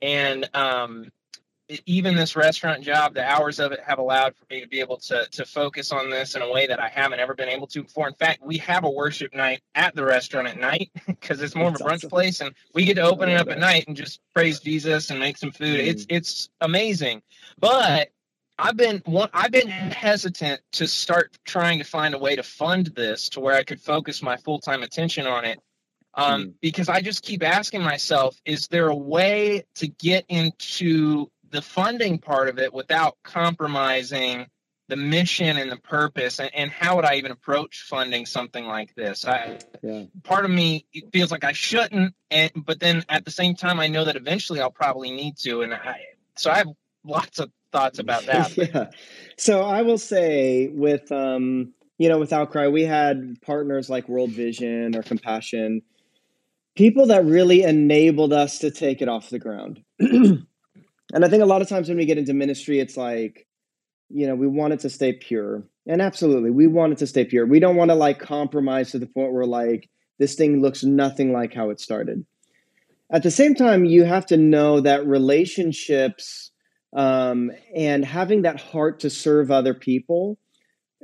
And 0.03 0.49
um, 0.55 1.11
even 1.87 2.15
this 2.15 2.37
restaurant 2.37 2.83
job, 2.83 3.15
the 3.15 3.25
hours 3.25 3.59
of 3.59 3.73
it 3.73 3.81
have 3.81 3.99
allowed 3.99 4.35
for 4.37 4.45
me 4.51 4.61
to 4.61 4.69
be 4.69 4.81
able 4.81 4.97
to 4.99 5.27
to 5.31 5.45
focus 5.45 5.93
on 5.93 6.11
this 6.11 6.35
in 6.35 6.43
a 6.43 6.51
way 6.51 6.67
that 6.67 6.81
I 6.81 6.89
haven't 6.89 7.21
ever 7.21 7.35
been 7.35 7.49
able 7.49 7.67
to 7.69 7.83
before. 7.83 8.09
In 8.09 8.15
fact, 8.15 8.43
we 8.43 8.59
have 8.59 8.85
a 8.85 8.91
worship 8.91 9.35
night 9.35 9.63
at 9.75 9.95
the 9.95 10.05
restaurant 10.05 10.49
at 10.49 10.59
night 10.59 10.91
because 11.07 11.41
it's 11.43 11.55
more 11.55 11.71
That's 11.71 11.81
of 11.81 11.87
a 11.87 11.91
brunch 11.91 11.97
awesome. 11.97 12.11
place, 12.11 12.41
and 12.41 12.55
we 12.75 12.85
get 12.85 12.95
to 12.95 13.03
open 13.03 13.29
it 13.29 13.37
up 13.37 13.49
at 13.49 13.59
night 13.59 13.85
and 13.87 13.97
just 13.97 14.21
praise 14.35 14.61
Jesus 14.61 15.11
and 15.11 15.19
make 15.21 15.37
some 15.37 15.53
food. 15.53 15.81
Mm. 15.81 15.87
It's 15.87 16.07
it's 16.09 16.49
amazing, 16.61 17.23
but 17.59 18.11
I've 18.59 18.77
been 18.77 19.03
one, 19.07 19.31
I've 19.33 19.53
been 19.53 19.69
hesitant 19.69 20.61
to 20.73 20.87
start 20.87 21.39
trying 21.45 21.79
to 21.79 21.85
find 21.85 22.15
a 22.15 22.19
way 22.19 22.37
to 22.37 22.43
fund 22.43 22.87
this 22.89 23.31
to 23.31 23.41
where 23.41 23.55
I 23.55 23.65
could 23.65 23.81
focus 23.81 24.23
my 24.23 24.37
full 24.37 24.59
time 24.59 24.83
attention 24.83 25.27
on 25.27 25.45
it. 25.45 25.61
Um, 26.15 26.45
mm. 26.45 26.55
Because 26.61 26.89
I 26.89 27.01
just 27.01 27.23
keep 27.23 27.43
asking 27.43 27.83
myself, 27.83 28.37
is 28.45 28.69
there 28.69 28.89
a 28.89 28.95
way 28.95 29.65
to 29.77 29.87
get 29.87 30.25
into 30.29 31.31
the 31.51 31.63
funding 31.63 32.19
part 32.19 32.49
of 32.49 32.59
it 32.59 32.73
without 32.73 33.17
compromising 33.23 34.47
the 34.91 34.97
mission 34.97 35.57
and 35.57 35.71
the 35.71 35.77
purpose 35.77 36.41
and, 36.41 36.51
and, 36.53 36.71
how 36.71 36.97
would 36.97 37.05
i 37.05 37.15
even 37.15 37.31
approach 37.31 37.87
funding 37.89 38.27
something 38.27 38.67
like 38.67 38.95
this? 38.95 39.25
I, 39.25 39.59
yeah. 39.83 40.05
part 40.25 40.45
of 40.45 40.51
me 40.51 40.85
feels 41.13 41.31
like 41.31 41.45
i 41.45 41.53
shouldn't 41.53 42.15
and 42.31 42.51
but 42.57 42.81
then 42.81 43.05
at 43.09 43.25
the 43.25 43.31
same 43.31 43.55
time 43.55 43.81
i 43.81 43.87
know 43.87 44.05
that 44.05 44.17
eventually 44.17 44.61
i'll 44.61 44.71
probably 44.71 45.13
need 45.13 45.37
to 45.39 45.63
and 45.63 45.73
i 45.73 46.01
so 46.37 46.51
i 46.51 46.59
have 46.59 46.69
lots 47.05 47.39
of 47.39 47.51
thoughts 47.73 48.01
about 48.01 48.27
that. 48.27 48.57
Yeah. 48.57 48.91
So 49.37 49.63
i 49.63 49.83
will 49.83 49.99
say 49.99 50.69
with 50.69 51.11
um 51.13 51.73
you 51.99 52.09
know 52.09 52.19
with 52.19 52.33
outcry 52.33 52.67
we 52.67 52.83
had 52.83 53.41
partners 53.43 53.89
like 53.89 54.09
world 54.09 54.31
vision 54.31 54.97
or 54.97 55.03
compassion 55.03 55.83
people 56.75 57.07
that 57.07 57.25
really 57.25 57.63
enabled 57.63 58.33
us 58.33 58.59
to 58.59 58.71
take 58.73 59.03
it 59.03 59.09
off 59.09 59.31
the 59.31 59.39
ground 59.39 59.83
And 61.13 61.25
I 61.25 61.29
think 61.29 61.43
a 61.43 61.47
lot 61.47 61.63
of 61.63 61.69
times 61.69 61.89
when 61.89 61.99
we 61.99 62.07
get 62.07 62.19
into 62.19 62.35
ministry, 62.35 62.79
it's 62.79 62.97
like, 62.97 63.47
you 64.09 64.27
know, 64.27 64.35
we 64.35 64.47
want 64.47 64.73
it 64.73 64.81
to 64.81 64.91
stay 64.91 65.13
pure. 65.13 65.65
And 65.87 66.01
absolutely, 66.03 66.51
we 66.51 66.67
want 66.67 66.93
it 66.93 66.99
to 66.99 67.07
stay 67.07 67.25
pure. 67.25 67.47
We 67.47 67.61
don't 67.61 67.77
want 67.77 67.91
to 67.91 67.95
like 67.95 68.19
compromise 68.19 68.91
to 68.93 68.99
the 68.99 69.07
point 69.07 69.33
where 69.33 69.47
like 69.47 69.89
this 70.19 70.35
thing 70.35 70.61
looks 70.61 70.85
nothing 70.85 71.33
like 71.33 71.55
how 71.55 71.71
it 71.71 71.81
started. 71.81 72.25
At 73.13 73.23
the 73.23 73.31
same 73.31 73.55
time, 73.55 73.85
you 73.85 74.05
have 74.05 74.27
to 74.27 74.37
know 74.37 74.81
that 74.81 75.07
relationships 75.07 76.51
um, 76.93 77.51
and 77.75 78.05
having 78.05 78.43
that 78.43 78.61
heart 78.61 79.01
to 79.01 79.11
serve 79.11 79.51
other 79.51 79.75
people 79.75 80.39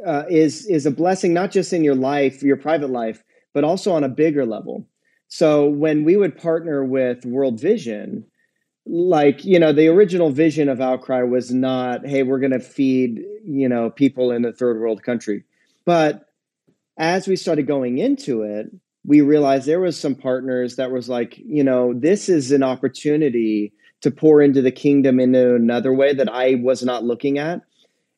uh, 0.07 0.25
is 0.29 0.67
is 0.67 0.87
a 0.87 0.91
blessing, 0.91 1.33
not 1.33 1.51
just 1.51 1.73
in 1.73 1.83
your 1.83 1.95
life, 1.95 2.43
your 2.43 2.57
private 2.57 2.91
life, 2.91 3.25
but 3.55 3.65
also 3.65 3.93
on 3.93 4.05
a 4.05 4.09
bigger 4.09 4.45
level. 4.45 4.87
So 5.29 5.69
when 5.69 6.05
we 6.05 6.17
would 6.17 6.37
partner 6.37 6.85
with 6.85 7.25
World 7.25 7.61
Vision, 7.61 8.25
like 8.87 9.45
you 9.45 9.59
know 9.59 9.73
the 9.73 9.89
original 9.89 10.31
vision 10.31 10.69
of 10.69 10.81
outcry 10.81 11.23
was 11.23 11.53
not 11.53 12.07
hey 12.07 12.23
we're 12.23 12.39
going 12.39 12.53
to 12.53 12.61
feed 12.61 13.25
you 13.45 13.69
know 13.69 13.91
people 13.91 14.31
in 14.31 14.45
a 14.45 14.53
third 14.53 14.81
world 14.81 15.03
country. 15.03 15.45
But 15.85 16.27
as 16.97 17.29
we 17.29 17.37
started 17.37 17.67
going 17.67 17.99
into 17.99 18.43
it 18.43 18.71
we 19.05 19.21
realized 19.21 19.67
there 19.67 19.81
was 19.81 19.99
some 19.99 20.15
partners 20.15 20.77
that 20.77 20.91
was 20.91 21.09
like 21.09 21.39
you 21.39 21.65
know 21.65 21.95
this 21.95 22.29
is 22.29 22.53
an 22.53 22.63
opportunity 22.63 23.73
to 24.03 24.11
pour 24.11 24.43
into 24.43 24.61
the 24.61 24.73
kingdom 24.73 25.19
in 25.19 25.35
another 25.35 25.93
way 25.93 26.13
that 26.13 26.29
i 26.29 26.55
was 26.57 26.83
not 26.83 27.05
looking 27.05 27.39
at. 27.39 27.63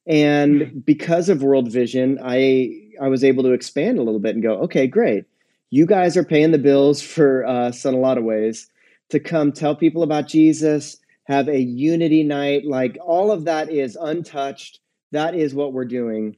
And 0.06 0.62
hmm. 0.62 0.78
because 0.80 1.28
of 1.28 1.42
world 1.42 1.70
vision 1.70 2.18
i 2.22 2.70
i 3.00 3.08
was 3.08 3.24
able 3.24 3.42
to 3.44 3.52
expand 3.52 3.98
a 3.98 4.02
little 4.02 4.20
bit 4.20 4.34
and 4.34 4.42
go 4.42 4.54
okay 4.62 4.86
great. 4.86 5.24
You 5.70 5.86
guys 5.86 6.16
are 6.16 6.24
paying 6.24 6.50
the 6.50 6.58
bills 6.58 7.02
for 7.02 7.46
us 7.46 7.84
in 7.84 7.92
a 7.94 7.98
lot 7.98 8.16
of 8.16 8.24
ways 8.24 8.68
to 9.10 9.20
come 9.20 9.52
tell 9.52 9.74
people 9.74 10.02
about 10.02 10.28
Jesus, 10.28 10.98
have 11.24 11.48
a 11.48 11.60
unity 11.60 12.22
night. 12.22 12.64
Like 12.64 12.98
all 13.00 13.30
of 13.30 13.44
that 13.44 13.70
is 13.70 13.96
untouched. 14.00 14.80
That 15.12 15.34
is 15.34 15.54
what 15.54 15.72
we're 15.72 15.84
doing. 15.84 16.36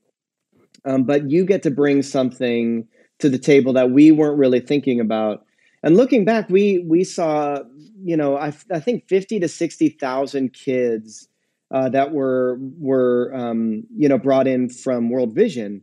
Um, 0.85 1.05
but 1.05 1.31
you 1.31 1.45
get 1.45 1.63
to 1.65 1.71
bring 1.71 2.03
something 2.03 2.87
to 3.19 3.29
the 3.29 3.39
table 3.39 3.73
that 3.75 3.91
we 3.91 4.11
weren't 4.11 4.39
really 4.39 4.61
thinking 4.61 5.01
about. 5.01 5.45
And 5.83 5.97
looking 5.97 6.25
back, 6.25 6.49
we 6.51 6.85
we 6.87 7.05
saw, 7.05 7.61
you 8.03 8.17
know, 8.17 8.37
I, 8.37 8.53
I 8.71 8.81
think 8.81 9.09
fifty 9.09 9.41
to 9.41 9.49
sixty 9.49 9.89
thousand 9.89 10.53
kids 10.53 11.29
uh, 11.71 11.89
that 11.91 12.13
were 12.13 12.59
were 12.79 13.33
um, 13.35 13.85
you 13.97 14.09
know 14.09 14.19
brought 14.19 14.47
in 14.47 14.69
from 14.69 15.11
World 15.11 15.35
Vision, 15.35 15.83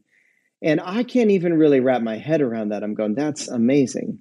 and 0.62 0.80
I 0.84 1.04
can't 1.04 1.32
even 1.32 1.58
really 1.58 1.80
wrap 1.80 2.02
my 2.02 2.18
head 2.18 2.42
around 2.42 2.70
that. 2.70 2.84
I'm 2.84 2.94
going, 2.94 3.16
that's 3.16 3.48
amazing. 3.48 4.20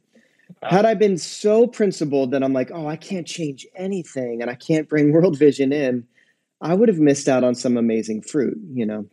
Had 0.68 0.84
I 0.84 0.94
been 0.94 1.18
so 1.18 1.66
principled 1.66 2.30
that 2.32 2.42
I'm 2.42 2.52
like, 2.52 2.70
oh, 2.72 2.86
I 2.86 2.96
can't 2.96 3.26
change 3.26 3.66
anything 3.74 4.42
and 4.42 4.50
I 4.50 4.54
can't 4.54 4.88
bring 4.88 5.12
world 5.14 5.38
vision 5.38 5.72
in, 5.72 6.06
I 6.60 6.74
would 6.74 6.88
have 6.88 6.98
missed 6.98 7.28
out 7.28 7.44
on 7.44 7.54
some 7.54 7.76
amazing 7.76 8.22
fruit, 8.22 8.58
you 8.72 8.86
know. 8.86 9.06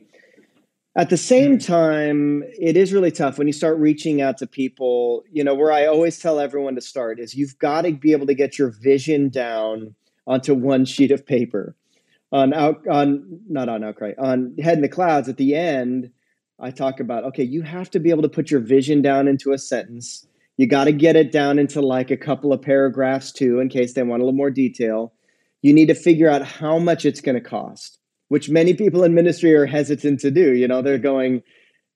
At 0.95 1.09
the 1.09 1.17
same 1.17 1.53
hmm. 1.53 1.57
time, 1.57 2.43
it 2.59 2.77
is 2.77 2.93
really 2.93 3.11
tough 3.11 3.37
when 3.37 3.47
you 3.47 3.53
start 3.53 3.77
reaching 3.79 4.21
out 4.21 4.37
to 4.37 4.47
people, 4.47 5.23
you 5.31 5.43
know, 5.43 5.55
where 5.55 5.71
I 5.71 5.87
always 5.87 6.19
tell 6.19 6.39
everyone 6.39 6.75
to 6.75 6.81
start 6.81 7.19
is 7.19 7.33
you've 7.33 7.57
got 7.57 7.81
to 7.81 7.93
be 7.93 8.11
able 8.11 8.27
to 8.27 8.35
get 8.35 8.59
your 8.59 8.69
vision 8.69 9.29
down 9.29 9.95
onto 10.27 10.53
one 10.53 10.85
sheet 10.85 11.11
of 11.11 11.25
paper. 11.25 11.75
On 12.31 12.51
out 12.51 12.87
on 12.87 13.41
not 13.47 13.69
on 13.69 13.83
outcry, 13.83 14.13
on 14.17 14.55
head 14.57 14.77
in 14.77 14.81
the 14.81 14.89
clouds 14.89 15.29
at 15.29 15.37
the 15.37 15.53
end, 15.53 16.09
I 16.59 16.71
talk 16.71 16.99
about 16.99 17.25
okay, 17.25 17.43
you 17.43 17.61
have 17.61 17.91
to 17.91 17.99
be 17.99 18.09
able 18.09 18.23
to 18.23 18.29
put 18.29 18.49
your 18.49 18.59
vision 18.59 19.03
down 19.03 19.27
into 19.27 19.51
a 19.51 19.57
sentence 19.59 20.25
you 20.57 20.67
got 20.67 20.85
to 20.85 20.91
get 20.91 21.15
it 21.15 21.31
down 21.31 21.57
into 21.57 21.81
like 21.81 22.11
a 22.11 22.17
couple 22.17 22.53
of 22.53 22.61
paragraphs 22.61 23.31
too, 23.31 23.59
in 23.59 23.69
case 23.69 23.93
they 23.93 24.03
want 24.03 24.21
a 24.21 24.25
little 24.25 24.37
more 24.37 24.51
detail. 24.51 25.13
You 25.61 25.73
need 25.73 25.87
to 25.87 25.95
figure 25.95 26.29
out 26.29 26.45
how 26.45 26.77
much 26.77 27.05
it's 27.05 27.21
going 27.21 27.35
to 27.35 27.41
cost, 27.41 27.97
which 28.27 28.49
many 28.49 28.73
people 28.73 29.03
in 29.03 29.13
ministry 29.13 29.53
are 29.55 29.65
hesitant 29.65 30.19
to 30.19 30.31
do. 30.31 30.53
You 30.53 30.67
know, 30.67 30.81
they're 30.81 30.97
going, 30.97 31.41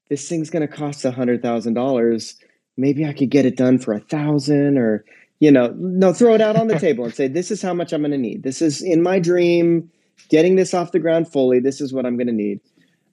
this 0.10 0.28
thing's 0.28 0.50
going 0.50 0.68
to 0.68 0.74
cost 0.74 1.06
a 1.06 1.12
hundred 1.12 1.42
thousand 1.42 1.74
dollars. 1.74 2.36
Maybe 2.78 3.06
I 3.06 3.14
could 3.14 3.30
get 3.30 3.46
it 3.46 3.58
done 3.58 3.78
for 3.78 3.94
a 3.94 4.00
thousand 4.00 4.78
or, 4.78 5.04
you 5.40 5.52
know, 5.52 5.74
no, 5.78 6.14
throw 6.14 6.34
it 6.34 6.42
out 6.42 6.56
on 6.56 6.68
the 6.68 6.80
table 6.80 7.06
and 7.06 7.14
say, 7.14 7.28
this 7.28 7.52
is 7.52 7.62
how 7.62 7.74
much 7.74 7.94
I'm 7.94 8.02
going 8.02 8.12
to 8.12 8.18
need. 8.18 8.44
This 8.44 8.62
is 8.62 8.82
in 8.82 9.04
my 9.04 9.20
dream, 9.20 9.92
getting 10.30 10.56
this 10.56 10.74
off 10.74 10.92
the 10.92 11.00
ground 11.00 11.32
fully. 11.32 11.60
This 11.60 11.82
is 11.82 11.94
what 11.94 12.06
I'm 12.06 12.18
going 12.18 12.28
to 12.28 12.34
need. 12.34 12.62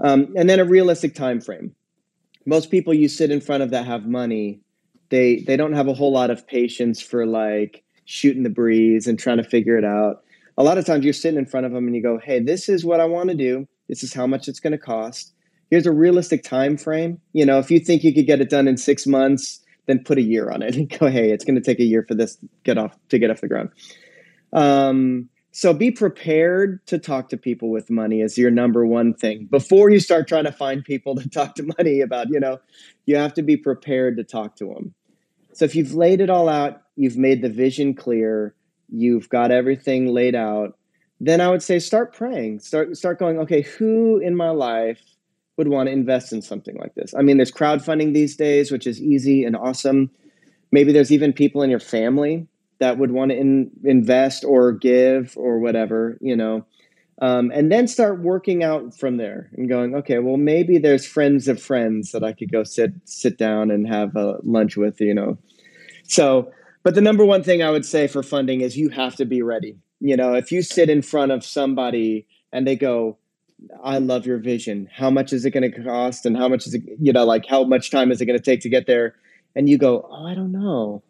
Um, 0.00 0.32
and 0.36 0.48
then 0.48 0.60
a 0.60 0.64
realistic 0.64 1.14
time 1.14 1.40
frame. 1.40 1.74
Most 2.46 2.70
people 2.70 2.94
you 2.94 3.08
sit 3.08 3.30
in 3.30 3.40
front 3.40 3.62
of 3.62 3.70
that 3.70 3.86
have 3.86 4.06
money 4.06 4.60
they 5.10 5.40
they 5.46 5.56
don't 5.56 5.72
have 5.72 5.88
a 5.88 5.94
whole 5.94 6.12
lot 6.12 6.30
of 6.30 6.46
patience 6.46 7.00
for 7.00 7.26
like 7.26 7.82
shooting 8.04 8.42
the 8.42 8.50
breeze 8.50 9.06
and 9.06 9.18
trying 9.18 9.38
to 9.38 9.44
figure 9.44 9.76
it 9.76 9.84
out. 9.84 10.22
A 10.56 10.62
lot 10.62 10.78
of 10.78 10.84
times 10.84 11.04
you're 11.04 11.12
sitting 11.12 11.38
in 11.38 11.46
front 11.46 11.66
of 11.66 11.72
them 11.72 11.86
and 11.86 11.96
you 11.96 12.02
go, 12.02 12.18
"Hey, 12.18 12.40
this 12.40 12.68
is 12.68 12.84
what 12.84 13.00
I 13.00 13.04
want 13.04 13.30
to 13.30 13.36
do. 13.36 13.66
This 13.88 14.02
is 14.02 14.12
how 14.12 14.26
much 14.26 14.48
it's 14.48 14.60
going 14.60 14.72
to 14.72 14.78
cost. 14.78 15.32
Here's 15.70 15.86
a 15.86 15.92
realistic 15.92 16.42
time 16.42 16.76
frame. 16.76 17.20
You 17.32 17.44
know, 17.44 17.58
if 17.58 17.70
you 17.70 17.80
think 17.80 18.04
you 18.04 18.14
could 18.14 18.26
get 18.26 18.40
it 18.40 18.50
done 18.50 18.68
in 18.68 18.76
6 18.76 19.06
months, 19.06 19.60
then 19.86 20.02
put 20.04 20.18
a 20.18 20.22
year 20.22 20.50
on 20.50 20.62
it 20.62 20.76
and 20.76 20.88
go, 20.98 21.08
"Hey, 21.08 21.30
it's 21.30 21.44
going 21.44 21.56
to 21.56 21.60
take 21.60 21.80
a 21.80 21.84
year 21.84 22.04
for 22.06 22.14
this 22.14 22.38
get 22.64 22.78
off 22.78 22.96
to 23.08 23.18
get 23.18 23.30
off 23.30 23.40
the 23.40 23.48
ground." 23.48 23.70
Um, 24.52 25.28
so 25.56 25.72
be 25.72 25.92
prepared 25.92 26.84
to 26.86 26.98
talk 26.98 27.28
to 27.28 27.36
people 27.36 27.70
with 27.70 27.88
money 27.88 28.22
as 28.22 28.36
your 28.36 28.50
number 28.50 28.84
one 28.84 29.14
thing 29.14 29.46
before 29.46 29.88
you 29.88 30.00
start 30.00 30.26
trying 30.26 30.44
to 30.44 30.52
find 30.52 30.84
people 30.84 31.14
to 31.20 31.28
talk 31.28 31.54
to 31.54 31.68
money 31.78 32.00
about. 32.00 32.28
You 32.28 32.40
know, 32.40 32.58
you 33.06 33.16
have 33.16 33.34
to 33.34 33.42
be 33.42 33.56
prepared 33.56 34.16
to 34.16 34.24
talk 34.24 34.56
to 34.56 34.66
them. 34.74 34.94
So 35.54 35.64
if 35.64 35.74
you've 35.74 35.94
laid 35.94 36.20
it 36.20 36.30
all 36.30 36.48
out, 36.48 36.82
you've 36.96 37.16
made 37.16 37.42
the 37.42 37.48
vision 37.48 37.94
clear, 37.94 38.54
you've 38.88 39.28
got 39.28 39.50
everything 39.50 40.12
laid 40.12 40.34
out, 40.34 40.76
then 41.20 41.40
I 41.40 41.48
would 41.48 41.62
say 41.62 41.78
start 41.78 42.14
praying. 42.14 42.60
Start 42.60 42.96
start 42.96 43.18
going, 43.18 43.38
okay, 43.38 43.62
who 43.62 44.18
in 44.18 44.36
my 44.36 44.50
life 44.50 45.00
would 45.56 45.68
want 45.68 45.88
to 45.88 45.92
invest 45.92 46.32
in 46.32 46.42
something 46.42 46.76
like 46.76 46.94
this? 46.94 47.14
I 47.14 47.22
mean, 47.22 47.36
there's 47.36 47.52
crowdfunding 47.52 48.12
these 48.12 48.36
days, 48.36 48.70
which 48.70 48.86
is 48.86 49.00
easy 49.00 49.44
and 49.44 49.56
awesome. 49.56 50.10
Maybe 50.72 50.92
there's 50.92 51.12
even 51.12 51.32
people 51.32 51.62
in 51.62 51.70
your 51.70 51.80
family 51.80 52.48
that 52.80 52.98
would 52.98 53.12
want 53.12 53.30
to 53.30 53.38
in, 53.38 53.70
invest 53.84 54.44
or 54.44 54.72
give 54.72 55.34
or 55.36 55.60
whatever, 55.60 56.18
you 56.20 56.34
know. 56.34 56.66
Um, 57.22 57.52
and 57.54 57.70
then 57.70 57.86
start 57.86 58.20
working 58.20 58.64
out 58.64 58.92
from 58.92 59.18
there 59.18 59.48
and 59.56 59.68
going, 59.68 59.94
okay, 59.94 60.18
well, 60.18 60.36
maybe 60.36 60.78
there's 60.78 61.06
friends 61.06 61.46
of 61.46 61.62
friends 61.62 62.10
that 62.10 62.24
I 62.24 62.32
could 62.32 62.50
go 62.50 62.64
sit 62.64 62.92
sit 63.04 63.38
down 63.38 63.70
and 63.70 63.86
have 63.86 64.16
a 64.16 64.38
lunch 64.42 64.76
with, 64.76 65.00
you 65.00 65.14
know. 65.14 65.38
So, 66.02 66.50
but 66.82 66.94
the 66.94 67.00
number 67.00 67.24
one 67.24 67.42
thing 67.42 67.62
I 67.62 67.70
would 67.70 67.86
say 67.86 68.08
for 68.08 68.22
funding 68.22 68.62
is 68.62 68.76
you 68.76 68.88
have 68.88 69.14
to 69.16 69.24
be 69.24 69.42
ready. 69.42 69.76
You 70.00 70.16
know, 70.16 70.34
if 70.34 70.50
you 70.50 70.60
sit 70.60 70.90
in 70.90 71.02
front 71.02 71.30
of 71.30 71.44
somebody 71.44 72.26
and 72.52 72.66
they 72.66 72.76
go, 72.76 73.16
I 73.82 73.98
love 73.98 74.26
your 74.26 74.38
vision. 74.38 74.88
How 74.92 75.08
much 75.08 75.32
is 75.32 75.44
it 75.44 75.52
going 75.52 75.70
to 75.70 75.82
cost? 75.82 76.26
And 76.26 76.36
how 76.36 76.48
much 76.48 76.66
is 76.66 76.74
it, 76.74 76.82
you 77.00 77.12
know, 77.12 77.24
like 77.24 77.46
how 77.46 77.64
much 77.64 77.90
time 77.90 78.10
is 78.10 78.20
it 78.20 78.26
going 78.26 78.38
to 78.38 78.44
take 78.44 78.60
to 78.62 78.68
get 78.68 78.86
there? 78.86 79.14
And 79.54 79.68
you 79.68 79.78
go, 79.78 80.06
oh, 80.10 80.26
I 80.26 80.34
don't 80.34 80.52
know. 80.52 81.02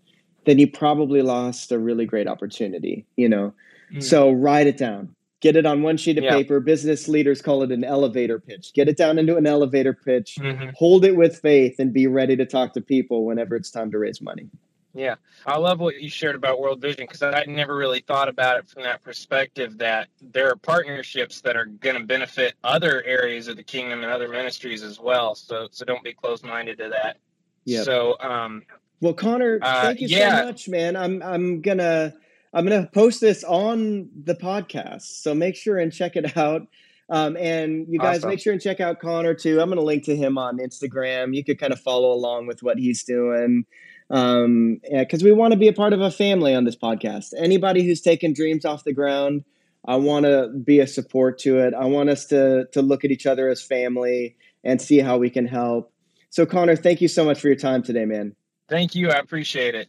then 0.44 0.58
you 0.58 0.70
probably 0.70 1.22
lost 1.22 1.72
a 1.72 1.78
really 1.78 2.04
great 2.06 2.28
opportunity, 2.28 3.06
you 3.16 3.28
know. 3.28 3.54
Mm. 3.92 4.02
So 4.02 4.30
write 4.30 4.66
it 4.66 4.76
down. 4.76 5.14
Get 5.44 5.56
it 5.56 5.66
on 5.66 5.82
one 5.82 5.98
sheet 5.98 6.16
of 6.16 6.24
Yeah. 6.24 6.30
paper. 6.30 6.58
Business 6.58 7.06
leaders 7.06 7.42
call 7.42 7.62
it 7.62 7.70
an 7.70 7.84
elevator 7.84 8.40
pitch. 8.40 8.72
Get 8.72 8.88
it 8.88 8.96
down 8.96 9.18
into 9.18 9.36
an 9.36 9.46
elevator 9.46 9.92
pitch. 9.92 10.38
Mhm. 10.40 10.72
Hold 10.72 11.04
it 11.04 11.14
with 11.14 11.38
faith 11.38 11.78
and 11.78 11.92
be 11.92 12.06
ready 12.06 12.34
to 12.34 12.46
talk 12.46 12.72
to 12.72 12.80
people 12.80 13.26
whenever 13.26 13.54
it's 13.54 13.70
time 13.70 13.90
to 13.90 13.98
raise 13.98 14.22
money. 14.22 14.48
Yeah, 14.94 15.16
I 15.44 15.58
love 15.58 15.80
what 15.80 16.00
you 16.00 16.08
shared 16.08 16.34
about 16.34 16.60
World 16.60 16.80
Vision 16.80 17.04
because 17.06 17.20
I 17.20 17.44
never 17.46 17.76
really 17.76 18.00
thought 18.00 18.30
about 18.30 18.56
it 18.58 18.66
from 18.70 18.84
that 18.84 19.02
perspective 19.02 19.76
that 19.76 20.08
there 20.22 20.48
are 20.48 20.56
partnerships 20.56 21.42
that 21.42 21.58
are 21.58 21.66
going 21.66 21.96
to 22.00 22.04
benefit 22.06 22.54
other 22.64 23.02
areas 23.04 23.46
of 23.46 23.58
the 23.58 23.62
kingdom 23.64 24.02
and 24.02 24.10
other 24.10 24.28
ministries 24.28 24.82
as 24.82 24.98
well. 24.98 25.34
So, 25.34 25.68
so 25.70 25.84
don't 25.84 26.02
be 26.02 26.14
closed-minded 26.14 26.78
to 26.78 26.88
that. 26.88 27.18
Yeah. 27.66 27.82
So, 27.82 28.16
um, 28.20 28.62
Well, 29.02 29.12
Connor, 29.12 29.58
Uh, 29.60 29.82
thank 29.82 30.00
you 30.00 30.08
yeah. 30.08 30.38
so 30.38 30.44
much, 30.46 30.68
man. 30.70 30.96
I'm 30.96 31.22
I'm 31.22 31.60
gonna 31.60 32.14
I'm 32.54 32.64
gonna 32.66 32.88
post 32.92 33.20
this 33.20 33.42
on 33.44 34.08
the 34.24 34.34
podcast, 34.34 35.02
so 35.02 35.34
make 35.34 35.56
sure 35.56 35.78
and 35.78 35.92
check 35.92 36.16
it 36.16 36.36
out. 36.36 36.62
Um, 37.10 37.36
and 37.36 37.86
you 37.88 37.98
guys 37.98 38.18
Awesome. 38.18 38.30
make 38.30 38.40
sure 38.40 38.52
and 38.54 38.62
check 38.62 38.80
out 38.80 38.98
Connor 39.00 39.34
too. 39.34 39.60
I'm 39.60 39.68
gonna 39.68 39.82
link 39.82 40.04
to 40.04 40.16
him 40.16 40.38
on 40.38 40.58
Instagram. 40.58 41.34
You 41.34 41.44
could 41.44 41.58
kind 41.58 41.72
of 41.72 41.80
follow 41.80 42.12
along 42.12 42.46
with 42.46 42.62
what 42.62 42.78
he's 42.78 43.02
doing. 43.04 43.66
Um, 44.10 44.80
yeah, 44.84 45.02
because 45.02 45.22
we 45.24 45.32
want 45.32 45.52
to 45.52 45.58
be 45.58 45.68
a 45.68 45.72
part 45.72 45.92
of 45.92 46.00
a 46.00 46.10
family 46.10 46.54
on 46.54 46.64
this 46.64 46.76
podcast. 46.76 47.32
Anybody 47.36 47.82
who's 47.84 48.00
taken 48.00 48.32
dreams 48.32 48.64
off 48.64 48.84
the 48.84 48.92
ground, 48.92 49.44
I 49.86 49.96
want 49.96 50.24
to 50.24 50.48
be 50.48 50.80
a 50.80 50.86
support 50.86 51.38
to 51.40 51.58
it. 51.58 51.74
I 51.74 51.86
want 51.86 52.08
us 52.08 52.26
to 52.26 52.66
to 52.72 52.82
look 52.82 53.04
at 53.04 53.10
each 53.10 53.26
other 53.26 53.48
as 53.48 53.62
family 53.62 54.36
and 54.62 54.80
see 54.80 54.98
how 55.00 55.18
we 55.18 55.28
can 55.28 55.46
help. 55.46 55.90
So, 56.30 56.46
Connor, 56.46 56.76
thank 56.76 57.00
you 57.00 57.08
so 57.08 57.24
much 57.24 57.40
for 57.40 57.48
your 57.48 57.56
time 57.56 57.82
today, 57.82 58.04
man. 58.06 58.34
thank 58.68 58.94
you. 58.94 59.10
I 59.10 59.16
appreciate 59.18 59.74
it. 59.74 59.88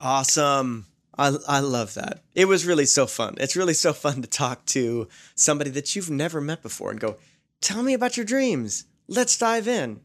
Awesome. 0.00 0.86
I, 1.18 1.36
I 1.46 1.60
love 1.60 1.94
that. 1.94 2.22
It 2.34 2.46
was 2.46 2.66
really 2.66 2.86
so 2.86 3.06
fun. 3.06 3.34
It's 3.38 3.56
really 3.56 3.74
so 3.74 3.92
fun 3.92 4.22
to 4.22 4.28
talk 4.28 4.64
to 4.66 5.08
somebody 5.34 5.70
that 5.70 5.94
you've 5.94 6.10
never 6.10 6.40
met 6.40 6.62
before 6.62 6.90
and 6.90 7.00
go, 7.00 7.16
tell 7.60 7.82
me 7.82 7.94
about 7.94 8.16
your 8.16 8.26
dreams. 8.26 8.86
Let's 9.08 9.36
dive 9.36 9.68
in. 9.68 10.00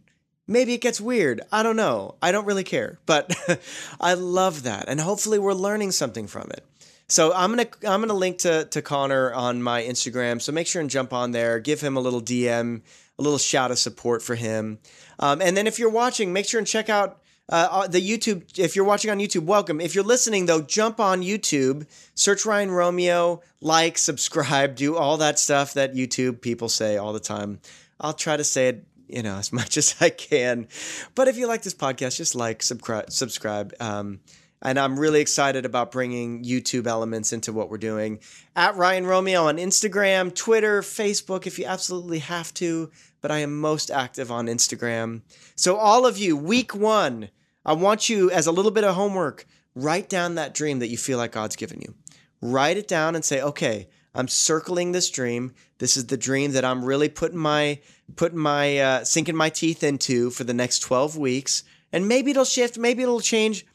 Maybe 0.48 0.74
it 0.74 0.82
gets 0.82 1.02
weird. 1.02 1.42
I 1.52 1.64
don't 1.64 1.76
know. 1.76 2.16
I 2.22 2.32
don't 2.32 2.46
really 2.46 2.64
care. 2.64 3.00
But 3.06 3.36
I 4.02 4.14
love 4.14 4.64
that. 4.64 4.86
And 4.88 5.00
hopefully 5.00 5.40
we're 5.40 5.54
learning 5.54 5.92
something 5.92 6.28
from 6.28 6.50
it. 6.52 6.66
So 7.10 7.34
I'm 7.34 7.52
gonna 7.52 7.68
I'm 7.88 8.02
gonna 8.02 8.14
link 8.14 8.40
to 8.40 8.66
to 8.66 8.82
Connor 8.82 9.34
on 9.34 9.64
my 9.64 9.82
Instagram. 9.82 10.42
So 10.42 10.52
make 10.52 10.68
sure 10.68 10.82
and 10.82 10.90
jump 10.90 11.14
on 11.14 11.32
there, 11.32 11.60
give 11.60 11.80
him 11.80 11.96
a 11.96 12.02
little 12.02 12.22
DM, 12.22 12.82
a 13.18 13.22
little 13.22 13.38
shout 13.38 13.72
of 13.72 13.80
support 13.80 14.22
for 14.22 14.36
him. 14.36 14.80
Um, 15.20 15.42
and 15.42 15.56
then 15.56 15.68
if 15.68 15.80
you're 15.80 15.90
watching, 15.90 16.34
make 16.34 16.46
sure 16.46 16.58
and 16.58 16.68
check 16.68 16.90
out 16.90 17.22
uh, 17.50 17.68
uh, 17.72 17.88
the 17.88 18.02
YouTube. 18.02 18.58
If 18.60 18.76
you're 18.76 18.86
watching 18.86 19.10
on 19.12 19.20
YouTube, 19.20 19.44
welcome. 19.44 19.80
If 19.80 19.96
you're 19.96 20.04
listening 20.04 20.46
though, 20.46 20.62
jump 20.62 21.00
on 21.00 21.22
YouTube, 21.22 21.88
search 22.14 22.46
Ryan 22.46 22.72
Romeo, 22.72 23.42
like, 23.62 23.98
subscribe, 23.98 24.76
do 24.76 24.96
all 24.98 25.18
that 25.18 25.40
stuff 25.40 25.74
that 25.74 25.94
YouTube 25.94 26.42
people 26.42 26.70
say 26.70 26.98
all 26.98 27.14
the 27.14 27.20
time. 27.20 27.60
I'll 28.00 28.14
try 28.14 28.38
to 28.38 28.44
say 28.44 28.70
it, 28.70 28.86
you 29.08 29.24
know, 29.24 29.38
as 29.38 29.54
much 29.60 29.78
as 29.78 29.96
I 30.02 30.10
can. 30.10 30.68
But 31.16 31.28
if 31.28 31.38
you 31.38 31.48
like 31.48 31.64
this 31.64 31.74
podcast, 31.74 32.18
just 32.18 32.36
like, 32.36 32.62
subscribe, 32.62 33.12
subscribe. 33.12 33.74
Um, 33.80 34.20
and 34.62 34.80
I'm 34.80 35.00
really 35.00 35.22
excited 35.22 35.66
about 35.66 35.92
bringing 35.92 36.44
YouTube 36.44 36.88
elements 36.88 37.32
into 37.32 37.54
what 37.54 37.70
we're 37.70 37.78
doing. 37.78 38.20
At 38.56 38.76
Ryan 38.76 39.06
Romeo 39.06 39.46
on 39.46 39.58
Instagram, 39.58 40.34
Twitter, 40.34 40.82
Facebook, 40.82 41.46
if 41.46 41.60
you 41.60 41.66
absolutely 41.66 42.20
have 42.20 42.54
to. 42.56 42.92
But 43.22 43.32
I 43.32 43.40
am 43.40 43.60
most 43.60 43.92
active 43.92 44.32
on 44.32 44.48
Instagram. 44.48 45.22
So, 45.56 45.76
all 45.76 46.06
of 46.06 46.18
you, 46.18 46.36
week 46.36 46.76
one, 46.76 47.30
I 47.68 47.74
want 47.74 48.08
you, 48.08 48.32
as 48.32 48.48
a 48.48 48.52
little 48.54 48.72
bit 48.72 48.86
of 48.86 48.96
homework, 48.96 49.46
write 49.76 50.08
down 50.08 50.36
that 50.36 50.54
dream 50.54 50.80
that 50.80 50.88
you 50.88 50.98
feel 50.98 51.18
like 51.18 51.34
God's 51.34 51.58
given 51.58 51.82
you. 51.82 51.94
Write 52.42 52.78
it 52.78 52.88
down 52.88 53.14
and 53.14 53.26
say, 53.26 53.42
okay, 53.42 53.90
I'm 54.16 54.30
circling 54.30 54.94
this 54.94 55.12
dream. 55.12 55.54
This 55.80 55.98
is 55.98 56.08
the 56.08 56.16
dream 56.16 56.54
that 56.54 56.64
I'm 56.64 56.84
really 56.84 57.10
putting 57.10 57.38
my 57.38 57.82
putting 58.16 58.40
my 58.40 58.78
uh, 58.78 59.04
sinking 59.04 59.36
my 59.36 59.50
teeth 59.50 59.84
into 59.84 60.30
for 60.30 60.46
the 60.46 60.54
next 60.54 60.80
12 60.80 61.18
weeks. 61.18 61.64
And 61.92 62.08
maybe 62.08 62.32
it'll 62.32 62.46
shift, 62.46 62.78
maybe 62.78 63.04
it'll 63.04 63.20
change, 63.20 63.66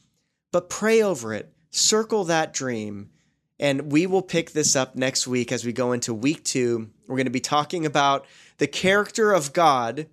but 0.51 0.69
pray 0.69 1.03
over 1.03 1.33
it. 1.33 1.53
Circle 1.69 2.25
that 2.25 2.51
dream. 2.51 3.11
And 3.59 3.91
we 3.91 4.07
will 4.07 4.23
pick 4.23 4.51
this 4.51 4.75
up 4.75 4.95
next 4.95 5.27
week 5.27 5.51
as 5.51 5.63
we 5.63 5.71
go 5.71 5.91
into 5.91 6.13
week 6.13 6.43
two. 6.43 6.89
We're 7.07 7.15
going 7.15 7.25
to 7.25 7.31
be 7.31 7.39
talking 7.39 7.85
about 7.85 8.25
the 8.57 8.67
character 8.67 9.31
of 9.31 9.53
God 9.53 10.07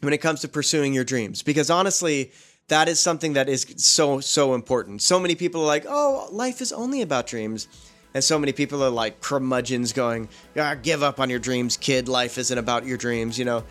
when 0.00 0.12
it 0.12 0.18
comes 0.18 0.40
to 0.40 0.48
pursuing 0.48 0.94
your 0.94 1.04
dreams. 1.04 1.42
Because 1.42 1.68
honestly, 1.68 2.32
that 2.68 2.88
is 2.88 3.00
something 3.00 3.32
that 3.32 3.48
is 3.48 3.66
so, 3.76 4.20
so 4.20 4.54
important. 4.54 5.02
So 5.02 5.18
many 5.18 5.34
people 5.34 5.62
are 5.62 5.66
like, 5.66 5.86
oh, 5.88 6.28
life 6.30 6.60
is 6.60 6.72
only 6.72 7.02
about 7.02 7.26
dreams. 7.26 7.66
And 8.14 8.22
so 8.22 8.38
many 8.38 8.52
people 8.52 8.82
are 8.82 8.90
like 8.90 9.20
curmudgeons 9.20 9.92
going, 9.92 10.28
ah, 10.56 10.74
give 10.74 11.02
up 11.02 11.20
on 11.20 11.30
your 11.30 11.38
dreams, 11.38 11.76
kid. 11.76 12.08
Life 12.08 12.38
isn't 12.38 12.56
about 12.56 12.86
your 12.86 12.96
dreams, 12.96 13.38
you 13.38 13.44
know. 13.44 13.64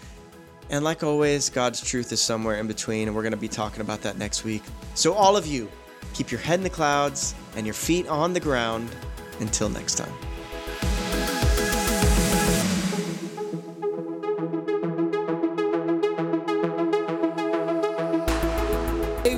And 0.70 0.84
like 0.84 1.04
always, 1.04 1.50
God's 1.50 1.82
truth 1.82 2.12
is 2.12 2.22
somewhere 2.22 2.58
in 2.58 2.68
between, 2.68 3.08
and 3.08 3.16
we're 3.16 3.24
going 3.24 3.32
to 3.32 3.38
be 3.38 3.48
talking 3.48 3.82
about 3.82 4.02
that 4.02 4.18
next 4.18 4.44
week. 4.44 4.64
So, 4.96 5.14
all 5.14 5.38
of 5.38 5.48
you, 5.48 5.70
keep 6.14 6.30
your 6.30 6.42
head 6.42 6.60
in 6.60 6.64
the 6.64 6.70
clouds 6.70 7.36
and 7.56 7.66
your 7.66 7.74
feet 7.74 8.08
on 8.08 8.34
the 8.34 8.40
ground. 8.40 8.90
Until 9.40 9.70
next 9.70 9.96
time. 9.96 10.12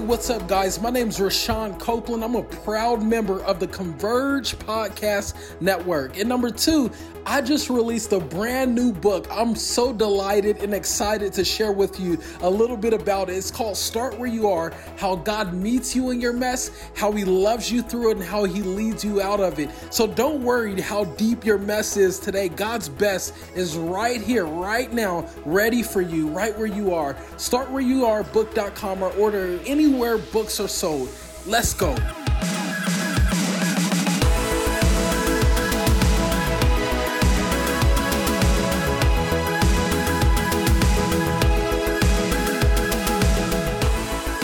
What's 0.09 0.31
up, 0.31 0.47
guys? 0.47 0.81
My 0.81 0.89
name 0.89 1.09
is 1.09 1.19
Rashawn 1.19 1.79
Copeland. 1.79 2.23
I'm 2.23 2.33
a 2.33 2.41
proud 2.41 3.03
member 3.03 3.43
of 3.43 3.59
the 3.59 3.67
Converge 3.67 4.57
Podcast 4.57 5.35
Network. 5.61 6.17
And 6.17 6.27
number 6.27 6.49
two, 6.49 6.89
I 7.27 7.41
just 7.41 7.69
released 7.69 8.11
a 8.13 8.19
brand 8.19 8.73
new 8.73 8.91
book. 8.91 9.27
I'm 9.29 9.55
so 9.55 9.93
delighted 9.93 10.63
and 10.63 10.73
excited 10.73 11.31
to 11.33 11.45
share 11.45 11.71
with 11.71 11.99
you 11.99 12.17
a 12.41 12.49
little 12.49 12.75
bit 12.75 12.91
about 12.91 13.29
it. 13.29 13.33
It's 13.33 13.51
called 13.51 13.77
Start 13.77 14.17
Where 14.17 14.27
You 14.27 14.47
Are 14.47 14.73
How 14.97 15.15
God 15.15 15.53
Meets 15.53 15.95
You 15.95 16.09
in 16.09 16.19
Your 16.19 16.33
Mess, 16.33 16.89
How 16.95 17.11
He 17.11 17.25
Loves 17.25 17.71
You 17.71 17.83
Through 17.83 18.11
It, 18.11 18.17
and 18.17 18.25
How 18.25 18.45
He 18.45 18.63
Leads 18.63 19.03
You 19.03 19.21
Out 19.21 19.39
of 19.39 19.59
It. 19.59 19.69
So 19.91 20.07
don't 20.07 20.41
worry 20.41 20.81
how 20.81 21.03
deep 21.03 21.45
your 21.45 21.59
mess 21.59 21.97
is 21.97 22.17
today. 22.17 22.49
God's 22.49 22.89
best 22.89 23.35
is 23.55 23.77
right 23.77 24.19
here, 24.19 24.47
right 24.47 24.91
now, 24.91 25.29
ready 25.45 25.83
for 25.83 26.01
you, 26.01 26.29
right 26.29 26.57
where 26.57 26.65
you 26.65 26.95
are. 26.95 27.15
Start 27.37 27.69
where 27.69 27.83
you 27.83 28.07
are, 28.07 28.23
book.com, 28.23 29.03
or 29.03 29.11
order 29.11 29.59
anywhere 29.99 30.17
books 30.31 30.61
are 30.61 30.67
sold. 30.67 31.09
Let's 31.45 31.73
go. 31.73 31.93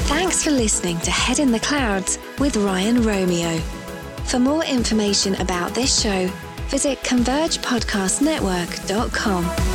Thanks 0.08 0.44
for 0.44 0.52
listening 0.52 1.00
to 1.00 1.12
Head 1.12 1.40
in 1.40 1.54
the 1.54 1.62
Clouds 1.62 2.20
with 2.38 2.58
Ryan 2.58 3.02
Romeo. 3.04 3.58
For 4.26 4.40
more 4.40 4.66
information 4.66 5.36
about 5.36 5.74
this 5.74 6.02
show, 6.02 6.28
visit 6.68 7.00
convergepodcastnetwork.com. 7.04 9.75